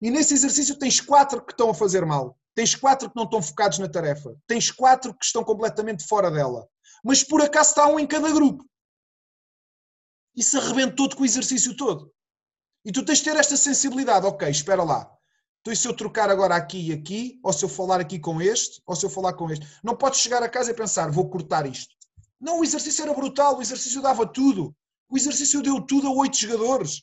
[0.00, 2.36] E nesse exercício tens quatro que estão a fazer mal.
[2.54, 4.34] Tens quatro que não estão focados na tarefa.
[4.46, 6.66] Tens quatro que estão completamente fora dela.
[7.04, 8.64] Mas por acaso está um em cada grupo.
[10.34, 12.12] Isso arrebentou todo com o exercício todo.
[12.84, 14.26] E tu tens de ter esta sensibilidade.
[14.26, 15.08] Ok, espera lá.
[15.60, 18.42] Então, e se eu trocar agora aqui e aqui, ou se eu falar aqui com
[18.42, 19.64] este, ou se eu falar com este?
[19.84, 21.94] Não podes chegar a casa e pensar, vou cortar isto.
[22.42, 24.74] Não, o exercício era brutal, o exercício dava tudo.
[25.08, 27.02] O exercício deu tudo a oito jogadores.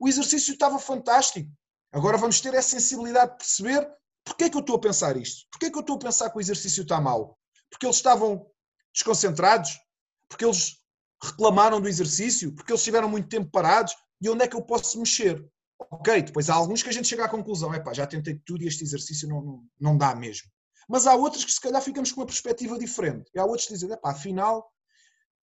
[0.00, 1.50] O exercício estava fantástico.
[1.92, 3.86] Agora vamos ter essa sensibilidade de perceber
[4.24, 5.46] porque é que eu estou a pensar isto.
[5.50, 7.38] Porque é que eu estou a pensar que o exercício está mal.
[7.70, 8.46] Porque eles estavam
[8.94, 9.78] desconcentrados,
[10.26, 10.78] porque eles
[11.22, 14.98] reclamaram do exercício, porque eles estiveram muito tempo parados, e onde é que eu posso
[14.98, 15.46] mexer?
[15.90, 18.64] Ok, depois há alguns que a gente chega à conclusão, é pá, já tentei tudo
[18.64, 20.48] e este exercício não, não, não dá mesmo.
[20.88, 23.30] Mas há outros que se calhar ficamos com uma perspectiva diferente.
[23.34, 24.66] E há outros que dizem, é pá, afinal,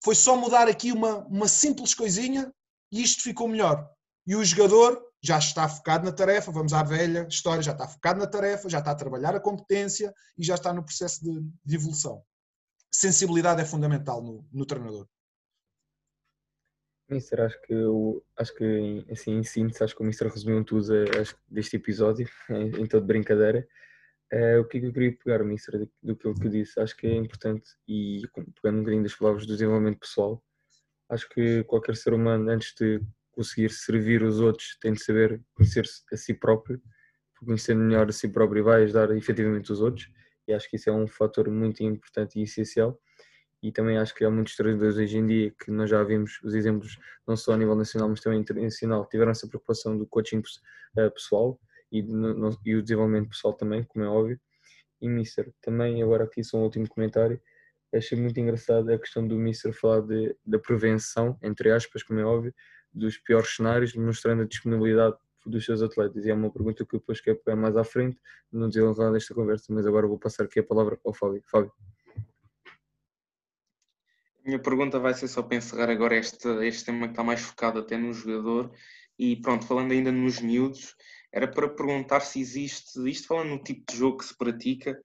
[0.06, 2.54] foi só mudar aqui uma, uma simples coisinha
[2.92, 3.90] e isto ficou melhor.
[4.28, 8.20] E o jogador já está focado na tarefa, vamos à velha história, já está focado
[8.20, 11.76] na tarefa, já está a trabalhar a competência e já está no processo de, de
[11.76, 12.24] evolução.
[12.94, 15.08] Sensibilidade é fundamental no, no treinador.
[17.10, 20.86] Mister, acho que eu, acho que assim, em síntese, acho que o Mister resumiu tudo
[21.20, 23.68] acho, deste episódio, em, em toda brincadeira.
[24.34, 26.80] Uh, o que é eu queria pegar, Mister, do, que ele disse?
[26.80, 28.24] Acho que é importante, e
[28.62, 30.44] pegando um bocadinho das palavras do desenvolvimento pessoal,
[31.10, 33.02] acho que qualquer ser humano, antes de
[33.32, 36.82] conseguir servir os outros, tem de saber conhecer-se a si próprio,
[37.34, 40.10] porque conhecendo melhor a si próprio vai ajudar efetivamente os outros,
[40.48, 43.00] e acho que isso é um fator muito importante e essencial.
[43.62, 46.54] E também acho que há muitos treinadores hoje em dia que nós já vimos os
[46.54, 46.98] exemplos,
[47.28, 50.42] não só a nível nacional, mas também internacional, tiveram essa preocupação do coaching
[50.98, 51.60] eh, pessoal
[52.00, 54.40] e, no, e o desenvolvimento pessoal também, como é óbvio.
[55.02, 57.42] E Mister, também agora aqui só um último comentário,
[57.94, 62.26] achei muito engraçado a questão do Mister falar de, da prevenção, entre aspas, como é
[62.26, 62.54] óbvio,
[62.94, 65.16] dos piores cenários, mostrando a disponibilidade
[65.46, 66.26] dos seus atletas.
[66.26, 68.18] E é uma pergunta que eu depois quero pegar mais à frente,
[68.52, 71.44] no desenrolar desta conversa, mas agora vou passar aqui a palavra ao Fábio.
[71.46, 71.72] Fábio.
[74.46, 77.80] Minha pergunta vai ser só para encerrar agora este, este tema que está mais focado
[77.80, 78.72] até no jogador.
[79.18, 80.96] E pronto, falando ainda nos miúdos,
[81.36, 84.98] era para perguntar se existe, isto falando no tipo de jogo que se pratica,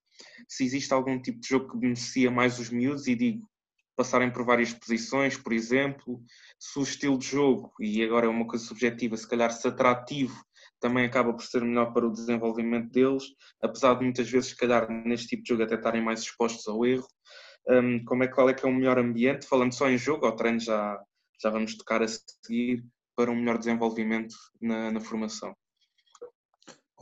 [0.48, 3.50] se existe algum tipo de jogo que beneficia mais os miúdos e digo,
[3.96, 6.22] passarem por várias posições, por exemplo,
[6.56, 10.40] se o estilo de jogo, e agora é uma coisa subjetiva, se calhar se atrativo
[10.78, 13.24] também acaba por ser melhor para o desenvolvimento deles,
[13.60, 16.86] apesar de muitas vezes, se calhar, neste tipo de jogo até estarem mais expostos ao
[16.86, 17.06] erro.
[17.68, 20.34] Um, como é, qual é que é o melhor ambiente, falando só em jogo, ao
[20.34, 20.98] treino já,
[21.42, 22.82] já vamos tocar a seguir,
[23.14, 25.54] para um melhor desenvolvimento na, na formação?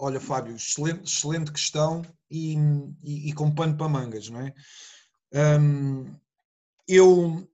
[0.00, 2.54] Olha, Fábio, excelente, excelente questão e,
[3.02, 4.54] e, e, com pano para mangas, não é?
[5.60, 6.14] Um,
[6.86, 7.50] eu,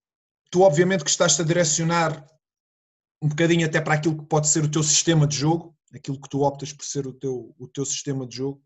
[0.51, 2.24] tu obviamente que estás a direcionar
[3.22, 6.28] um bocadinho até para aquilo que pode ser o teu sistema de jogo, aquilo que
[6.28, 8.62] tu optas por ser o teu, o teu sistema de jogo.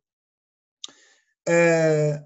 [1.48, 2.18] Uh,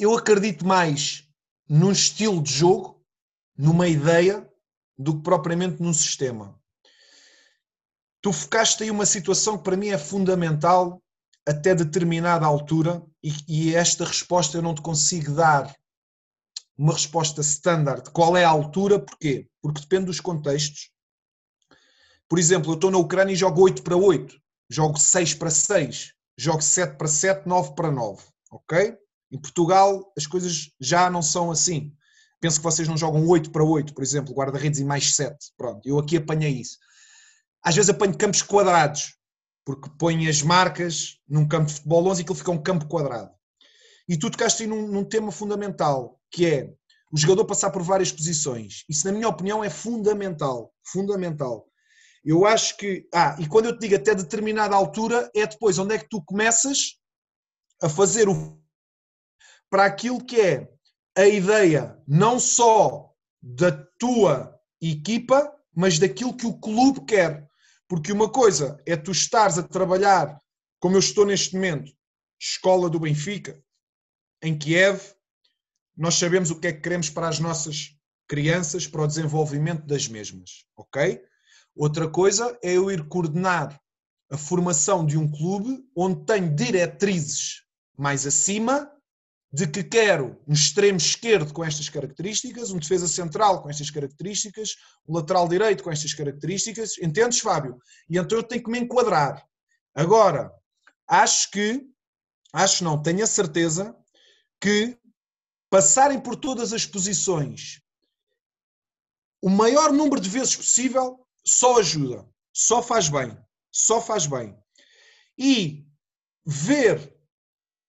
[0.00, 1.28] eu acredito mais
[1.68, 3.06] num estilo de jogo,
[3.56, 4.50] numa ideia,
[4.98, 6.60] do que propriamente num sistema
[8.26, 11.00] tu focaste aí uma situação que para mim é fundamental
[11.46, 15.72] até determinada altura e, e esta resposta eu não te consigo dar
[16.76, 18.10] uma resposta standard.
[18.10, 18.98] Qual é a altura?
[18.98, 19.46] Porquê?
[19.62, 20.90] Porque depende dos contextos.
[22.28, 24.36] Por exemplo, eu estou na Ucrânia e jogo 8 para 8,
[24.68, 28.98] jogo 6 para 6, jogo 7 para 7, 9 para 9, ok?
[29.30, 31.94] Em Portugal as coisas já não são assim.
[32.40, 35.52] Penso que vocês não jogam 8 para 8, por exemplo, guarda-redes e mais 7.
[35.56, 36.76] Pronto, eu aqui apanhei isso.
[37.62, 39.16] Às vezes apanho campos quadrados,
[39.64, 43.30] porque põe as marcas num campo de futebol 11 e aquilo fica um campo quadrado.
[44.08, 46.72] E tu tocaste aí num, num tema fundamental, que é
[47.12, 48.84] o jogador passar por várias posições.
[48.88, 50.72] Isso, na minha opinião, é fundamental.
[50.84, 51.66] Fundamental.
[52.24, 53.08] Eu acho que.
[53.14, 56.22] Ah, e quando eu te digo até determinada altura, é depois onde é que tu
[56.22, 56.98] começas
[57.82, 58.60] a fazer o.
[59.70, 60.68] para aquilo que é
[61.16, 67.46] a ideia não só da tua equipa, mas daquilo que o clube quer.
[67.86, 70.40] Porque uma coisa é tu estares a trabalhar,
[70.80, 71.92] como eu estou neste momento,
[72.40, 73.62] escola do Benfica,
[74.42, 75.00] em Kiev,
[75.96, 77.94] nós sabemos o que é que queremos para as nossas
[78.26, 81.22] crianças, para o desenvolvimento das mesmas, ok?
[81.74, 83.78] Outra coisa é eu ir coordenar
[84.30, 87.62] a formação de um clube onde tenho diretrizes
[87.96, 88.90] mais acima
[89.56, 94.76] de que quero um extremo esquerdo com estas características, um defesa central com estas características,
[95.08, 96.98] um lateral direito com estas características.
[96.98, 97.78] Entendes, Fábio?
[98.06, 99.42] E então eu tenho que me enquadrar.
[99.94, 100.52] Agora,
[101.08, 101.88] acho que,
[102.52, 103.96] acho não, tenho a certeza
[104.60, 104.98] que
[105.70, 107.80] passarem por todas as posições
[109.40, 113.34] o maior número de vezes possível só ajuda, só faz bem,
[113.72, 114.54] só faz bem.
[115.38, 115.86] E
[116.44, 117.15] ver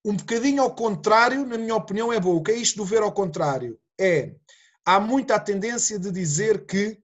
[0.08, 2.38] um bocadinho ao contrário, na minha opinião, é bom.
[2.38, 3.78] O que é isto do ver ao contrário?
[3.99, 4.34] É,
[4.86, 6.97] há muita tendência de dizer que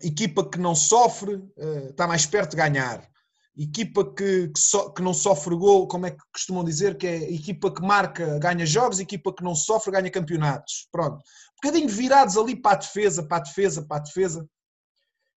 [0.00, 3.10] equipa que não sofre uh, está mais perto de ganhar.
[3.58, 6.96] Equipa que, que, so, que, não sofre gol, como é que costumam dizer?
[6.96, 10.86] Que é equipa que marca ganha jogos, equipa que não sofre ganha campeonatos.
[10.92, 11.16] Pronto.
[11.16, 14.48] Um bocadinho virados ali para a defesa, para a defesa, para a defesa.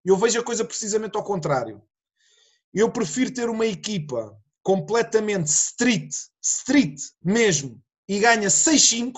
[0.05, 1.81] Eu vejo a coisa precisamente ao contrário.
[2.71, 6.11] Eu prefiro ter uma equipa completamente street,
[6.41, 9.13] street mesmo, e ganha 6-5,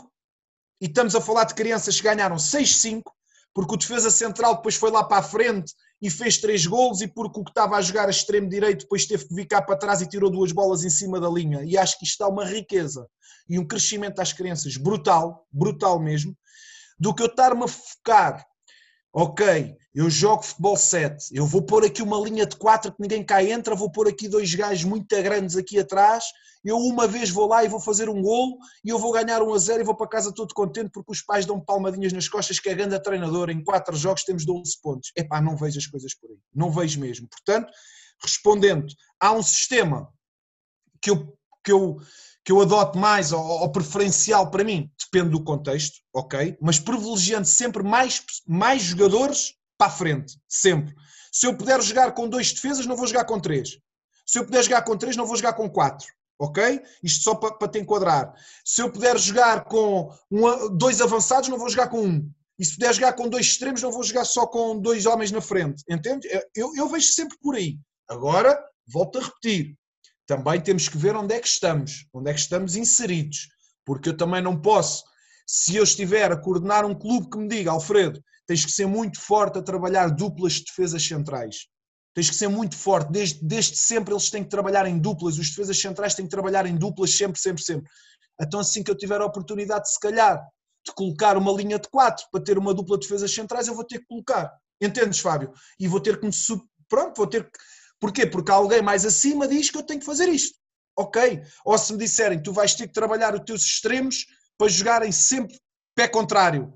[0.82, 3.02] e estamos a falar de crianças que ganharam 6-5,
[3.54, 7.08] porque o defesa central depois foi lá para a frente e fez três golos e
[7.08, 10.02] porque o que estava a jogar a extremo direito depois teve que cá para trás
[10.02, 11.64] e tirou duas bolas em cima da linha.
[11.64, 13.08] E acho que isto dá uma riqueza
[13.50, 16.38] e um crescimento às crianças brutal, brutal mesmo,
[17.00, 18.46] do que eu estar-me a focar
[19.20, 23.26] ok, eu jogo futebol 7, eu vou pôr aqui uma linha de 4 que ninguém
[23.26, 26.26] cá entra, vou pôr aqui dois gajos muito grandes aqui atrás,
[26.64, 29.52] eu uma vez vou lá e vou fazer um golo e eu vou ganhar 1
[29.52, 32.60] a 0 e vou para casa todo contente porque os pais dão palmadinhas nas costas
[32.60, 35.12] que é grande treinador, em 4 jogos temos 12 pontos.
[35.18, 37.28] Epá, não vejo as coisas por aí, não vejo mesmo.
[37.28, 37.72] Portanto,
[38.22, 38.86] respondendo,
[39.20, 40.14] há um sistema
[41.02, 41.36] que eu,
[41.68, 41.98] que eu
[42.46, 46.58] que eu adoto mais ou, ou, preferencial para mim, depende do contexto, ok?
[46.62, 50.96] Mas privilegiando sempre mais, mais jogadores para a frente, sempre.
[51.30, 53.78] Se eu puder jogar com dois defesas, não vou jogar com três.
[54.26, 56.08] Se eu puder jogar com três, não vou jogar com quatro,
[56.40, 56.82] ok?
[57.04, 58.34] Isto só para, para te enquadrar.
[58.64, 62.32] Se eu puder jogar com um, dois avançados, não vou jogar com um.
[62.58, 65.42] E se puder jogar com dois extremos, não vou jogar só com dois homens na
[65.42, 66.26] frente, entende?
[66.56, 67.78] Eu, eu vejo sempre por aí.
[68.08, 68.58] Agora,
[68.88, 69.76] volto a repetir,
[70.28, 73.48] também temos que ver onde é que estamos, onde é que estamos inseridos,
[73.86, 75.06] porque eu também não posso,
[75.48, 79.20] se eu estiver a coordenar um clube que me diga, Alfredo, tens que ser muito
[79.20, 81.68] forte a trabalhar duplas de defesas centrais.
[82.14, 85.50] Tens que ser muito forte, desde, desde sempre eles têm que trabalhar em duplas, os
[85.50, 87.90] defesas centrais têm que trabalhar em duplas sempre, sempre, sempre.
[88.42, 90.46] Então assim que eu tiver a oportunidade, se calhar,
[90.86, 93.86] de colocar uma linha de quatro para ter uma dupla de defesas centrais, eu vou
[93.86, 94.52] ter que colocar.
[94.82, 95.54] Entendes, Fábio?
[95.80, 96.32] E vou ter que me...
[96.90, 97.60] Pronto, vou ter que
[98.00, 98.26] Porquê?
[98.26, 100.58] Porque alguém mais acima diz que eu tenho que fazer isto.
[100.98, 101.42] Ok?
[101.66, 104.26] Ou se me disserem, tu vais ter que trabalhar os teus extremos
[104.58, 105.60] para jogarem sempre
[105.96, 106.74] pé contrário.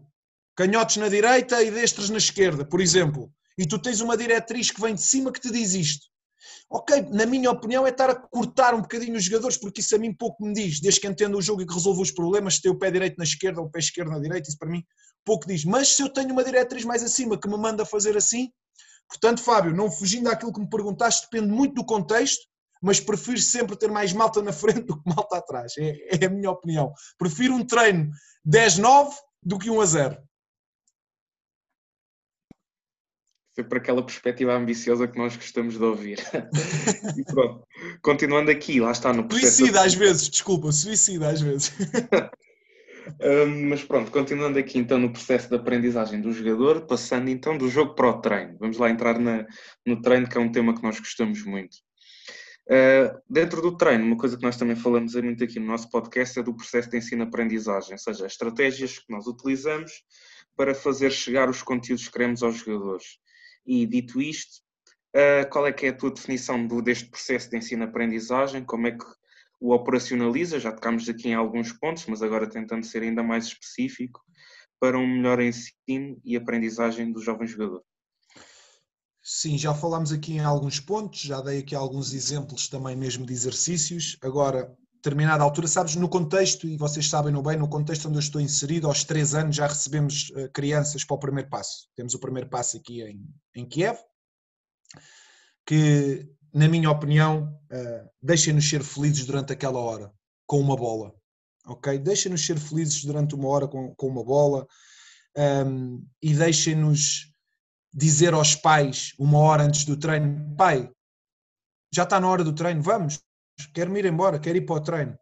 [0.56, 3.32] Canhotos na direita e destros na esquerda, por exemplo.
[3.58, 6.12] E tu tens uma diretriz que vem de cima que te diz isto.
[6.70, 10.00] Ok, na minha opinião é estar a cortar um bocadinho os jogadores, porque isso a
[10.00, 12.62] mim pouco me diz, desde que entendo o jogo e que resolvo os problemas, se
[12.62, 14.84] tem o pé direito na esquerda ou o pé esquerdo na direita, isso para mim
[15.26, 15.66] pouco diz.
[15.66, 18.52] Mas se eu tenho uma diretriz mais acima que me manda fazer assim,
[19.08, 22.46] Portanto, Fábio, não fugindo daquilo que me perguntaste, depende muito do contexto,
[22.82, 25.74] mas prefiro sempre ter mais malta na frente do que malta atrás.
[25.78, 26.94] É, é a minha opinião.
[27.18, 28.10] Prefiro um treino
[28.48, 30.18] 10-9 do que 1 a 0.
[33.54, 36.20] Sempre aquela perspectiva ambiciosa que nós gostamos de ouvir.
[37.18, 37.68] e pronto,
[38.02, 39.58] continuando aqui, lá está no processo.
[39.58, 41.72] Suicida às vezes, desculpa, suicida às vezes.
[43.70, 47.96] Mas pronto, continuando aqui então no processo de aprendizagem do jogador, passando então do jogo
[47.96, 48.58] para o treino.
[48.60, 49.46] Vamos lá entrar na,
[49.86, 51.78] no treino, que é um tema que nós gostamos muito.
[52.68, 56.40] Uh, dentro do treino, uma coisa que nós também falamos muito aqui no nosso podcast
[56.40, 59.92] é do processo de ensino-aprendizagem, ou seja, as estratégias que nós utilizamos
[60.56, 63.18] para fazer chegar os conteúdos que queremos aos jogadores.
[63.66, 64.62] E dito isto,
[65.16, 68.64] uh, qual é que é a tua definição do, deste processo de ensino-aprendizagem?
[68.64, 69.06] Como é que
[69.62, 74.20] o operacionaliza, já tocámos aqui em alguns pontos, mas agora tentando ser ainda mais específico,
[74.80, 77.84] para um melhor ensino e aprendizagem do jovem jogador.
[79.22, 83.32] Sim, já falámos aqui em alguns pontos, já dei aqui alguns exemplos também mesmo de
[83.34, 84.18] exercícios.
[84.24, 88.22] Agora, determinada altura, sabes, no contexto, e vocês sabem no bem, no contexto onde eu
[88.22, 91.88] estou inserido, aos três anos já recebemos eh, crianças para o primeiro passo.
[91.96, 94.00] Temos o primeiro passo aqui em, em Kiev,
[95.68, 100.12] que na minha opinião, uh, deixem-nos ser felizes durante aquela hora,
[100.46, 101.14] com uma bola.
[101.66, 101.98] Ok?
[102.00, 104.68] Deixem-nos ser felizes durante uma hora com, com uma bola
[105.38, 107.32] um, ehm, e deixem-nos
[107.94, 110.90] dizer aos pais, uma hora antes do treino: pai,
[111.94, 113.20] já está na hora do treino, vamos,
[113.74, 115.18] quero-me ir embora, quero ir para o treino.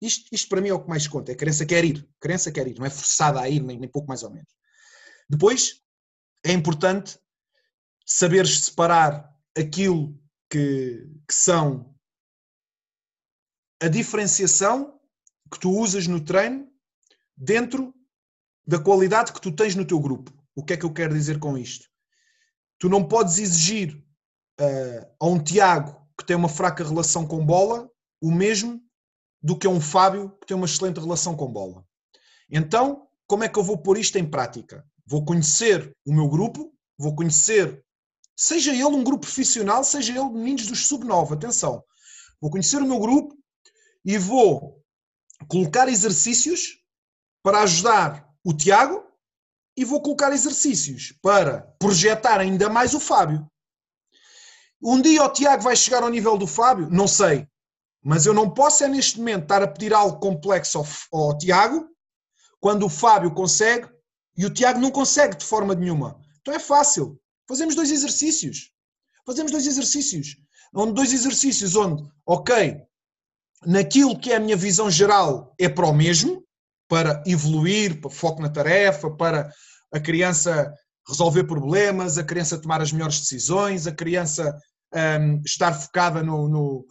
[0.00, 2.20] Isto, isto para mim é o que mais conta, é a criança quer ir, a
[2.20, 4.50] criança quer ir, não é forçada a ir, nem, nem pouco mais ou menos.
[5.28, 5.82] Depois,
[6.44, 7.18] é importante
[8.06, 10.18] saberes separar aquilo
[10.50, 11.94] que, que são
[13.80, 15.00] a diferenciação
[15.50, 16.68] que tu usas no treino
[17.36, 17.94] dentro
[18.66, 20.32] da qualidade que tu tens no teu grupo.
[20.54, 21.88] O que é que eu quero dizer com isto?
[22.78, 23.96] Tu não podes exigir
[24.60, 27.90] uh, a um Tiago que tem uma fraca relação com bola
[28.20, 28.80] o mesmo
[29.42, 31.84] do que a um Fábio que tem uma excelente relação com bola.
[32.50, 34.84] Então, como é que eu vou pôr isto em prática?
[35.06, 37.82] Vou conhecer o meu grupo, vou conhecer
[38.40, 41.34] Seja ele um grupo profissional, seja ele meninos dos sub-9.
[41.34, 41.84] Atenção,
[42.40, 43.36] vou conhecer o meu grupo
[44.02, 44.82] e vou
[45.46, 46.78] colocar exercícios
[47.42, 49.04] para ajudar o Tiago
[49.76, 53.46] e vou colocar exercícios para projetar ainda mais o Fábio.
[54.82, 56.88] Um dia o Tiago vai chegar ao nível do Fábio?
[56.88, 57.46] Não sei.
[58.02, 61.86] Mas eu não posso é neste momento estar a pedir algo complexo ao, ao Tiago
[62.58, 63.86] quando o Fábio consegue
[64.34, 66.18] e o Tiago não consegue de forma nenhuma.
[66.40, 67.19] Então é fácil.
[67.50, 68.70] Fazemos dois exercícios.
[69.26, 70.36] Fazemos dois exercícios.
[70.72, 72.80] Onde dois exercícios onde, ok,
[73.66, 76.44] naquilo que é a minha visão geral é para o mesmo,
[76.88, 79.52] para evoluir, para foco na tarefa, para
[79.92, 80.72] a criança
[81.08, 84.56] resolver problemas, a criança tomar as melhores decisões, a criança
[84.94, 86.86] um, estar focada no, no,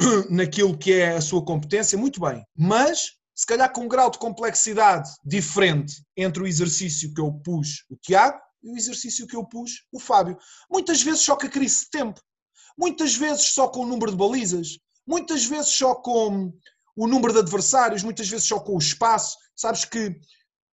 [0.30, 2.42] naquilo que é a sua competência, muito bem.
[2.56, 7.84] Mas, se calhar com um grau de complexidade diferente entre o exercício que eu pus
[7.90, 10.36] o Tiago e o exercício que eu pus o Fábio.
[10.70, 12.20] Muitas vezes só com a crise de tempo,
[12.76, 16.52] muitas vezes só com o número de balizas, muitas vezes só com
[16.96, 19.36] o número de adversários, muitas vezes só com o espaço.
[19.54, 20.18] Sabes que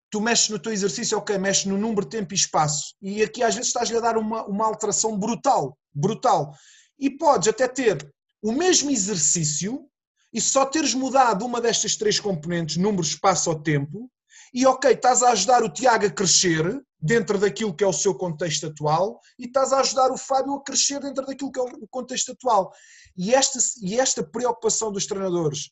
[0.10, 2.96] tu mexes no teu exercício, ok, mexes no número, tempo e espaço.
[3.02, 6.56] E aqui às vezes estás-lhe a dar uma, uma alteração brutal, brutal.
[6.98, 9.88] E podes até ter o mesmo exercício
[10.34, 14.10] e só teres mudado uma destas três componentes, número, espaço ou tempo,
[14.54, 18.16] e ok, estás a ajudar o Tiago a crescer dentro daquilo que é o seu
[18.16, 21.88] contexto atual e estás a ajudar o Fábio a crescer dentro daquilo que é o
[21.88, 22.72] contexto atual.
[23.18, 25.72] E esta, e esta preocupação dos treinadores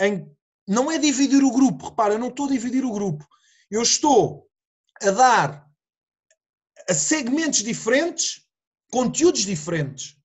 [0.00, 0.30] em
[0.66, 3.26] não é dividir o grupo, repara, eu não estou a dividir o grupo,
[3.70, 4.46] eu estou
[5.02, 5.66] a dar
[6.88, 8.46] a segmentos diferentes
[8.90, 10.16] conteúdos diferentes.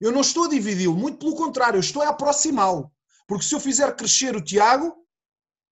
[0.00, 2.92] Eu não estou a dividi-lo, muito pelo contrário, eu estou a aproximá-lo.
[3.26, 4.94] Porque se eu fizer crescer o Tiago,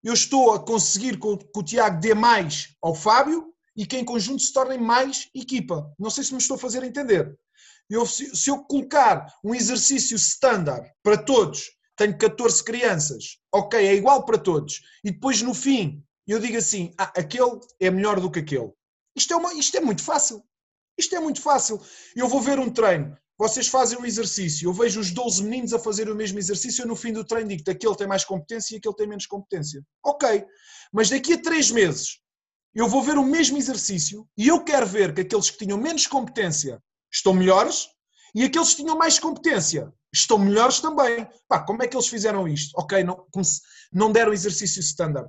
[0.03, 4.43] eu estou a conseguir que o Tiago dê mais ao Fábio e que em conjunto
[4.43, 5.93] se tornem mais equipa.
[5.99, 7.39] Não sei se me estou a fazer entender.
[7.89, 14.25] Eu, se eu colocar um exercício standard para todos, tenho 14 crianças, ok, é igual
[14.25, 18.39] para todos, e depois no fim eu digo assim: ah, aquele é melhor do que
[18.39, 18.73] aquele.
[19.15, 20.43] Isto é, uma, isto é muito fácil.
[20.97, 21.81] Isto é muito fácil.
[22.17, 25.79] Eu vou ver um treino, vocês fazem um exercício, eu vejo os 12 meninos a
[25.81, 28.73] fazer o mesmo exercício, eu no fim do treino digo que aquele tem mais competência
[28.73, 29.83] e aquele tem menos competência.
[30.01, 30.45] Ok,
[30.93, 32.21] mas daqui a três meses
[32.73, 36.07] eu vou ver o mesmo exercício e eu quero ver que aqueles que tinham menos
[36.07, 36.81] competência
[37.13, 37.89] estão melhores
[38.33, 41.27] e aqueles que tinham mais competência estão melhores também.
[41.49, 42.71] Pá, como é que eles fizeram isto?
[42.79, 43.27] Ok, não,
[43.93, 45.29] não deram exercício standard.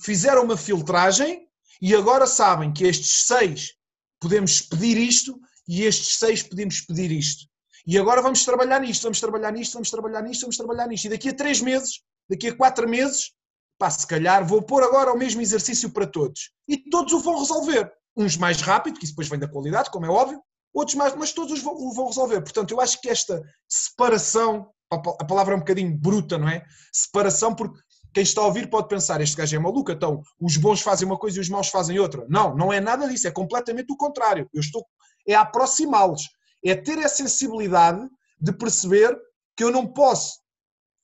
[0.00, 1.48] fizeram uma filtragem
[1.82, 3.72] e agora sabem que estes seis
[4.20, 5.36] podemos pedir isto
[5.68, 7.46] e estes seis podemos pedir isto.
[7.86, 11.04] E agora vamos trabalhar nisto, vamos trabalhar nisto, vamos trabalhar nisto, vamos trabalhar nisto.
[11.04, 13.32] E daqui a três meses, daqui a quatro meses,
[13.78, 16.50] pá, se calhar vou pôr agora o mesmo exercício para todos.
[16.66, 17.92] E todos o vão resolver.
[18.16, 20.42] Uns mais rápido, que isso depois vem da qualidade, como é óbvio,
[20.74, 22.40] outros mais, mas todos o vão resolver.
[22.40, 26.64] Portanto, eu acho que esta separação, a palavra é um bocadinho bruta, não é?
[26.92, 27.78] Separação, porque
[28.12, 31.18] quem está a ouvir pode pensar, este gajo é maluco, então os bons fazem uma
[31.18, 32.24] coisa e os maus fazem outra.
[32.28, 34.48] Não, não é nada disso, é completamente o contrário.
[34.54, 34.86] Eu estou
[35.26, 36.28] é aproximá-los,
[36.64, 38.08] é ter a sensibilidade
[38.40, 39.16] de perceber
[39.56, 40.40] que eu não posso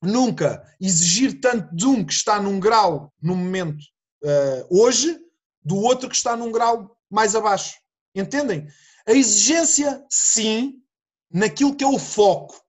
[0.03, 3.83] nunca exigir tanto de um que está num grau no momento
[4.25, 5.19] uh, hoje
[5.63, 7.77] do outro que está num grau mais abaixo.
[8.15, 8.67] Entendem?
[9.07, 10.83] A exigência, sim,
[11.31, 12.61] naquilo que é o foco,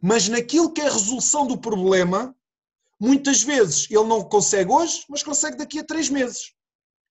[0.00, 2.34] mas naquilo que é a resolução do problema,
[3.02, 6.52] Muitas vezes ele não consegue hoje, mas consegue daqui a três meses.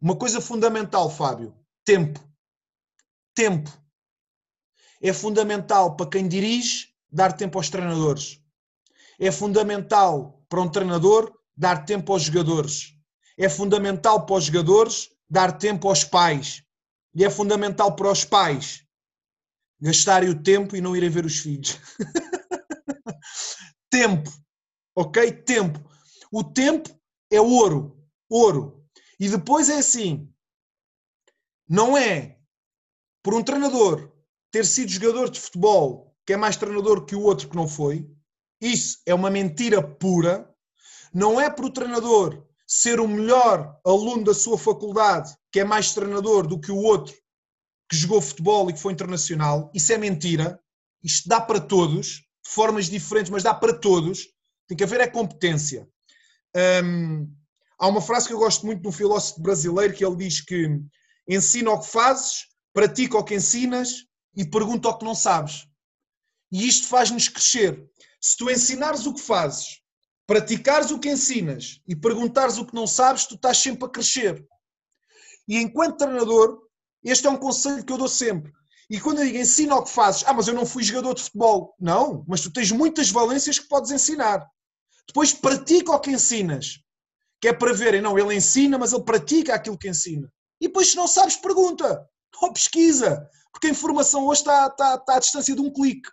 [0.01, 1.53] Uma coisa fundamental, Fábio:
[1.83, 2.17] tempo.
[3.33, 3.71] Tempo.
[5.01, 8.39] É fundamental para quem dirige dar tempo aos treinadores.
[9.19, 12.93] É fundamental para um treinador dar tempo aos jogadores.
[13.37, 16.63] É fundamental para os jogadores dar tempo aos pais.
[17.15, 18.85] E é fundamental para os pais
[19.79, 21.79] gastarem o tempo e não irem ver os filhos.
[23.89, 24.31] tempo
[24.95, 25.31] ok?
[25.31, 25.79] Tempo.
[26.31, 26.89] O tempo
[27.29, 27.97] é ouro,
[28.29, 28.85] ouro.
[29.19, 30.31] E depois é assim,
[31.67, 32.39] não é
[33.23, 34.11] por um treinador
[34.51, 38.07] ter sido jogador de futebol que é mais treinador que o outro que não foi,
[38.61, 40.47] isso é uma mentira pura.
[41.13, 45.93] Não é por o treinador ser o melhor aluno da sua faculdade que é mais
[45.93, 47.13] treinador do que o outro
[47.89, 49.69] que jogou futebol e que foi internacional.
[49.73, 50.57] Isso é mentira.
[51.03, 54.29] Isto dá para todos, de formas diferentes, mas dá para todos.
[54.67, 55.85] Tem que haver é competência.
[56.85, 57.29] Um,
[57.77, 60.79] há uma frase que eu gosto muito de um filósofo brasileiro que ele diz que
[61.27, 64.05] ensina o que fazes, pratica o que ensinas
[64.35, 65.67] e pergunta o que não sabes.
[66.51, 67.89] E isto faz-nos crescer.
[68.19, 69.81] Se tu ensinares o que fazes,
[70.27, 74.45] praticares o que ensinas e perguntares o que não sabes, tu estás sempre a crescer.
[75.47, 76.61] E enquanto treinador,
[77.03, 78.51] este é um conselho que eu dou sempre.
[78.89, 81.23] E quando eu digo ensina o que fazes, ah, mas eu não fui jogador de
[81.23, 81.73] futebol.
[81.79, 84.45] Não, mas tu tens muitas valências que podes ensinar.
[85.07, 86.79] Depois pratica o que ensinas.
[87.39, 90.31] Que é para verem, não, ele ensina, mas ele pratica aquilo que ensina.
[90.59, 92.05] E depois, se não sabes, pergunta.
[92.41, 93.27] Ou pesquisa.
[93.51, 96.09] Porque a informação hoje está, está, está à distância de um clique.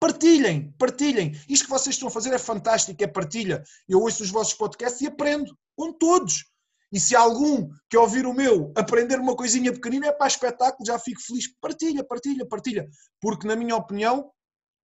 [0.00, 1.32] Partilhem, partilhem.
[1.48, 3.62] Isto que vocês estão a fazer é fantástico, é partilha.
[3.88, 6.44] Eu ouço os vossos podcasts e aprendo com todos.
[6.92, 10.98] E se algum que ouvir o meu aprender uma coisinha pequenina é para espetáculo, já
[10.98, 11.48] fico feliz.
[11.60, 12.88] Partilha, partilha, partilha.
[13.20, 14.30] Porque, na minha opinião,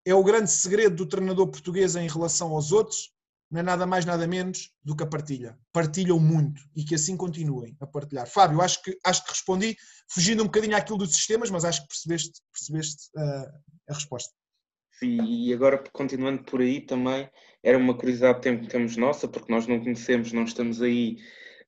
[0.05, 3.13] é o grande segredo do treinador português em relação aos outros,
[3.51, 5.57] não é nada mais, nada menos do que a partilha.
[5.73, 8.25] Partilham muito e que assim continuem a partilhar.
[8.25, 9.75] Fábio, acho que, acho que respondi,
[10.09, 13.51] fugindo um bocadinho àquilo dos sistemas, mas acho que percebeste, percebeste uh,
[13.89, 14.33] a resposta.
[14.93, 17.29] Sim, e agora continuando por aí também,
[17.61, 21.17] era uma curiosidade que temos nossa, porque nós não conhecemos, não estamos aí,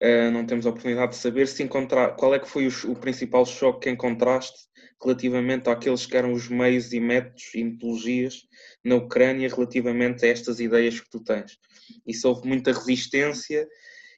[0.01, 2.95] uh, não temos a oportunidade de saber se encontrar, qual é que foi o, o
[2.95, 4.71] principal choque que encontraste
[5.03, 8.47] relativamente àqueles que eram os meios e métodos e metodologias
[8.83, 11.57] na Ucrânia relativamente a estas ideias que tu tens.
[12.05, 13.67] E houve muita resistência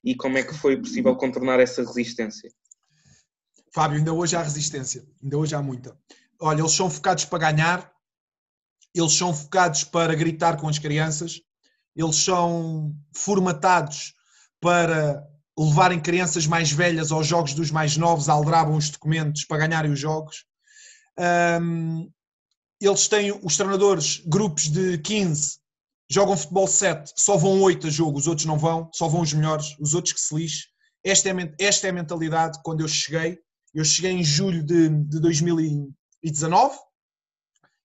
[0.03, 2.51] e como é que foi possível contornar essa resistência?
[3.73, 5.97] Fábio, ainda hoje há resistência, ainda hoje há muita.
[6.39, 7.91] Olha, eles são focados para ganhar,
[8.93, 11.41] eles são focados para gritar com as crianças,
[11.95, 14.13] eles são formatados
[14.61, 19.91] para levarem crianças mais velhas aos jogos dos mais novos, aldrabam os documentos para ganharem
[19.91, 20.45] os jogos.
[21.61, 22.11] Um,
[22.79, 25.59] eles têm, os treinadores, grupos de 15,
[26.09, 29.33] jogam futebol 7, só vão 8 a jogo, os outros não vão, só vão os
[29.33, 30.65] melhores, os outros que se lixem.
[31.03, 33.37] Esta é, esta é a mentalidade quando eu cheguei.
[33.73, 36.77] Eu cheguei em julho de, de 2019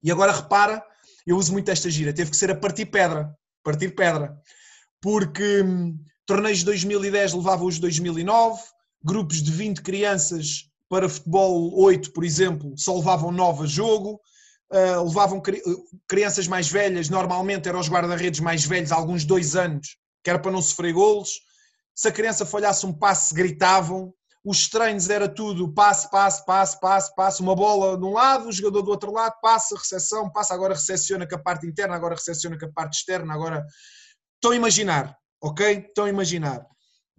[0.02, 0.82] e agora repara,
[1.26, 4.34] eu uso muito esta gira, teve que ser a partir pedra, partir pedra,
[5.00, 8.62] porque hum, torneios de 2010 levavam os de 2009,
[9.02, 14.20] grupos de 20 crianças para futebol 8, por exemplo, só levavam 9 a jogo,
[14.72, 15.62] uh, levavam cri
[16.08, 20.52] crianças mais velhas, normalmente eram os guarda-redes mais velhos, alguns dois anos, que era para
[20.52, 21.40] não sofrer golos.
[21.94, 24.12] Se a criança falhasse um passe, gritavam.
[24.42, 28.52] Os treinos era tudo passe, passe, passe, passe, passe, uma bola de um lado, o
[28.52, 32.58] jogador do outro lado, passa, recepção, passa, agora recepciona com a parte interna, agora recepciona
[32.58, 33.66] com a parte externa, agora...
[34.36, 35.84] Estão a imaginar, ok?
[35.86, 36.66] Estão a imaginar.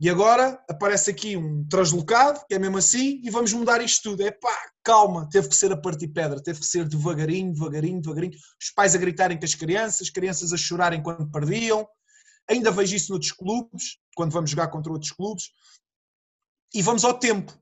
[0.02, 4.24] E agora aparece aqui um translocado, que é mesmo assim, e vamos mudar isto tudo.
[4.24, 8.34] É pá, calma, teve que ser a partir pedra, teve que ser devagarinho, devagarinho, devagarinho.
[8.60, 11.88] Os pais a gritarem com as crianças, as crianças a chorarem quando perdiam.
[12.50, 15.52] Ainda vejo isso noutros clubes, quando vamos jogar contra outros clubes.
[16.74, 17.54] E vamos ao tempo.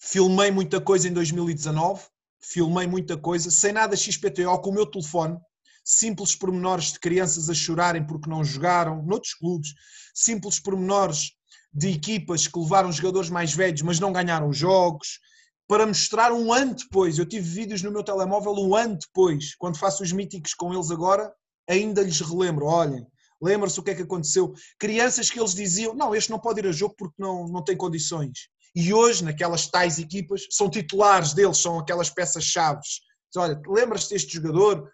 [0.00, 2.08] Filmei muita coisa em 2019,
[2.40, 5.38] filmei muita coisa, sem nada XPTO, com o meu telefone,
[5.86, 9.72] simples pormenores de crianças a chorarem porque não jogaram, noutros clubes,
[10.12, 11.30] simples pormenores
[11.72, 15.20] de equipas que levaram jogadores mais velhos, mas não ganharam jogos,
[15.68, 17.18] para mostrar um ano depois.
[17.18, 20.90] Eu tive vídeos no meu telemóvel um ano depois, quando faço os míticos com eles
[20.90, 21.32] agora,
[21.68, 22.66] ainda lhes relembro.
[22.66, 23.06] Olhem,
[23.40, 24.54] lembra-se o que é que aconteceu.
[24.78, 27.76] Crianças que eles diziam: não, este não pode ir a jogo porque não, não tem
[27.76, 28.48] condições.
[28.74, 33.00] E hoje, naquelas tais equipas, são titulares deles, são aquelas peças-chaves.
[33.36, 34.90] Olha, lembras-te deste jogador?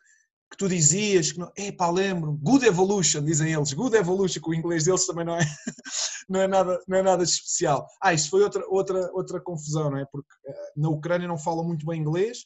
[0.53, 4.55] Que tu dizias que não, epá, lembro, good evolution, dizem eles, good evolution, que o
[4.55, 5.41] inglês deles também não é,
[6.29, 7.89] não é, nada, não é nada especial.
[7.99, 10.05] Ah, isso foi outra, outra, outra confusão, não é?
[10.05, 12.45] Porque eh, na Ucrânia não falam muito bem inglês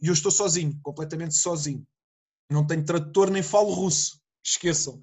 [0.00, 1.84] e eu estou sozinho, completamente sozinho.
[2.48, 5.00] Não tenho tradutor nem falo russo, esqueçam.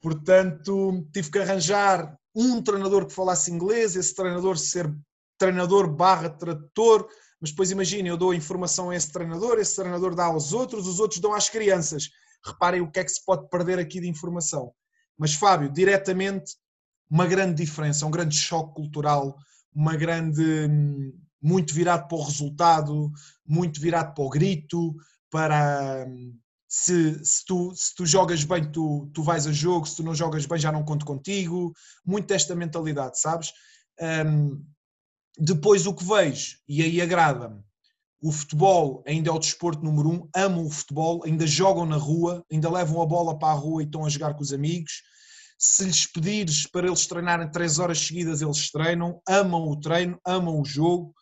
[0.00, 4.92] Portanto, tive que arranjar um treinador que falasse inglês, esse treinador ser
[5.38, 7.08] treinador barra tradutor,
[7.42, 11.00] mas depois imaginem, eu dou informação a esse treinador, esse treinador dá aos outros, os
[11.00, 12.08] outros dão às crianças.
[12.46, 14.72] Reparem o que é que se pode perder aqui de informação.
[15.18, 16.54] Mas Fábio, diretamente,
[17.10, 19.36] uma grande diferença, um grande choque cultural,
[19.74, 20.40] uma grande.
[21.42, 23.10] muito virado para o resultado,
[23.44, 24.94] muito virado para o grito,
[25.28, 26.06] para.
[26.68, 30.14] Se, se, tu, se tu jogas bem, tu, tu vais a jogo, se tu não
[30.14, 31.72] jogas bem, já não conto contigo.
[32.06, 33.52] Muito desta mentalidade, sabes?
[34.00, 34.64] Um,
[35.38, 37.62] depois o que vejo, e aí agrada-me,
[38.22, 42.44] o futebol ainda é o desporto número um, amam o futebol, ainda jogam na rua,
[42.50, 45.02] ainda levam a bola para a rua e estão a jogar com os amigos.
[45.58, 50.60] Se lhes pedires para eles treinarem três horas seguidas, eles treinam, amam o treino, amam
[50.60, 51.12] o jogo.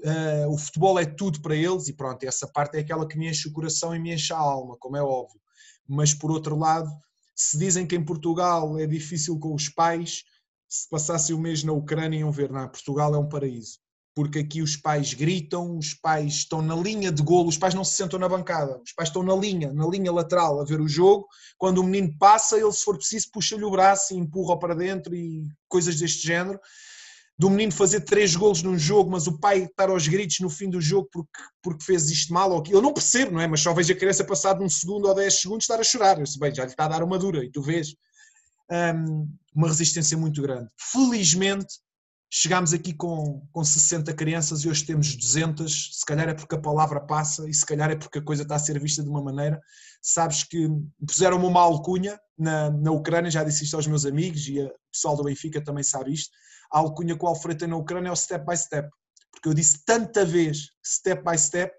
[0.00, 3.28] Uh, o futebol é tudo para eles e pronto, essa parte é aquela que me
[3.28, 5.40] enche o coração e me enche a alma, como é óbvio.
[5.86, 6.90] Mas por outro lado,
[7.36, 10.24] se dizem que em Portugal é difícil com os pais,
[10.70, 13.78] se passassem o mês na Ucrânia iam ver, não, Portugal é um paraíso.
[14.14, 17.84] Porque aqui os pais gritam, os pais estão na linha de golo, os pais não
[17.84, 20.88] se sentam na bancada, os pais estão na linha, na linha lateral a ver o
[20.88, 21.26] jogo.
[21.58, 25.14] Quando o menino passa, ele, se for preciso, puxa-lhe o braço e empurra para dentro
[25.14, 26.60] e coisas deste género.
[27.38, 30.68] Do menino fazer três golos num jogo, mas o pai estar aos gritos no fim
[30.68, 32.78] do jogo porque, porque fez isto mal ou aquilo.
[32.78, 33.46] Eu não percebo, não é?
[33.46, 36.20] Mas só vejo a criança passar de um segundo ou dez segundos estar a chorar.
[36.20, 37.94] Eu sei, bem, já lhe está a dar uma dura e tu vês
[38.70, 40.68] um, uma resistência muito grande.
[40.78, 41.74] Felizmente,
[42.32, 45.98] chegámos aqui com, com 60 crianças e hoje temos 200.
[45.98, 48.54] Se calhar é porque a palavra passa e se calhar é porque a coisa está
[48.54, 49.60] a ser vista de uma maneira.
[50.00, 50.68] Sabes que
[51.06, 55.16] puseram-me uma alcunha na, na Ucrânia, já disse isto aos meus amigos e o pessoal
[55.16, 56.30] do Benfica também sabe isto.
[56.72, 58.88] A alcunha que o Alfredo tem na Ucrânia é o step by step.
[59.32, 61.74] Porque eu disse tanta vez step by step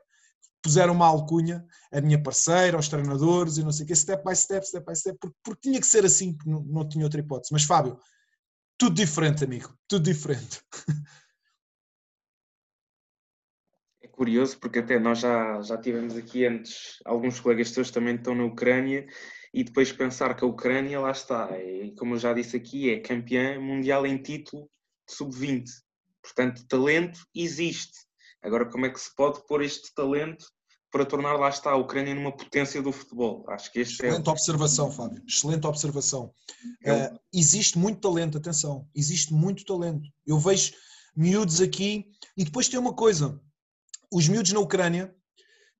[0.61, 4.35] puseram uma alcunha, a minha parceira, aos treinadores e não sei o quê, step by
[4.35, 7.51] step, step by step, porque, porque tinha que ser assim, não, não tinha outra hipótese.
[7.51, 7.99] Mas Fábio,
[8.77, 10.61] tudo diferente, amigo, tudo diferente.
[14.01, 18.35] É curioso porque até nós já, já tivemos aqui antes, alguns colegas teus também estão
[18.35, 19.07] na Ucrânia
[19.53, 22.99] e depois pensar que a Ucrânia lá está, e como eu já disse aqui, é
[22.99, 24.69] campeã mundial em título
[25.07, 25.65] de sub-20.
[26.21, 27.99] Portanto, talento existe.
[28.41, 30.45] Agora, como é que se pode pôr este talento
[30.91, 33.45] para tornar lá está a Ucrânia numa potência do futebol?
[33.49, 34.31] Acho que este é Excelente é...
[34.31, 35.23] observação, Fábio.
[35.27, 36.33] Excelente observação.
[36.83, 37.07] É...
[37.07, 38.87] Uh, existe muito talento, atenção.
[38.95, 40.09] Existe muito talento.
[40.25, 40.73] Eu vejo
[41.15, 42.05] miúdos aqui
[42.37, 43.39] e depois tem uma coisa.
[44.11, 45.15] Os miúdos na Ucrânia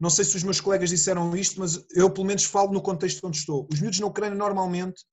[0.01, 3.23] não sei se os meus colegas disseram isto, mas eu pelo menos falo no contexto
[3.27, 3.67] onde estou.
[3.71, 5.05] Os miúdos na Ucrânia normalmente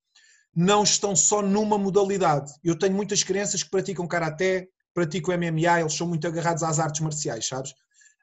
[0.57, 2.51] não estão só numa modalidade.
[2.65, 4.67] Eu tenho muitas crianças que praticam karaté,
[4.99, 7.71] praticam MMA, eles são muito agarrados às artes marciais, sabes?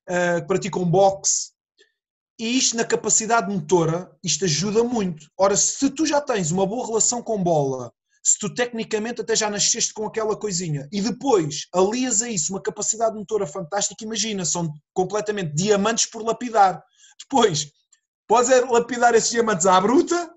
[0.10, 1.52] Uh, praticam boxe.
[2.38, 5.26] E isto na capacidade motora, isto ajuda muito.
[5.38, 9.50] Ora, se tu já tens uma boa relação com bola, se tu tecnicamente até já
[9.50, 14.74] nasceste com aquela coisinha e depois alias a isso uma capacidade motora fantástica, imagina, são
[14.94, 16.84] completamente diamantes por lapidar.
[17.22, 17.72] Depois,
[18.28, 20.30] podes é lapidar esses diamantes à bruta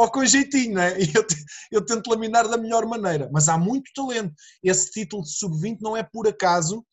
[0.00, 0.96] ou com jeitinho, não é?
[1.14, 1.26] Eu,
[1.70, 4.32] eu tento laminar da melhor maneira, mas há muito talento.
[4.62, 6.84] Esse título de sub-20 não é por acaso,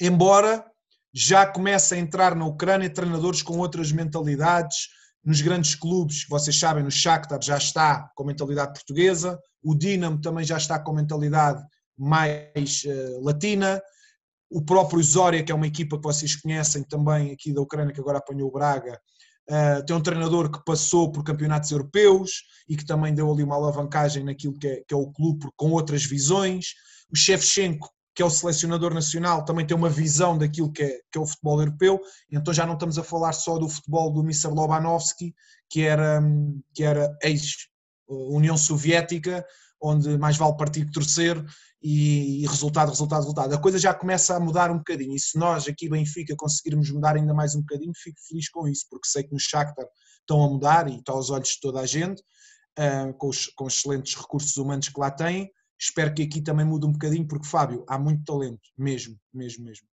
[0.00, 0.64] embora
[1.14, 4.88] já comece a entrar na Ucrânia treinadores com outras mentalidades,
[5.24, 10.44] nos grandes clubes, vocês sabem, no Shakhtar já está com mentalidade portuguesa, o Dinamo também
[10.44, 11.64] já está com mentalidade
[11.96, 13.82] mais uh, latina,
[14.50, 18.00] o próprio Zória, que é uma equipa que vocês conhecem também aqui da Ucrânia, que
[18.00, 18.98] agora apanhou o Braga,
[19.50, 23.56] uh, tem um treinador que passou por campeonatos europeus e que também deu ali uma
[23.56, 26.74] alavancagem naquilo que é, que é o clube com outras visões.
[27.12, 27.88] O Shevchenko
[28.18, 31.24] que é o selecionador nacional, também tem uma visão daquilo que é, que é o
[31.24, 34.48] futebol europeu, então já não estamos a falar só do futebol do Mr.
[34.48, 35.32] Lobanovski,
[35.70, 36.20] que era,
[36.74, 39.46] que era ex-União Soviética,
[39.80, 41.40] onde mais vale partir que torcer,
[41.82, 43.54] e, e, resultado, resultado, resultado.
[43.54, 47.16] A coisa já começa a mudar um bocadinho, e se nós aqui Benfica conseguirmos mudar
[47.16, 49.86] ainda mais um bocadinho, fico feliz com isso, porque sei que no Shakhtar
[50.20, 52.20] estão a mudar, e está aos olhos de toda a gente,
[52.78, 56.66] uh, com, os, com os excelentes recursos humanos que lá têm, espero que aqui também
[56.66, 59.86] mude um bocadinho, porque Fábio, há muito talento, mesmo, mesmo, mesmo.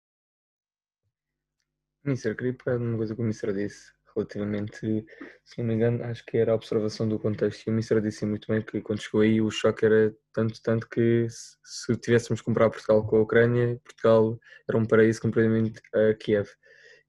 [2.05, 5.05] Mister, queria pegar uma coisa que o Mister disse relativamente,
[5.45, 7.68] se não me engano, acho que era a observação do contexto.
[7.68, 10.88] E o Mister disse muito bem que quando chegou aí o choque era tanto, tanto
[10.88, 16.14] que se tivéssemos que comprar Portugal com a Ucrânia, Portugal era um paraíso completamente a
[16.14, 16.49] Kiev.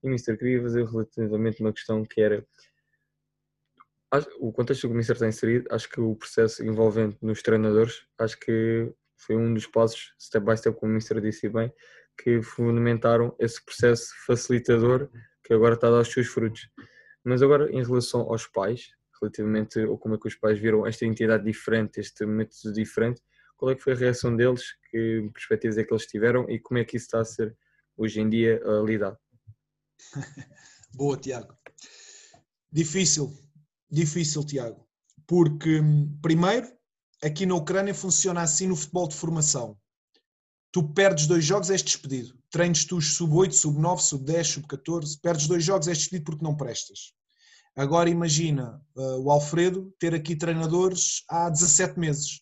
[0.02, 2.46] E Mister, queria fazer relativamente uma questão que era
[4.38, 8.38] o contexto que o Ministério tem inserido, acho que o processo envolvente nos treinadores, acho
[8.38, 11.72] que foi um dos passos, step by step, como o Ministério disse bem,
[12.16, 15.10] que fundamentaram esse processo facilitador
[15.42, 16.70] que agora está a dar os seus frutos.
[17.24, 21.06] Mas agora, em relação aos pais, relativamente ou como é que os pais viram esta
[21.06, 23.22] entidade diferente, este método diferente,
[23.56, 26.78] qual é que foi a reação deles, que perspectivas é que eles tiveram e como
[26.78, 27.56] é que isso está a ser
[27.96, 29.16] hoje em dia lidado?
[30.94, 31.56] Boa, Tiago.
[32.70, 33.32] Difícil,
[33.94, 34.84] Difícil, Tiago.
[35.24, 35.80] Porque,
[36.20, 36.66] primeiro,
[37.22, 39.78] aqui na Ucrânia funciona assim no futebol de formação.
[40.74, 42.34] Tu perdes dois jogos, és despedido.
[42.50, 45.20] Treinos tu sub-8, sub-9, sub-10, sub-14.
[45.22, 47.12] Perdes dois jogos, és despedido porque não prestas.
[47.76, 52.40] Agora imagina uh, o Alfredo ter aqui treinadores há 17 meses.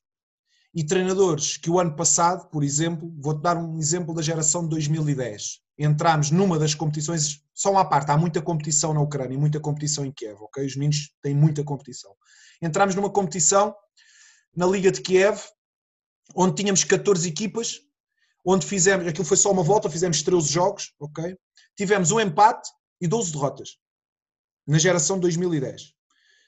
[0.74, 4.70] E treinadores que o ano passado, por exemplo, vou-te dar um exemplo da geração de
[4.70, 10.04] 2010 entramos numa das competições, só uma parte, há muita competição na Ucrânia, muita competição
[10.04, 10.64] em Kiev, ok?
[10.64, 12.14] Os meninos têm muita competição.
[12.60, 13.74] Entramos numa competição
[14.54, 15.40] na Liga de Kiev,
[16.34, 17.80] onde tínhamos 14 equipas,
[18.44, 21.36] onde fizemos, aquilo foi só uma volta, fizemos 13 jogos, ok?
[21.76, 22.68] Tivemos um empate
[23.00, 23.76] e 12 derrotas,
[24.66, 25.92] na geração de 2010.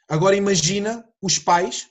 [0.08, 1.88] Agora imagina os pais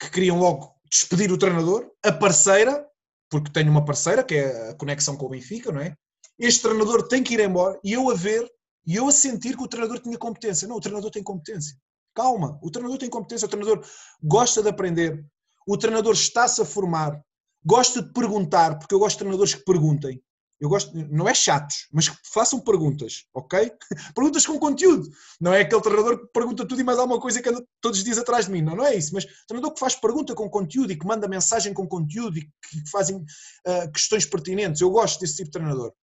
[0.00, 2.86] que queriam logo despedir o treinador, a parceira,
[3.28, 5.94] porque tenho uma parceira, que é a conexão com o Benfica, não é?
[6.40, 8.50] este treinador tem que ir embora e eu a ver
[8.86, 10.66] e eu a sentir que o treinador tinha competência.
[10.66, 11.76] Não, o treinador tem competência.
[12.14, 13.84] Calma, o treinador tem competência, o treinador
[14.22, 15.22] gosta de aprender,
[15.66, 17.22] o treinador está-se a formar,
[17.64, 20.22] gosta de perguntar, porque eu gosto de treinadores que perguntem.
[20.60, 23.72] Eu gosto, não é chatos, mas que façam perguntas, ok?
[24.14, 25.08] Perguntas com conteúdo.
[25.40, 28.04] Não é aquele treinador que pergunta tudo e mais alguma coisa que anda todos os
[28.04, 28.60] dias atrás de mim.
[28.60, 29.14] Não, não é isso.
[29.14, 32.90] Mas treinador que faz pergunta com conteúdo e que manda mensagem com conteúdo e que
[32.90, 34.82] fazem uh, questões pertinentes.
[34.82, 35.94] Eu gosto desse tipo de treinador.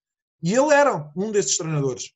[0.41, 2.11] E ele era um desses treinadores.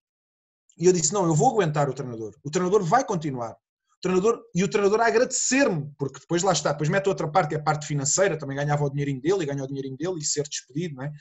[0.79, 2.35] E eu disse: não, eu vou aguentar o treinador.
[2.43, 3.55] O treinador vai continuar.
[4.01, 7.55] Treinador, e o treinador a agradecer-me, porque depois lá está, depois mete outra parte, que
[7.55, 10.25] é a parte financeira, também ganhava o dinheirinho dele e ganha o dinheirinho dele e
[10.25, 11.11] ser despedido, não é?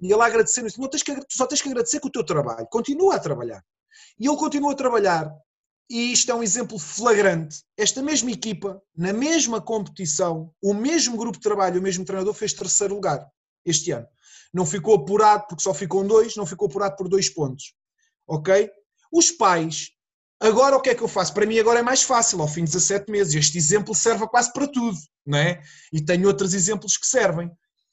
[0.00, 2.66] E ele agradecer, não tens que, tu só tens que agradecer com o teu trabalho.
[2.70, 3.62] Continua a trabalhar.
[4.18, 5.30] E ele continua a trabalhar.
[5.88, 7.62] E isto é um exemplo flagrante.
[7.76, 12.52] Esta mesma equipa, na mesma competição, o mesmo grupo de trabalho, o mesmo treinador, fez
[12.52, 13.28] terceiro lugar
[13.64, 14.06] este ano.
[14.52, 17.74] Não ficou apurado porque só ficou dois, não ficou apurado por dois pontos.
[18.26, 18.70] Ok?
[19.12, 19.90] Os pais,
[20.42, 21.32] agora o que é que eu faço?
[21.32, 23.34] Para mim agora é mais fácil, ao fim de 17 meses.
[23.34, 25.62] Este exemplo serve quase para tudo, não é?
[25.92, 27.50] E tenho outros exemplos que servem.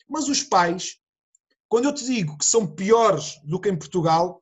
[0.08, 0.96] Mas os pais,
[1.68, 4.42] quando eu te digo que são piores do que em Portugal,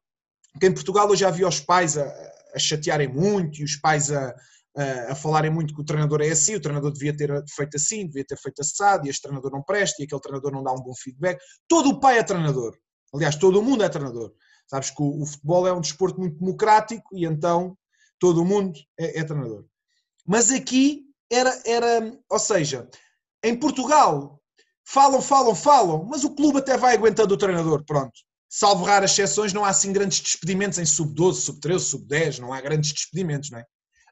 [0.59, 2.05] que em Portugal eu já vi os pais a,
[2.55, 4.33] a chatearem muito e os pais a,
[4.75, 8.07] a, a, falarem muito que o treinador é assim, o treinador devia ter feito assim,
[8.07, 10.81] devia ter feito assado, e este treinador não presta, e aquele treinador não dá um
[10.81, 11.39] bom feedback.
[11.67, 12.77] Todo o pai é treinador.
[13.13, 14.33] Aliás, todo o mundo é treinador.
[14.67, 17.77] Sabes que o, o futebol é um desporto muito democrático e então
[18.19, 19.65] todo mundo é, é treinador.
[20.25, 22.87] Mas aqui era, era, ou seja,
[23.43, 24.41] em Portugal
[24.85, 28.13] falam, falam, falam, mas o clube até vai aguentando o treinador, pronto.
[28.49, 32.93] Salvo raras exceções, não há assim grandes despedimentos em sub-12, sub-13, sub-10, não há grandes
[32.93, 33.65] despedimentos, não é?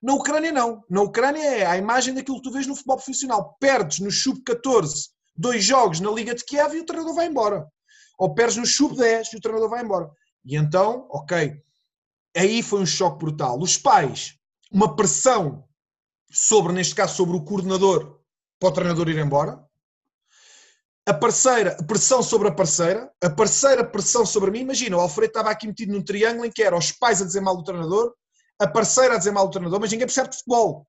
[0.03, 0.83] Na Ucrânia não.
[0.89, 3.55] Na Ucrânia é a imagem daquilo que tu vês no futebol profissional.
[3.59, 7.67] Perdes no sub-14 dois jogos na Liga de Kiev e o treinador vai embora.
[8.17, 10.09] Ou perdes no sub-10 e o treinador vai embora.
[10.43, 11.61] E então, ok,
[12.39, 13.59] aí foi um choque brutal.
[13.59, 14.37] Os pais,
[14.71, 15.63] uma pressão
[16.31, 18.19] sobre, neste caso, sobre o coordenador
[18.59, 19.63] para o treinador ir embora.
[21.07, 23.11] A parceira, pressão sobre a parceira.
[23.23, 24.59] A parceira, pressão sobre mim.
[24.59, 27.41] Imagina, o Alfredo estava aqui metido num triângulo em que era os pais a dizer
[27.41, 28.13] mal do treinador,
[28.59, 30.87] a parceira a dizer mal do treinador, mas ninguém percebe de futebol.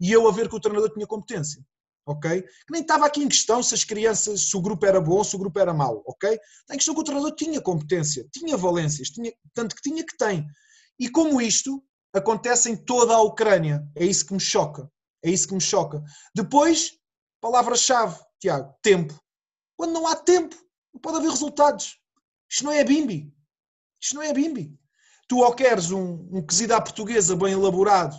[0.00, 1.62] E eu a ver que o treinador tinha competência.
[2.06, 2.40] Ok?
[2.40, 5.36] Que nem estava aqui em questão se as crianças, se o grupo era bom, se
[5.36, 6.02] o grupo era mau.
[6.06, 6.40] Ok?
[6.66, 10.46] Tem questão que o treinador tinha competência, tinha valências, tinha, tanto que tinha que tem.
[10.98, 11.82] E como isto
[12.12, 13.86] acontece em toda a Ucrânia.
[13.94, 14.90] É isso que me choca.
[15.22, 16.02] É isso que me choca.
[16.34, 16.98] Depois,
[17.40, 19.14] palavra-chave, Tiago, tempo.
[19.76, 20.56] Quando não há tempo,
[20.92, 21.98] não pode haver resultados.
[22.50, 23.32] Isto não é bimbi.
[24.00, 24.78] Isto não é bimbi.
[25.28, 28.16] Tu ou queres um, um à portuguesa bem elaborado,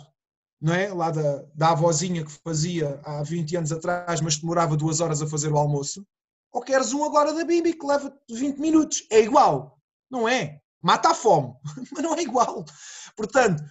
[0.60, 0.92] não é?
[0.92, 5.26] Lá da, da avózinha que fazia há 20 anos atrás, mas demorava duas horas a
[5.26, 6.06] fazer o almoço,
[6.52, 9.06] ou queres um agora da bimbi que leva 20 minutos.
[9.10, 9.78] É igual.
[10.08, 10.60] Não é?
[10.82, 11.54] Mata a fome,
[11.92, 12.64] mas não é igual.
[13.16, 13.62] Portanto,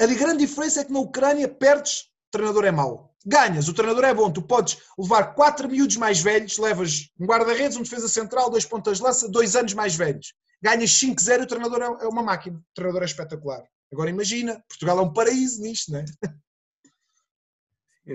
[0.00, 3.14] a grande diferença é que na Ucrânia perdes, o treinador é mau.
[3.26, 4.30] Ganhas, o treinador é bom.
[4.30, 8.98] Tu podes levar quatro miúdos mais velhos, levas um guarda-redes, um defesa central, dois pontas
[8.98, 10.34] de lança, dois anos mais velhos.
[10.62, 12.58] Ganhas 5-0 e o treinador é, é uma máquina.
[12.58, 13.62] O treinador é espetacular.
[13.92, 16.04] Agora imagina, Portugal é um paraíso nisto, não é?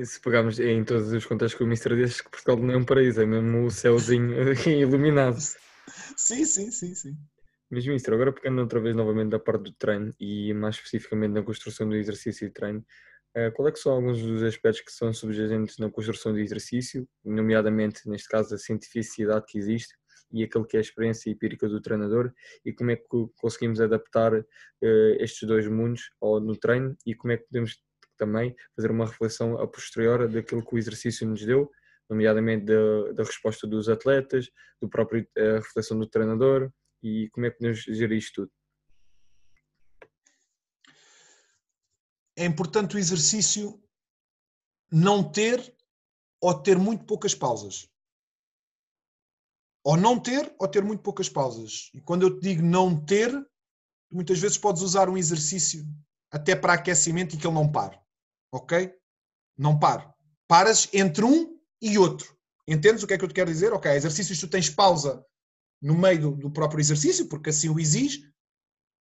[0.05, 2.85] Se pegarmos em todos os contextos que o Mister diz, que Portugal não é um
[2.85, 4.35] paraíso, é mesmo o céuzinho
[4.69, 5.39] iluminado.
[6.15, 7.17] Sim, sim, sim, sim.
[7.71, 11.43] Mas, Mister, agora pegando outra vez novamente da parte do treino e mais especificamente na
[11.43, 12.83] construção do exercício e treino,
[13.37, 17.07] uh, qual é que são alguns dos aspectos que são subjacentes na construção do exercício,
[17.23, 19.93] nomeadamente, neste caso, a cientificidade que existe
[20.31, 22.31] e aquele que é a experiência empírica do treinador
[22.65, 23.05] e como é que
[23.39, 24.45] conseguimos adaptar uh,
[25.19, 27.79] estes dois mundos ao, no treino e como é que podemos
[28.17, 31.69] também fazer uma reflexão a posterior daquilo que o exercício nos deu,
[32.09, 34.49] nomeadamente da, da resposta dos atletas,
[34.81, 38.51] do próprio uh, reflexão do treinador, e como é que podemos gerir isto tudo?
[42.37, 43.81] É importante o exercício
[44.91, 45.75] não ter
[46.41, 47.89] ou ter muito poucas pausas.
[49.83, 51.89] Ou não ter ou ter muito poucas pausas.
[51.93, 53.31] E quando eu te digo não ter,
[54.11, 55.85] muitas vezes podes usar um exercício
[56.31, 57.99] até para aquecimento e que ele não pare.
[58.51, 58.93] Ok?
[59.57, 60.07] Não pare.
[60.47, 62.37] Paras entre um e outro.
[62.67, 63.73] Entendes o que é que eu te quero dizer?
[63.73, 65.25] Ok, exercícios tu tens pausa
[65.81, 68.23] no meio do, do próprio exercício, porque assim o exige,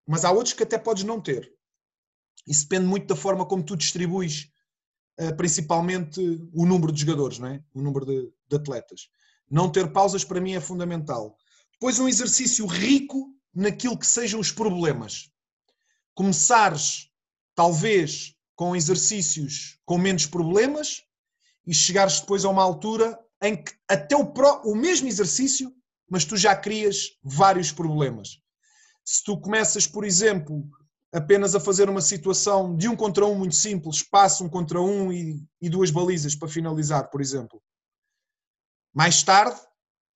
[0.07, 1.53] mas há outros que até podes não ter.
[2.47, 4.51] Isso depende muito da forma como tu distribuis
[5.21, 6.21] uh, principalmente
[6.53, 7.63] o número de jogadores, não é?
[7.75, 9.09] o número de, de atletas.
[9.51, 11.37] Não ter pausas para mim é fundamental.
[11.73, 15.31] Depois um exercício rico naquilo que sejam os problemas.
[16.15, 17.11] Começares,
[17.55, 21.05] talvez, com exercícios com menos problemas
[21.65, 25.73] e chegares depois a uma altura em que até o, pro, o mesmo exercício
[26.09, 28.41] mas tu já crias vários problemas.
[29.05, 30.69] Se tu começas, por exemplo,
[31.13, 35.13] apenas a fazer uma situação de um contra um muito simples, passo um contra um
[35.13, 37.63] e, e duas balizas para finalizar, por exemplo.
[38.95, 39.59] Mais tarde,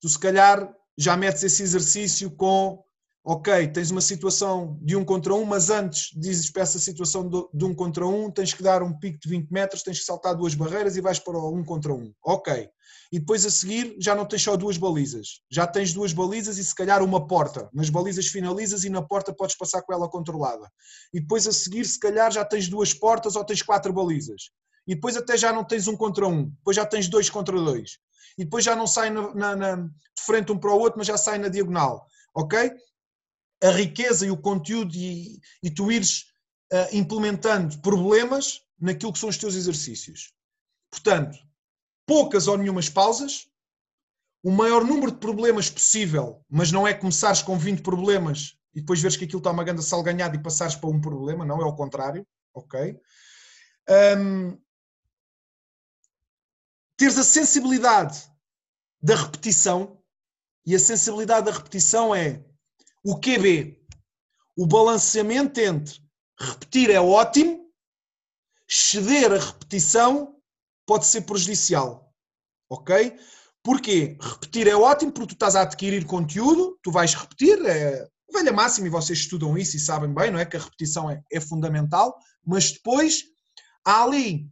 [0.01, 2.83] tu se calhar já metes esse exercício com
[3.25, 7.65] ok, tens uma situação de um contra um, mas antes dizes para essa situação de
[7.65, 10.55] um contra um, tens que dar um pico de 20 metros, tens que saltar duas
[10.55, 12.13] barreiras e vais para o um contra um.
[12.25, 12.69] Ok.
[13.13, 16.65] E depois a seguir já não tens só duas balizas, já tens duas balizas e
[16.65, 17.69] se calhar uma porta.
[17.73, 20.69] Nas balizas finalizas e na porta podes passar com ela controlada.
[21.15, 24.51] E depois a seguir, se calhar já tens duas portas ou tens quatro balizas.
[24.87, 27.99] E depois até já não tens um contra um, depois já tens dois contra dois.
[28.37, 31.07] E depois já não sai na, na, na, de frente um para o outro, mas
[31.07, 32.73] já sai na diagonal ok?
[33.63, 36.33] A riqueza e o conteúdo e, e tu ires
[36.73, 40.33] uh, implementando problemas naquilo que são os teus exercícios.
[40.91, 41.39] Portanto,
[42.07, 43.49] poucas ou nenhumas pausas,
[44.43, 49.01] o maior número de problemas possível, mas não é começares com 20 problemas e depois
[49.01, 51.77] veres que aquilo está uma grande salganhada e passares para um problema, não, é o
[51.77, 52.99] contrário, ok?
[54.19, 54.59] Um,
[56.97, 58.31] teres a sensibilidade
[59.03, 60.01] da repetição,
[60.65, 62.45] e a sensibilidade da repetição é
[63.05, 63.79] o QB,
[64.57, 66.01] o balanceamento entre
[66.39, 67.67] repetir é ótimo,
[68.69, 70.37] ceder a repetição
[70.87, 72.13] pode ser prejudicial,
[72.71, 73.17] ok?
[73.63, 74.19] Porquê?
[74.21, 78.87] Repetir é ótimo porque tu estás a adquirir conteúdo, tu vais repetir, é velha máxima
[78.87, 80.47] e vocês estudam isso e sabem bem, não é?
[80.47, 83.25] Que a repetição é, é fundamental, mas depois
[83.85, 84.49] há ali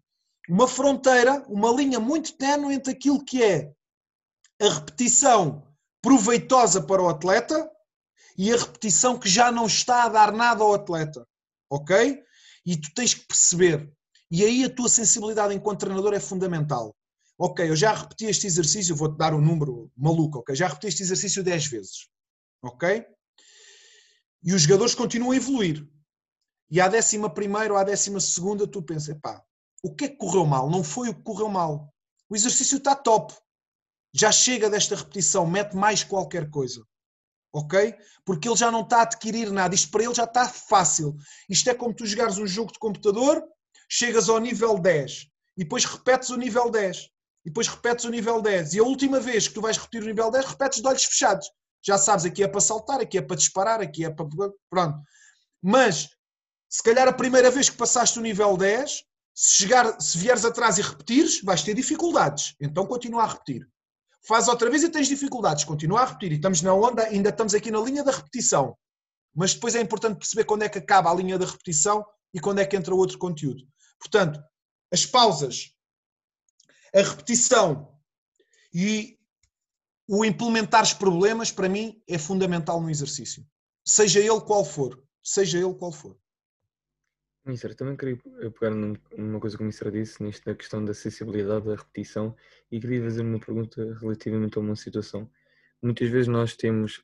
[0.49, 3.73] uma fronteira, uma linha muito tenue entre aquilo que é
[4.61, 5.67] a repetição
[6.03, 7.69] proveitosa para o atleta
[8.37, 11.27] e a repetição que já não está a dar nada ao atleta,
[11.69, 12.23] ok?
[12.65, 13.93] E tu tens que perceber.
[14.31, 16.95] E aí a tua sensibilidade enquanto treinador é fundamental
[17.41, 20.55] ok, eu já repeti este exercício, vou-te dar um número maluco, ok?
[20.55, 22.09] Já repeti este exercício 10 vezes,
[22.63, 23.03] ok?
[24.43, 25.89] E os jogadores continuam a evoluir.
[26.71, 29.43] E à décima primeira ou à décima segunda tu pensas, pá,
[29.83, 30.69] o que é que correu mal?
[30.69, 31.91] Não foi o que correu mal.
[32.29, 33.35] O exercício está top.
[34.13, 36.87] Já chega desta repetição, mete mais qualquer coisa.
[37.53, 37.95] Ok?
[38.25, 39.75] Porque ele já não está a adquirir nada.
[39.75, 41.17] Isto para ele já está fácil.
[41.49, 43.43] Isto é como tu jogares um jogo de computador,
[43.89, 47.11] chegas ao nível 10 e depois repetes o nível 10
[47.45, 48.75] e depois repetes o nível 10.
[48.75, 51.51] E a última vez que tu vais repetir o nível 10, repetes de olhos fechados.
[51.83, 54.27] Já sabes, aqui é para saltar, aqui é para disparar, aqui é para.
[54.69, 54.99] Pronto.
[55.63, 56.09] Mas,
[56.69, 59.03] se calhar a primeira vez que passaste o nível 10,
[59.35, 62.55] se, chegar, se vieres atrás e repetires, vais ter dificuldades.
[62.61, 63.67] Então continua a repetir.
[64.27, 66.33] Faz outra vez e tens dificuldades, continua a repetir.
[66.33, 68.77] E estamos na onda, ainda estamos aqui na linha da repetição.
[69.35, 72.59] Mas depois é importante perceber quando é que acaba a linha da repetição e quando
[72.59, 73.63] é que entra outro conteúdo.
[73.99, 74.43] Portanto,
[74.93, 75.73] as pausas
[76.95, 77.97] a repetição
[78.75, 79.19] e
[80.09, 83.47] o implementar os problemas, para mim, é fundamental no exercício.
[83.85, 85.01] Seja ele qual for.
[85.23, 86.19] Seja ele qual for.
[87.51, 88.17] Mister, também queria
[88.59, 92.35] pegar numa coisa que o Mister disse, nisto da questão da acessibilidade, da repetição,
[92.71, 95.31] e queria fazer uma pergunta relativamente a uma situação.
[95.83, 97.03] Muitas vezes nós temos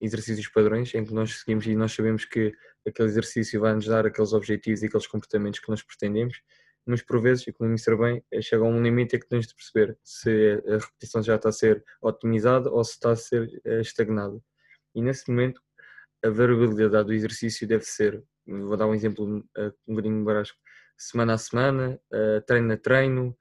[0.00, 2.52] exercícios padrões em que nós seguimos e nós sabemos que
[2.86, 6.40] aquele exercício vai nos dar aqueles objetivos e aqueles comportamentos que nós pretendemos,
[6.84, 9.54] mas por vezes, e como ministro bem, chega a um limite em que tens de
[9.54, 13.80] perceber se a repetição já está a ser otimizada ou se está a ser eh,
[13.80, 14.40] estagnada.
[14.94, 15.62] E nesse momento,
[16.24, 20.58] a variabilidade do exercício deve ser, vou dar um exemplo eh, um bocadinho barasco,
[20.96, 22.00] semana a semana,
[22.46, 23.36] treino a treino,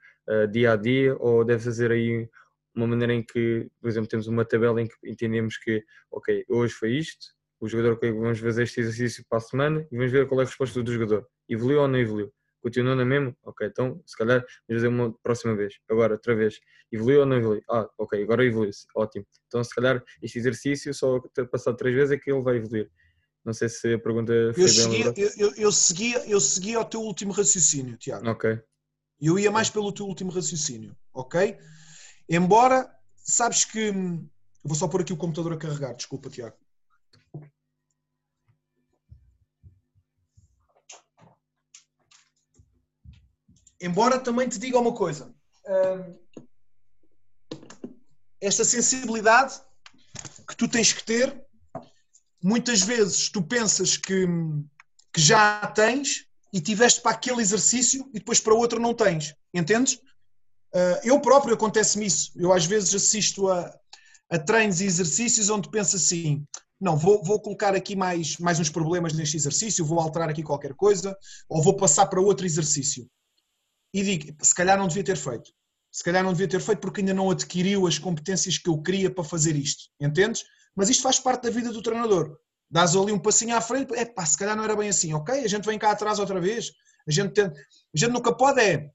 [0.52, 2.28] dia a dia, ou deve fazer aí
[2.74, 6.74] uma maneira em que, por exemplo, temos uma tabela em que entendemos que, ok, hoje
[6.74, 7.28] foi isto,
[7.60, 10.44] o jogador, okay, vamos fazer este exercício para a semana e vamos ver qual é
[10.44, 11.28] a resposta do jogador.
[11.48, 12.34] Evoluiu ou não evoluiu?
[12.60, 13.36] Continua na mesma?
[13.44, 15.76] Ok, então se calhar vamos fazer uma próxima vez.
[15.90, 16.60] Agora, outra vez.
[16.92, 17.62] Evoluiu ou não evoluiu?
[17.70, 18.86] Ah, ok, agora evoluiu-se.
[18.96, 19.26] Ótimo.
[19.48, 22.90] Então se calhar este exercício, só ter passado três vezes é que ele vai evoluir.
[23.44, 26.86] Não sei se a pergunta foi eu segui, eu, eu, eu, seguia, eu seguia o
[26.86, 28.30] teu último raciocínio, Tiago.
[28.30, 28.62] Ok.
[29.20, 31.58] Eu ia mais pelo teu último raciocínio, ok?
[32.30, 33.92] Embora, sabes que.
[34.64, 36.56] Vou só pôr aqui o computador a carregar, desculpa, Tiago.
[43.82, 45.34] Embora também te diga uma coisa.
[48.40, 49.60] esta sensibilidade
[50.48, 51.44] que tu tens que ter,
[52.44, 54.26] muitas vezes tu pensas que,
[55.14, 59.34] que já tens e tiveste para aquele exercício e depois para outro não tens.
[59.54, 59.96] Entendes?
[60.74, 62.32] Uh, eu próprio acontece-me isso.
[62.36, 63.74] Eu às vezes assisto a,
[64.30, 66.46] a treinos e exercícios onde penso assim:
[66.80, 70.74] não, vou, vou colocar aqui mais, mais uns problemas neste exercício, vou alterar aqui qualquer
[70.74, 71.16] coisa,
[71.50, 73.08] ou vou passar para outro exercício
[73.94, 75.52] e digo, se calhar não devia ter feito.
[75.92, 79.14] Se calhar não devia ter feito porque ainda não adquiriu as competências que eu queria
[79.14, 79.90] para fazer isto.
[80.00, 80.44] Entendes?
[80.76, 82.38] Mas isto faz parte da vida do treinador.
[82.70, 85.44] Dás ali um passinho à frente, é pá, se calhar não era bem assim, ok?
[85.44, 86.72] A gente vem cá atrás outra vez.
[87.08, 87.52] A gente, tem, a
[87.96, 88.90] gente nunca pode é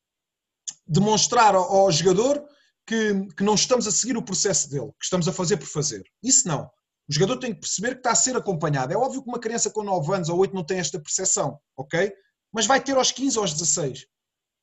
[0.86, 2.42] demonstrar ao, ao jogador
[2.86, 6.02] que, que não estamos a seguir o processo dele, que estamos a fazer por fazer.
[6.22, 6.70] Isso não.
[7.08, 8.92] O jogador tem que perceber que está a ser acompanhado.
[8.92, 12.12] É óbvio que uma criança com 9 anos ou 8 não tem esta percepção, ok?
[12.52, 14.06] Mas vai ter aos 15 ou aos 16.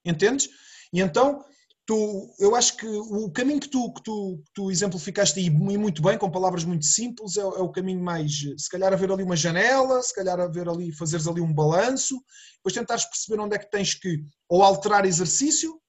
[0.06, 0.50] Entendes?
[0.92, 1.44] E então,
[1.86, 6.02] tu, eu acho que o caminho que tu, que tu, que tu exemplificaste aí muito
[6.02, 9.36] bem, com palavras muito simples, é, é, o caminho mais, se calhar haver ali uma
[9.36, 12.22] janela, se calhar haver ali, fazeres ali um balanço,
[12.58, 15.80] depois tentares perceber onde é que tens que ou alterar exercício,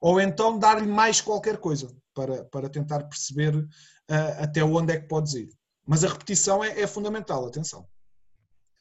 [0.00, 3.66] ou então dar-lhe mais qualquer coisa, para, para tentar perceber uh,
[4.38, 5.48] até onde é que podes ir.
[5.86, 7.86] Mas a repetição é, é fundamental, atenção.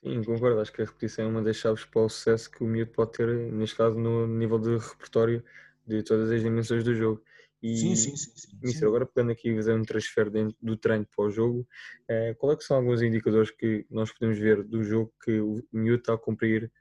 [0.04, 0.60] Sim, concordo.
[0.60, 3.12] Acho que a repetição é uma das chaves para o sucesso que o miúdo pode
[3.14, 5.44] ter, neste caso, no nível de repertório
[5.86, 7.22] de todas as dimensões do jogo.
[7.62, 8.32] E, sim, sim, sim.
[8.36, 11.68] sim, Mister, agora pegando aqui e fazer um transfer dentro do treino para o jogo,
[12.08, 15.64] eh, qual é que são alguns indicadores que nós podemos ver do jogo que o
[15.72, 16.72] miúdo está a cumprir,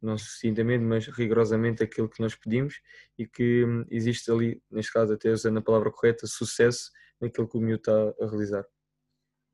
[0.00, 2.80] não sucintamente, mas rigorosamente aquilo que nós pedimos
[3.18, 7.58] e que hum, existe ali, neste caso até usando a palavra correta, sucesso naquilo que
[7.58, 8.64] o miúdo está a realizar?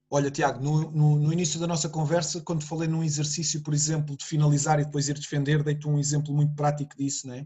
[0.09, 4.17] Olha, Tiago, no, no, no, início da nossa conversa, quando falei num exercício, por exemplo,
[4.17, 7.45] de finalizar e depois ir defender, dei-te um exemplo muito prático disso, né?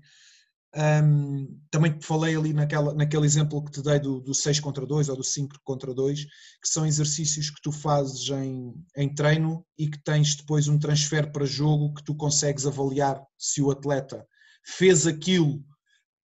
[0.77, 5.09] Um, também falei ali naquela, naquele exemplo que te dei do, do 6 contra 2
[5.09, 9.89] ou do 5 contra 2, que são exercícios que tu fazes em, em treino e
[9.89, 14.25] que tens depois um transfer para jogo que tu consegues avaliar se o atleta
[14.65, 15.65] fez aquilo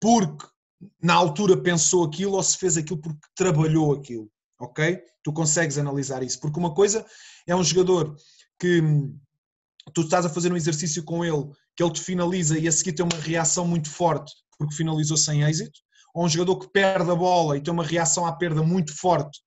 [0.01, 0.47] porque
[1.03, 5.03] na altura pensou aquilo ou se fez aquilo porque trabalhou aquilo ok?
[5.23, 7.05] Tu consegues analisar isso, porque uma coisa
[7.47, 8.17] é um jogador
[8.59, 9.19] que hum,
[9.95, 12.93] tu estás a fazer um exercício com ele, que ele te finaliza e a seguir
[12.93, 15.79] tem uma reação muito forte porque finalizou sem êxito,
[16.15, 19.39] ou um jogador que perde a bola e tem uma reação à perda muito forte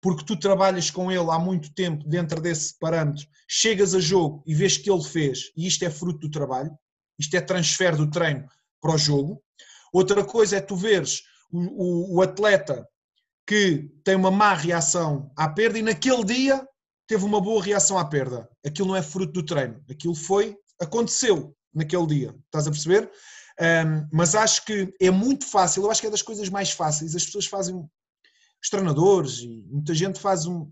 [0.00, 4.54] porque tu trabalhas com ele há muito tempo dentro desse parâmetro, chegas a jogo e
[4.54, 6.70] vês que ele fez, e isto é fruto do trabalho,
[7.18, 8.46] isto é transfer do treino
[8.80, 9.42] para o jogo.
[9.92, 12.86] Outra coisa é tu veres o, o, o atleta
[13.44, 16.64] que tem uma má reação à perda e naquele dia
[17.08, 18.48] teve uma boa reação à perda.
[18.64, 23.10] Aquilo não é fruto do treino, aquilo foi, aconteceu naquele dia, estás a perceber?
[23.60, 27.14] Um, mas acho que é muito fácil, eu acho que é das coisas mais fáceis,
[27.14, 27.76] as pessoas fazem,
[28.62, 30.70] os treinadores e muita gente faz um,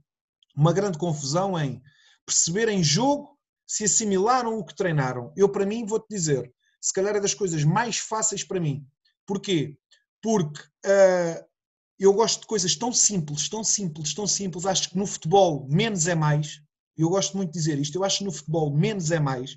[0.57, 1.83] uma grande confusão em
[2.27, 5.33] perceber em jogo se assimilaram o que treinaram.
[5.37, 8.87] Eu, para mim, vou-te dizer, se calhar é das coisas mais fáceis para mim.
[9.27, 9.77] Porquê?
[10.23, 11.45] Porque uh,
[11.99, 14.67] eu gosto de coisas tão simples, tão simples, tão simples.
[14.67, 16.61] Acho que no futebol menos é mais.
[16.97, 17.97] Eu gosto muito de dizer isto.
[17.97, 19.57] Eu acho que no futebol menos é mais.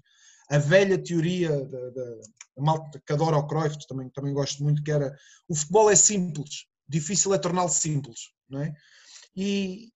[0.50, 2.16] A velha teoria da, da,
[2.56, 5.16] da malta que adora o Cruyff, também, também gosto muito, que era
[5.48, 8.32] o futebol é simples, difícil é torná-lo simples.
[8.50, 8.74] Não é?
[9.36, 9.92] E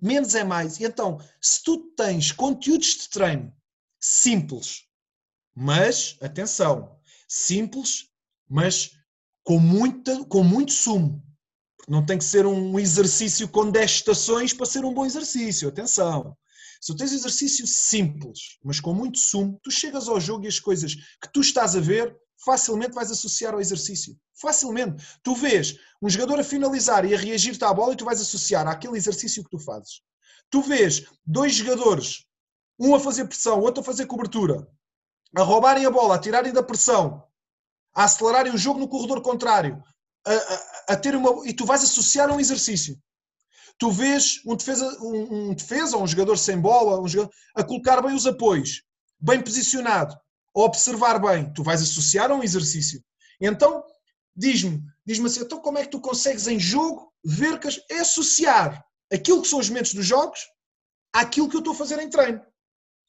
[0.00, 0.78] menos é mais.
[0.78, 3.52] E então, se tu tens conteúdos de treino
[4.00, 4.84] simples,
[5.54, 8.08] mas, atenção, simples,
[8.48, 8.90] mas
[9.44, 11.22] com, muita, com muito sumo,
[11.88, 15.68] não tem que ser um exercício com 10 estações para ser um bom exercício.
[15.68, 16.36] Atenção.
[16.82, 20.58] Se tu tens exercício simples, mas com muito sumo, tu chegas ao jogo e as
[20.58, 22.12] coisas que tu estás a ver,
[22.44, 24.18] facilmente vais associar ao exercício.
[24.34, 25.00] Facilmente.
[25.22, 28.66] Tu vês um jogador a finalizar e a reagir-te à bola e tu vais associar
[28.66, 30.00] àquele exercício que tu fazes.
[30.50, 32.24] Tu vês dois jogadores,
[32.76, 34.66] um a fazer pressão, outro a fazer cobertura,
[35.36, 37.22] a roubarem a bola, a tirarem da pressão,
[37.94, 39.80] a acelerarem o jogo no corredor contrário,
[40.26, 41.48] a, a, a, ter uma.
[41.48, 43.00] E tu vais associar a um exercício.
[43.82, 48.00] Tu vês um defesa, um, um defesa um jogador sem bola um jogador, a colocar
[48.00, 48.84] bem os apoios,
[49.18, 51.52] bem posicionado, a observar bem.
[51.52, 53.02] Tu vais associar a um exercício.
[53.40, 53.82] Então,
[54.36, 58.86] diz-me, diz-me assim, então como é que tu consegues em jogo ver que é associar
[59.12, 60.38] aquilo que são os momentos dos jogos
[61.12, 62.40] àquilo que eu estou a fazer em treino.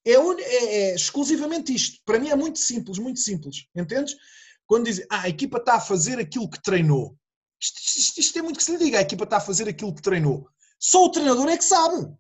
[0.03, 1.99] É, é, é, exclusivamente isto.
[2.03, 3.67] Para mim é muito simples, muito simples.
[3.75, 4.15] Entendes?
[4.65, 7.15] quando dizem ah, a equipa está a fazer aquilo que treinou.
[7.61, 9.93] Isto, isto, isto é muito que se lhe diga, a equipa está a fazer aquilo
[9.93, 10.49] que treinou.
[10.83, 12.13] Só o treinador é que sabe.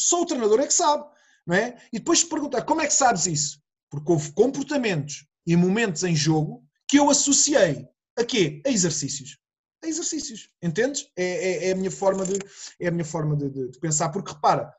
[0.00, 1.04] Só o treinador é que sabe.
[1.46, 1.78] Não é?
[1.92, 3.60] E depois se perguntar como é que sabes isso?
[3.90, 7.86] Porque houve comportamentos e momentos em jogo que eu associei
[8.18, 8.62] a quê?
[8.66, 9.38] A exercícios.
[9.84, 10.48] A exercícios.
[10.62, 11.06] Entendes?
[11.16, 12.38] É, é, é a minha forma, de,
[12.80, 14.08] é a minha forma de, de, de pensar.
[14.08, 14.74] Porque repara,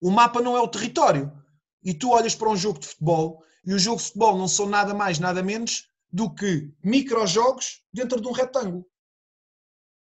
[0.00, 1.32] o mapa não é o território.
[1.82, 4.66] E tu olhas para um jogo de futebol e o jogo de futebol não são
[4.66, 8.86] nada mais, nada menos do que microjogos dentro de um retângulo.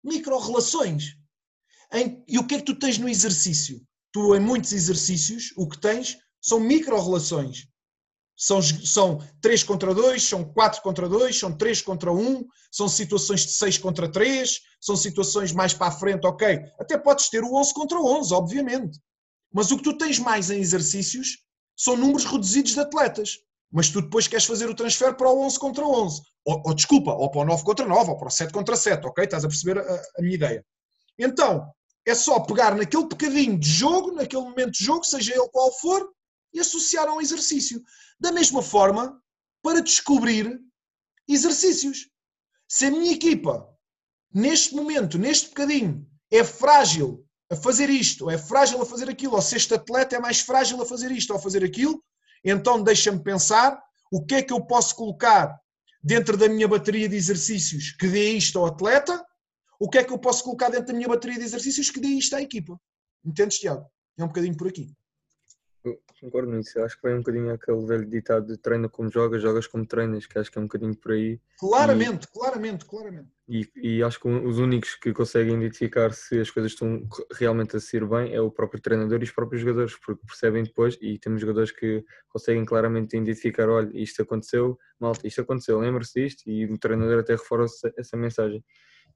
[0.04, 1.17] Micro-relações.
[2.26, 3.80] E o que é que tu tens no exercício?
[4.12, 7.66] Tu, em muitos exercícios, o que tens são micro-relações.
[8.36, 13.44] São, são 3 contra 2, são 4 contra 2, são 3 contra 1, são situações
[13.46, 16.60] de 6 contra 3, são situações mais para a frente, ok.
[16.78, 18.98] Até podes ter o 11 contra 11, obviamente.
[19.52, 21.38] Mas o que tu tens mais em exercícios
[21.76, 23.38] são números reduzidos de atletas
[23.70, 27.12] mas tu depois queres fazer o transfer para o 11 contra 11, ou, ou desculpa,
[27.12, 29.24] ou para o 9 contra 9, ou para o 7 contra 7, ok?
[29.24, 30.64] Estás a perceber a, a minha ideia.
[31.18, 31.70] Então,
[32.08, 36.10] é só pegar naquele bocadinho de jogo, naquele momento de jogo, seja ele qual for,
[36.52, 37.82] e associar a um exercício.
[38.18, 39.20] Da mesma forma,
[39.62, 40.58] para descobrir
[41.28, 42.08] exercícios.
[42.66, 43.68] Se a minha equipa,
[44.32, 49.34] neste momento, neste bocadinho, é frágil a fazer isto, ou é frágil a fazer aquilo,
[49.34, 52.02] ou se este atleta é mais frágil a fazer isto ou a fazer aquilo,
[52.44, 53.78] então deixa-me pensar
[54.12, 55.58] o que é que eu posso colocar
[56.02, 59.24] dentro da minha bateria de exercícios que dê isto ao atleta,
[59.78, 62.08] o que é que eu posso colocar dentro da minha bateria de exercícios que dê
[62.08, 62.78] isto à equipa.
[63.24, 63.86] Entendes, Tiago?
[64.16, 64.92] É um bocadinho por aqui.
[65.84, 66.78] Eu concordo nisso.
[66.78, 69.86] Eu acho que vem um bocadinho aquele velho ditado de treina como jogas, jogas como
[69.86, 71.40] treinas, que acho que é um bocadinho por aí.
[71.58, 73.28] Claramente, e, claramente, claramente.
[73.48, 77.80] E, e, acho que os únicos que conseguem identificar se as coisas estão realmente a
[77.80, 81.40] ser bem é o próprio treinador e os próprios jogadores, porque percebem depois e temos
[81.40, 86.78] jogadores que conseguem claramente identificar, olha, isto aconteceu, malta, isto aconteceu, lembra-se disto e o
[86.78, 88.62] treinador até reforça essa mensagem.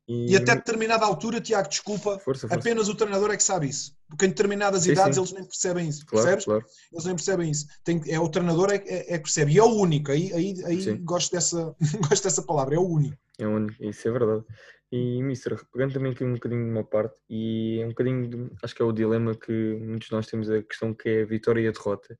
[0.08, 0.32] E...
[0.32, 2.54] e, até determinada altura, Tiago, desculpa, força, força.
[2.54, 3.96] apenas o treinador é que sabe isso.
[4.08, 5.20] Porque em determinadas sim, idades sim.
[5.20, 6.04] eles nem percebem isso.
[6.06, 6.44] Claro, percebes?
[6.44, 6.64] Claro.
[6.92, 7.66] Eles nem percebem isso.
[7.84, 9.52] Tem, é o treinador é, é, é, que percebe.
[9.52, 10.10] E é o único.
[10.10, 11.74] Aí, aí, aí gosto, dessa,
[12.08, 12.74] gosto dessa palavra.
[12.74, 13.16] É o único.
[13.38, 14.44] É o único, isso é verdade.
[14.90, 18.50] E, Mister, pegando também aqui um bocadinho de uma parte, e é um bocadinho, de,
[18.62, 21.26] acho que é o dilema que muitos de nós temos, a questão que é a
[21.26, 22.18] vitória e a derrota.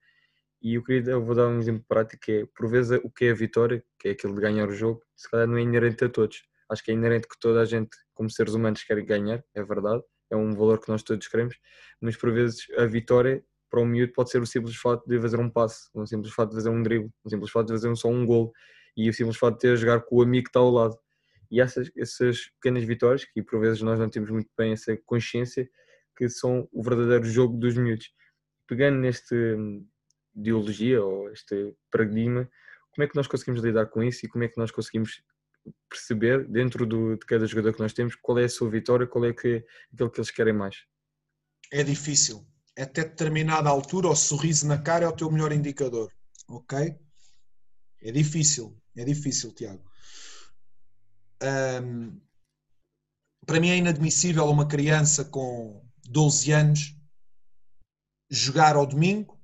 [0.62, 3.26] E eu, queria, eu vou dar um exemplo prático, que é, por vezes, o que
[3.26, 6.04] é a vitória, que é aquilo de ganhar o jogo, se calhar não é inerente
[6.04, 6.42] a todos
[6.72, 10.02] Acho que é inerente que toda a gente, como seres humanos, quer ganhar, é verdade,
[10.30, 11.54] é um valor que nós todos queremos,
[12.00, 15.38] mas por vezes a vitória para um miúdo pode ser o simples fato de fazer
[15.38, 18.08] um passe, um simples fato de fazer um drible, um simples fato de fazer só
[18.08, 18.52] um gol
[18.96, 20.98] e o simples fato de ter a jogar com o amigo que está ao lado.
[21.50, 25.68] E essas, essas pequenas vitórias, que por vezes nós não temos muito bem essa consciência,
[26.16, 28.10] que são o verdadeiro jogo dos miúdos.
[28.66, 29.86] Pegando neste hum,
[30.34, 32.48] ideologia ou este paradigma,
[32.94, 35.22] como é que nós conseguimos lidar com isso e como é que nós conseguimos
[35.89, 39.24] perceber dentro do, de cada jogador que nós temos qual é a sua vitória, qual
[39.24, 40.84] é que, aquilo que eles querem mais.
[41.70, 42.47] É difícil.
[42.76, 46.10] Até determinada altura, o sorriso na cara é o teu melhor indicador.
[46.48, 46.97] Ok?
[48.01, 48.76] É difícil.
[48.97, 49.82] É difícil, Tiago.
[51.43, 52.20] Um,
[53.47, 56.97] para mim é inadmissível uma criança com 12 anos
[58.30, 59.40] jogar ao domingo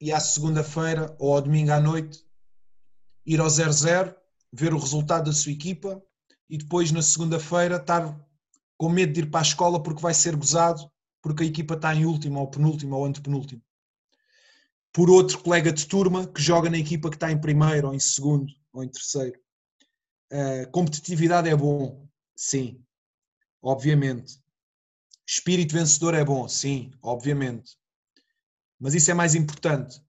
[0.00, 2.26] e à segunda-feira ou ao domingo à noite
[3.24, 4.14] ir ao 0-0
[4.52, 6.02] ver o resultado da sua equipa
[6.48, 8.20] e depois na segunda-feira estar
[8.76, 10.90] com medo de ir para a escola porque vai ser gozado
[11.22, 13.62] porque a equipa está em último ou penúltimo ou antepenúltimo.
[14.92, 18.00] Por outro colega de turma que joga na equipa que está em primeiro ou em
[18.00, 19.40] segundo ou em terceiro.
[20.30, 22.84] Uh, competitividade é bom, sim,
[23.62, 24.42] obviamente.
[25.26, 27.78] Espírito vencedor é bom, sim, obviamente.
[28.78, 30.02] Mas isso é mais importante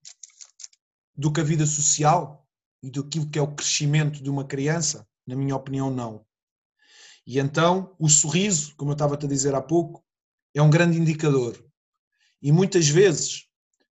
[1.15, 2.42] do que a vida social?
[2.83, 5.07] E do que é o crescimento de uma criança?
[5.25, 6.25] Na minha opinião, não.
[7.25, 10.03] E então, o sorriso, como eu estava a dizer há pouco,
[10.53, 11.57] é um grande indicador.
[12.41, 13.47] E muitas vezes,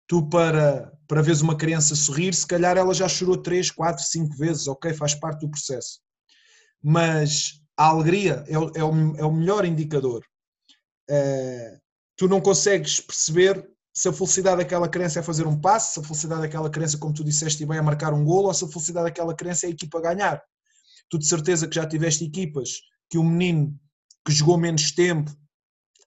[0.06, 4.36] tu para, para veres uma criança sorrir, se calhar ela já chorou 3, 4, 5
[4.36, 6.02] vezes, ok, faz parte do processo.
[6.82, 10.26] Mas a alegria é o, é o, é o melhor indicador.
[11.10, 11.80] Uh,
[12.18, 16.04] tu não consegues perceber se a felicidade daquela criança é fazer um passe, se a
[16.04, 19.06] felicidade daquela criança, como tu disseste bem, é marcar um golo, ou se a felicidade
[19.06, 20.42] daquela criança é a equipa ganhar.
[21.10, 22.72] Tu de certeza que já tiveste equipas
[23.08, 23.80] que o menino
[24.26, 25.32] que jogou menos tempo,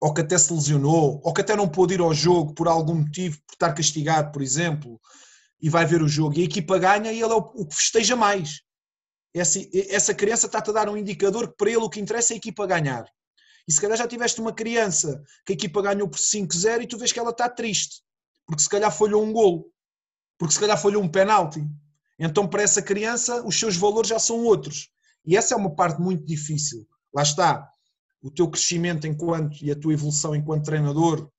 [0.01, 2.97] ou que até se lesionou, ou que até não pôde ir ao jogo por algum
[2.97, 5.01] motivo, por estar castigado, por exemplo,
[5.61, 8.17] e vai ver o jogo, e a equipa ganha e ele é o que festeja
[8.17, 8.63] mais.
[9.33, 9.61] Essa,
[9.91, 12.39] essa criança está-te a dar um indicador que para ele o que interessa é a
[12.39, 13.05] equipa ganhar.
[13.69, 16.99] E se calhar já tiveste uma criança que a equipa ganhou por 5-0 e tu
[16.99, 18.03] vês que ela está triste,
[18.47, 19.67] porque se calhar falhou um golo,
[20.39, 21.67] porque se calhar falhou um penalti.
[22.19, 24.89] Então, para essa criança, os seus valores já são outros.
[25.25, 26.87] E essa é uma parte muito difícil.
[27.13, 27.69] Lá está,
[28.23, 31.31] o teu crescimento enquanto e a tua evolução enquanto treinador,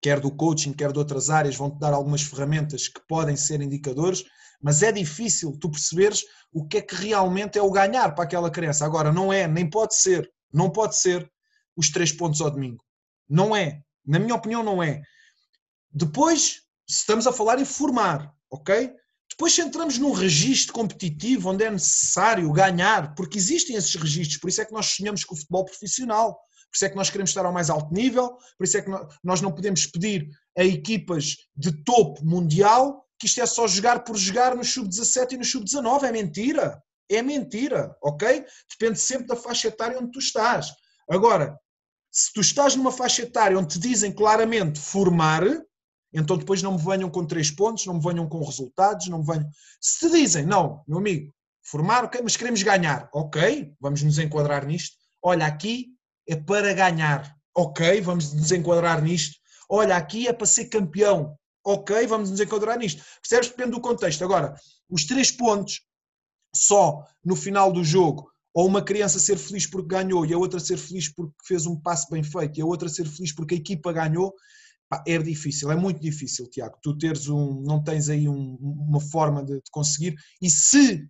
[0.00, 4.24] quer do coaching, quer de outras áreas, vão-te dar algumas ferramentas que podem ser indicadores,
[4.60, 8.50] mas é difícil tu perceberes o que é que realmente é o ganhar para aquela
[8.50, 8.84] criança.
[8.84, 11.30] Agora, não é, nem pode ser, não pode ser
[11.76, 12.84] os três pontos ao domingo.
[13.28, 13.82] Não é.
[14.06, 15.02] Na minha opinião, não é.
[15.90, 18.92] Depois, estamos a falar em formar, ok?
[19.30, 24.60] Depois, entramos num registro competitivo onde é necessário ganhar, porque existem esses registros, por isso
[24.60, 27.46] é que nós sonhamos com o futebol profissional, por isso é que nós queremos estar
[27.46, 28.90] ao mais alto nível, por isso é que
[29.22, 34.16] nós não podemos pedir a equipas de topo mundial que isto é só jogar por
[34.16, 36.02] jogar no sub-17 e no sub-19.
[36.04, 36.82] É mentira.
[37.08, 38.44] É mentira, ok?
[38.70, 40.72] Depende sempre da faixa etária onde tu estás.
[41.08, 41.58] Agora,
[42.16, 45.42] se tu estás numa faixa etária onde te dizem claramente formar,
[46.12, 49.26] então depois não me venham com três pontos, não me venham com resultados, não me
[49.26, 49.50] venham.
[49.80, 54.64] Se te dizem, não, meu amigo, formar, ok, mas queremos ganhar, ok, vamos nos enquadrar
[54.64, 54.96] nisto.
[55.20, 55.88] Olha, aqui
[56.28, 59.36] é para ganhar, ok, vamos nos enquadrar nisto.
[59.68, 61.36] Olha, aqui é para ser campeão,
[61.66, 63.02] ok, vamos nos enquadrar nisto.
[63.22, 63.48] Percebes?
[63.48, 64.22] Depende do contexto.
[64.22, 64.54] Agora,
[64.88, 65.80] os três pontos
[66.54, 70.60] só no final do jogo ou uma criança ser feliz porque ganhou e a outra
[70.60, 73.58] ser feliz porque fez um passo bem feito e a outra ser feliz porque a
[73.58, 74.32] equipa ganhou,
[74.88, 76.78] pá, é difícil, é muito difícil, Tiago.
[76.80, 81.04] Tu teres um, não tens aí um, uma forma de, de, conseguir e se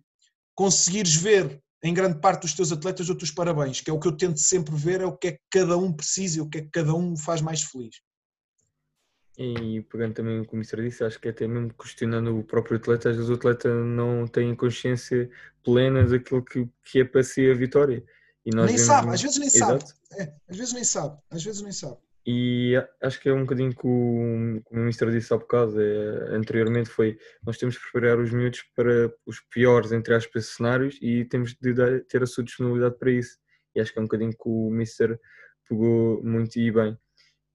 [0.55, 4.07] conseguires ver em grande parte dos teus atletas dou-te os parabéns, que é o que
[4.07, 6.57] eu tento sempre ver, é o que é que cada um precisa e o que
[6.57, 7.97] é que cada um faz mais feliz.
[9.37, 12.43] E pegando também o que o Mister disse, acho que é até mesmo questionando o
[12.43, 15.29] próprio atleta, às vezes o atleta não tem consciência
[15.63, 18.03] plena daquilo que, que é para si a vitória.
[18.45, 19.87] nem sabe, às vezes nem Exato.
[19.87, 19.99] sabe.
[20.17, 21.97] É, às vezes nem sabe, às vezes nem sabe.
[22.27, 26.89] E acho que é um bocadinho que o, o Ministro disse há bocado, é, anteriormente
[26.89, 31.53] foi, nós temos que preparar os miúdos para os piores, entre aspas, cenários e temos
[31.61, 33.37] de dar, ter a sua disponibilidade para isso.
[33.75, 35.19] E acho que é um bocadinho que o Mister
[35.69, 36.97] pegou muito e bem.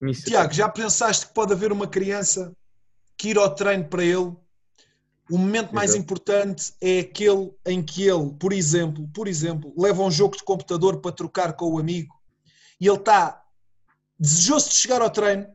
[0.00, 2.52] Mister, Tiago, já pensaste que pode haver uma criança
[3.16, 4.34] que ir ao treino para ele,
[5.30, 6.02] o momento mais Exato.
[6.02, 11.00] importante é aquele em que ele, por exemplo, por exemplo, leva um jogo de computador
[11.00, 12.20] para trocar com o amigo
[12.80, 13.40] e ele está
[14.18, 15.46] desejoso de chegar ao treino,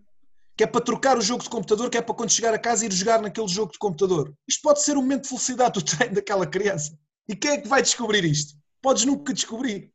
[0.56, 2.86] que é para trocar o jogo de computador, que é para quando chegar a casa
[2.86, 4.34] ir jogar naquele jogo de computador.
[4.48, 6.98] Isto pode ser um momento de felicidade do treino daquela criança.
[7.28, 8.54] E quem é que vai descobrir isto?
[8.82, 9.92] Podes nunca descobrir.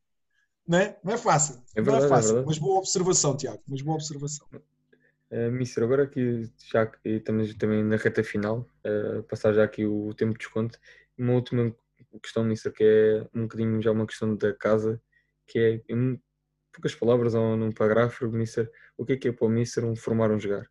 [0.71, 0.97] Não é?
[1.03, 1.61] Não é fácil.
[1.75, 2.39] É verdade, não é, é fácil.
[2.39, 3.61] É mas boa observação, Tiago.
[3.67, 4.47] Mas boa observação.
[4.53, 10.15] Uh, Mister, agora aqui já estamos também na reta final, uh, passar já aqui o
[10.15, 10.79] tempo de desconto,
[11.19, 11.75] uma última
[12.23, 15.03] questão, Mister, que é um bocadinho já uma questão da casa,
[15.49, 15.95] que é
[16.73, 19.97] poucas palavras ou num parágrafo, Mister, o que é que é para o Mister um
[19.97, 20.71] formar um jogar?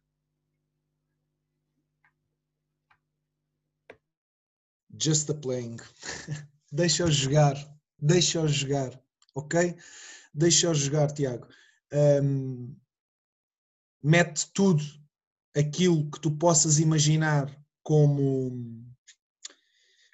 [4.97, 5.75] Just the playing.
[6.71, 7.55] Deixa-o jogar.
[8.01, 8.97] Deixa-o jogar.
[9.35, 9.75] Ok?
[10.33, 11.47] Deixa-o jogar, Tiago.
[11.91, 12.75] Um,
[14.01, 14.83] mete tudo
[15.55, 18.87] aquilo que tu possas imaginar como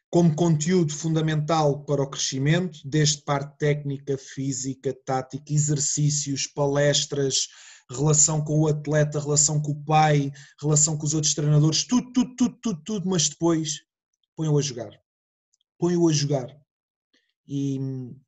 [0.10, 7.50] como conteúdo fundamental para o crescimento, desde parte técnica, física, tática, exercícios, palestras,
[7.90, 10.32] relação com o atleta, relação com o pai,
[10.62, 13.82] relação com os outros treinadores, tudo, tudo, tudo, tudo, tudo, mas depois
[14.38, 14.92] põe-o a jogar.
[15.78, 16.65] Põe-o a jogar.
[17.47, 17.80] E,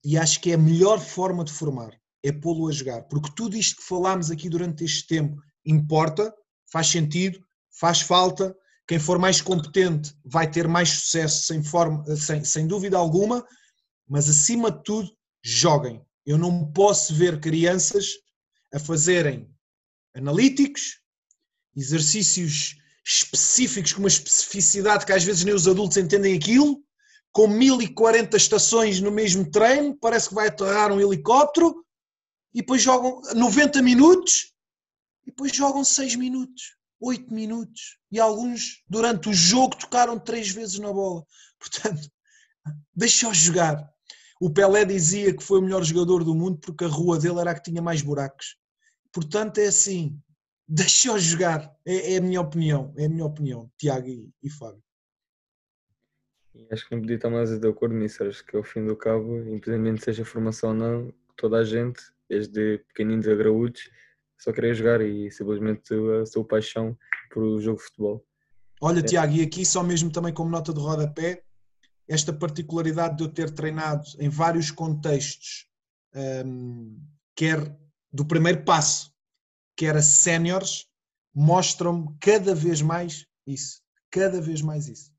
[0.04, 1.92] e acho que é a melhor forma de formar,
[2.24, 6.34] é pô-lo a jogar, porque tudo isto que falámos aqui durante este tempo importa,
[6.72, 7.40] faz sentido,
[7.80, 8.56] faz falta,
[8.88, 13.46] quem for mais competente vai ter mais sucesso, sem, forma, sem, sem dúvida alguma,
[14.08, 15.12] mas acima de tudo,
[15.44, 16.02] joguem.
[16.26, 18.12] Eu não posso ver crianças
[18.74, 19.50] a fazerem
[20.16, 21.02] analíticos,
[21.76, 22.76] exercícios
[23.06, 26.84] específicos com uma especificidade que às vezes nem os adultos entendem aquilo,
[27.38, 31.86] com 1040 estações no mesmo treino, parece que vai aterrar um helicóptero,
[32.52, 34.56] e depois jogam 90 minutos,
[35.24, 36.76] e depois jogam 6 minutos.
[37.00, 41.24] 8 minutos e alguns durante o jogo tocaram três vezes na bola.
[41.62, 42.10] Portanto,
[42.96, 43.88] deixa-o jogar.
[44.42, 47.52] O Pelé dizia que foi o melhor jogador do mundo porque a rua dele era
[47.52, 48.58] a que tinha mais buracos.
[49.14, 50.20] Portanto, é assim,
[50.68, 51.72] deixa-o jogar.
[51.86, 54.82] É, é, a minha opinião, é a minha opinião, Tiago e, e Fábio.
[56.72, 58.24] Acho que não podia estar mais de acordo nisso.
[58.24, 62.80] Acho que ao fim do cabo, independentemente seja formação ou não, toda a gente, desde
[62.90, 63.90] pequeninos a graúdos,
[64.38, 66.98] só queria jogar e simplesmente a sua paixão
[67.32, 68.26] por o jogo de futebol.
[68.80, 69.04] Olha, é.
[69.04, 71.44] Tiago, e aqui só mesmo também como nota de rodapé,
[72.08, 75.68] esta particularidade de eu ter treinado em vários contextos,
[76.46, 77.00] um,
[77.36, 77.76] quer
[78.12, 79.12] do primeiro passo,
[79.76, 80.88] quer a séniores,
[81.34, 83.82] mostram-me cada vez mais isso.
[84.10, 85.12] Cada vez mais isso.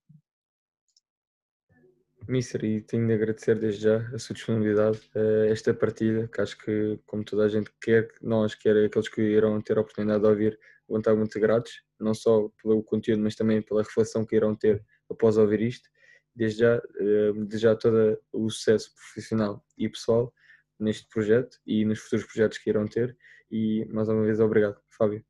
[2.29, 6.59] Mister, e tenho de agradecer desde já a sua disponibilidade a esta partida, que acho
[6.59, 10.29] que, como toda a gente quer, nós, quer aqueles que irão ter a oportunidade de
[10.29, 14.55] ouvir, vão estar muito gratos, não só pelo conteúdo, mas também pela reflexão que irão
[14.55, 15.89] ter após ouvir isto.
[16.35, 20.33] Desde já, eh, desejar todo o sucesso profissional e pessoal
[20.79, 23.17] neste projeto e nos futuros projetos que irão ter.
[23.51, 25.25] E mais uma vez, obrigado, Fábio.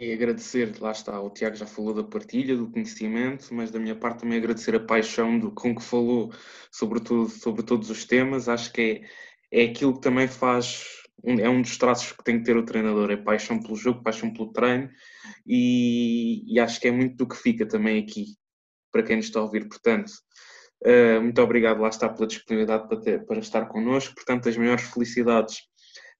[0.00, 3.94] E agradecer, lá está, o Tiago já falou da partilha, do conhecimento, mas da minha
[3.94, 6.32] parte também agradecer a paixão do, com que falou
[6.72, 8.48] sobre, tudo, sobre todos os temas.
[8.48, 9.04] Acho que
[9.52, 10.86] é, é aquilo que também faz,
[11.22, 14.32] é um dos traços que tem que ter o treinador, é paixão pelo jogo, paixão
[14.32, 14.88] pelo treino,
[15.46, 18.38] e, e acho que é muito do que fica também aqui,
[18.90, 19.68] para quem nos está a ouvir.
[19.68, 20.10] Portanto,
[20.86, 24.14] uh, muito obrigado, lá está, pela disponibilidade para, ter, para estar connosco.
[24.14, 25.58] Portanto, as maiores felicidades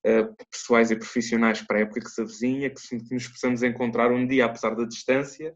[0.07, 4.11] uh, pessoais e profissionais para a época que se avizinha, que, que nos possamos encontrar
[4.11, 5.55] um dia, apesar da distância.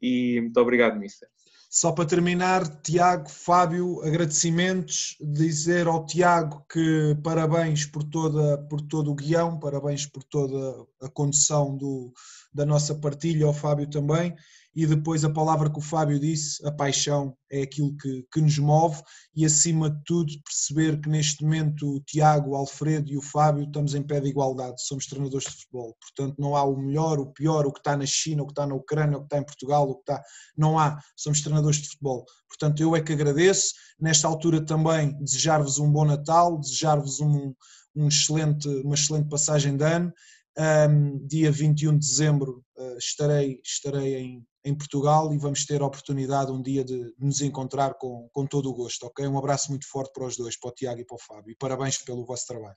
[0.00, 1.28] E muito obrigado, Mister.
[1.74, 9.10] Só para terminar, Tiago, Fábio, agradecimentos, dizer ao Tiago que parabéns por, toda, por todo
[9.10, 12.12] o guião, parabéns por toda a condução do,
[12.52, 14.36] da nossa partilha, ao Fábio também,
[14.74, 18.58] e depois a palavra que o Fábio disse, a paixão é aquilo que, que nos
[18.58, 19.02] move.
[19.34, 23.64] E acima de tudo perceber que neste momento o Tiago, o Alfredo e o Fábio
[23.64, 27.26] estamos em pé de igualdade, somos treinadores de futebol, portanto não há o melhor, o
[27.26, 29.44] pior, o que está na China, o que está na Ucrânia, o que está em
[29.44, 30.22] Portugal, o que está,
[30.56, 35.78] não há, somos treinadores de futebol, portanto eu é que agradeço, nesta altura também desejar-vos
[35.78, 37.54] um bom Natal, desejar-vos um,
[37.94, 40.12] um excelente, uma excelente passagem de ano,
[40.58, 45.86] um, dia 21 de dezembro uh, estarei, estarei em, em Portugal e vamos ter a
[45.86, 49.26] oportunidade um dia de, nos encontrar com, com todo o gosto, ok?
[49.26, 51.56] Um abraço muito forte para os dois, para o Tiago e para o Fábio e
[51.56, 52.76] parabéns pelo vosso trabalho.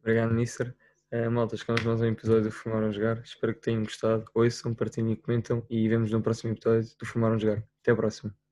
[0.00, 0.74] Obrigado, Mister.
[1.12, 3.18] Uh, malta, chegamos mais um episódio do Formaram Jogar.
[3.22, 4.24] Espero que tenham gostado.
[4.34, 7.64] Ouçam, partilhem e comentam e vemos no próximo episódio do Formaram Jogar.
[7.80, 8.45] Até a próxima.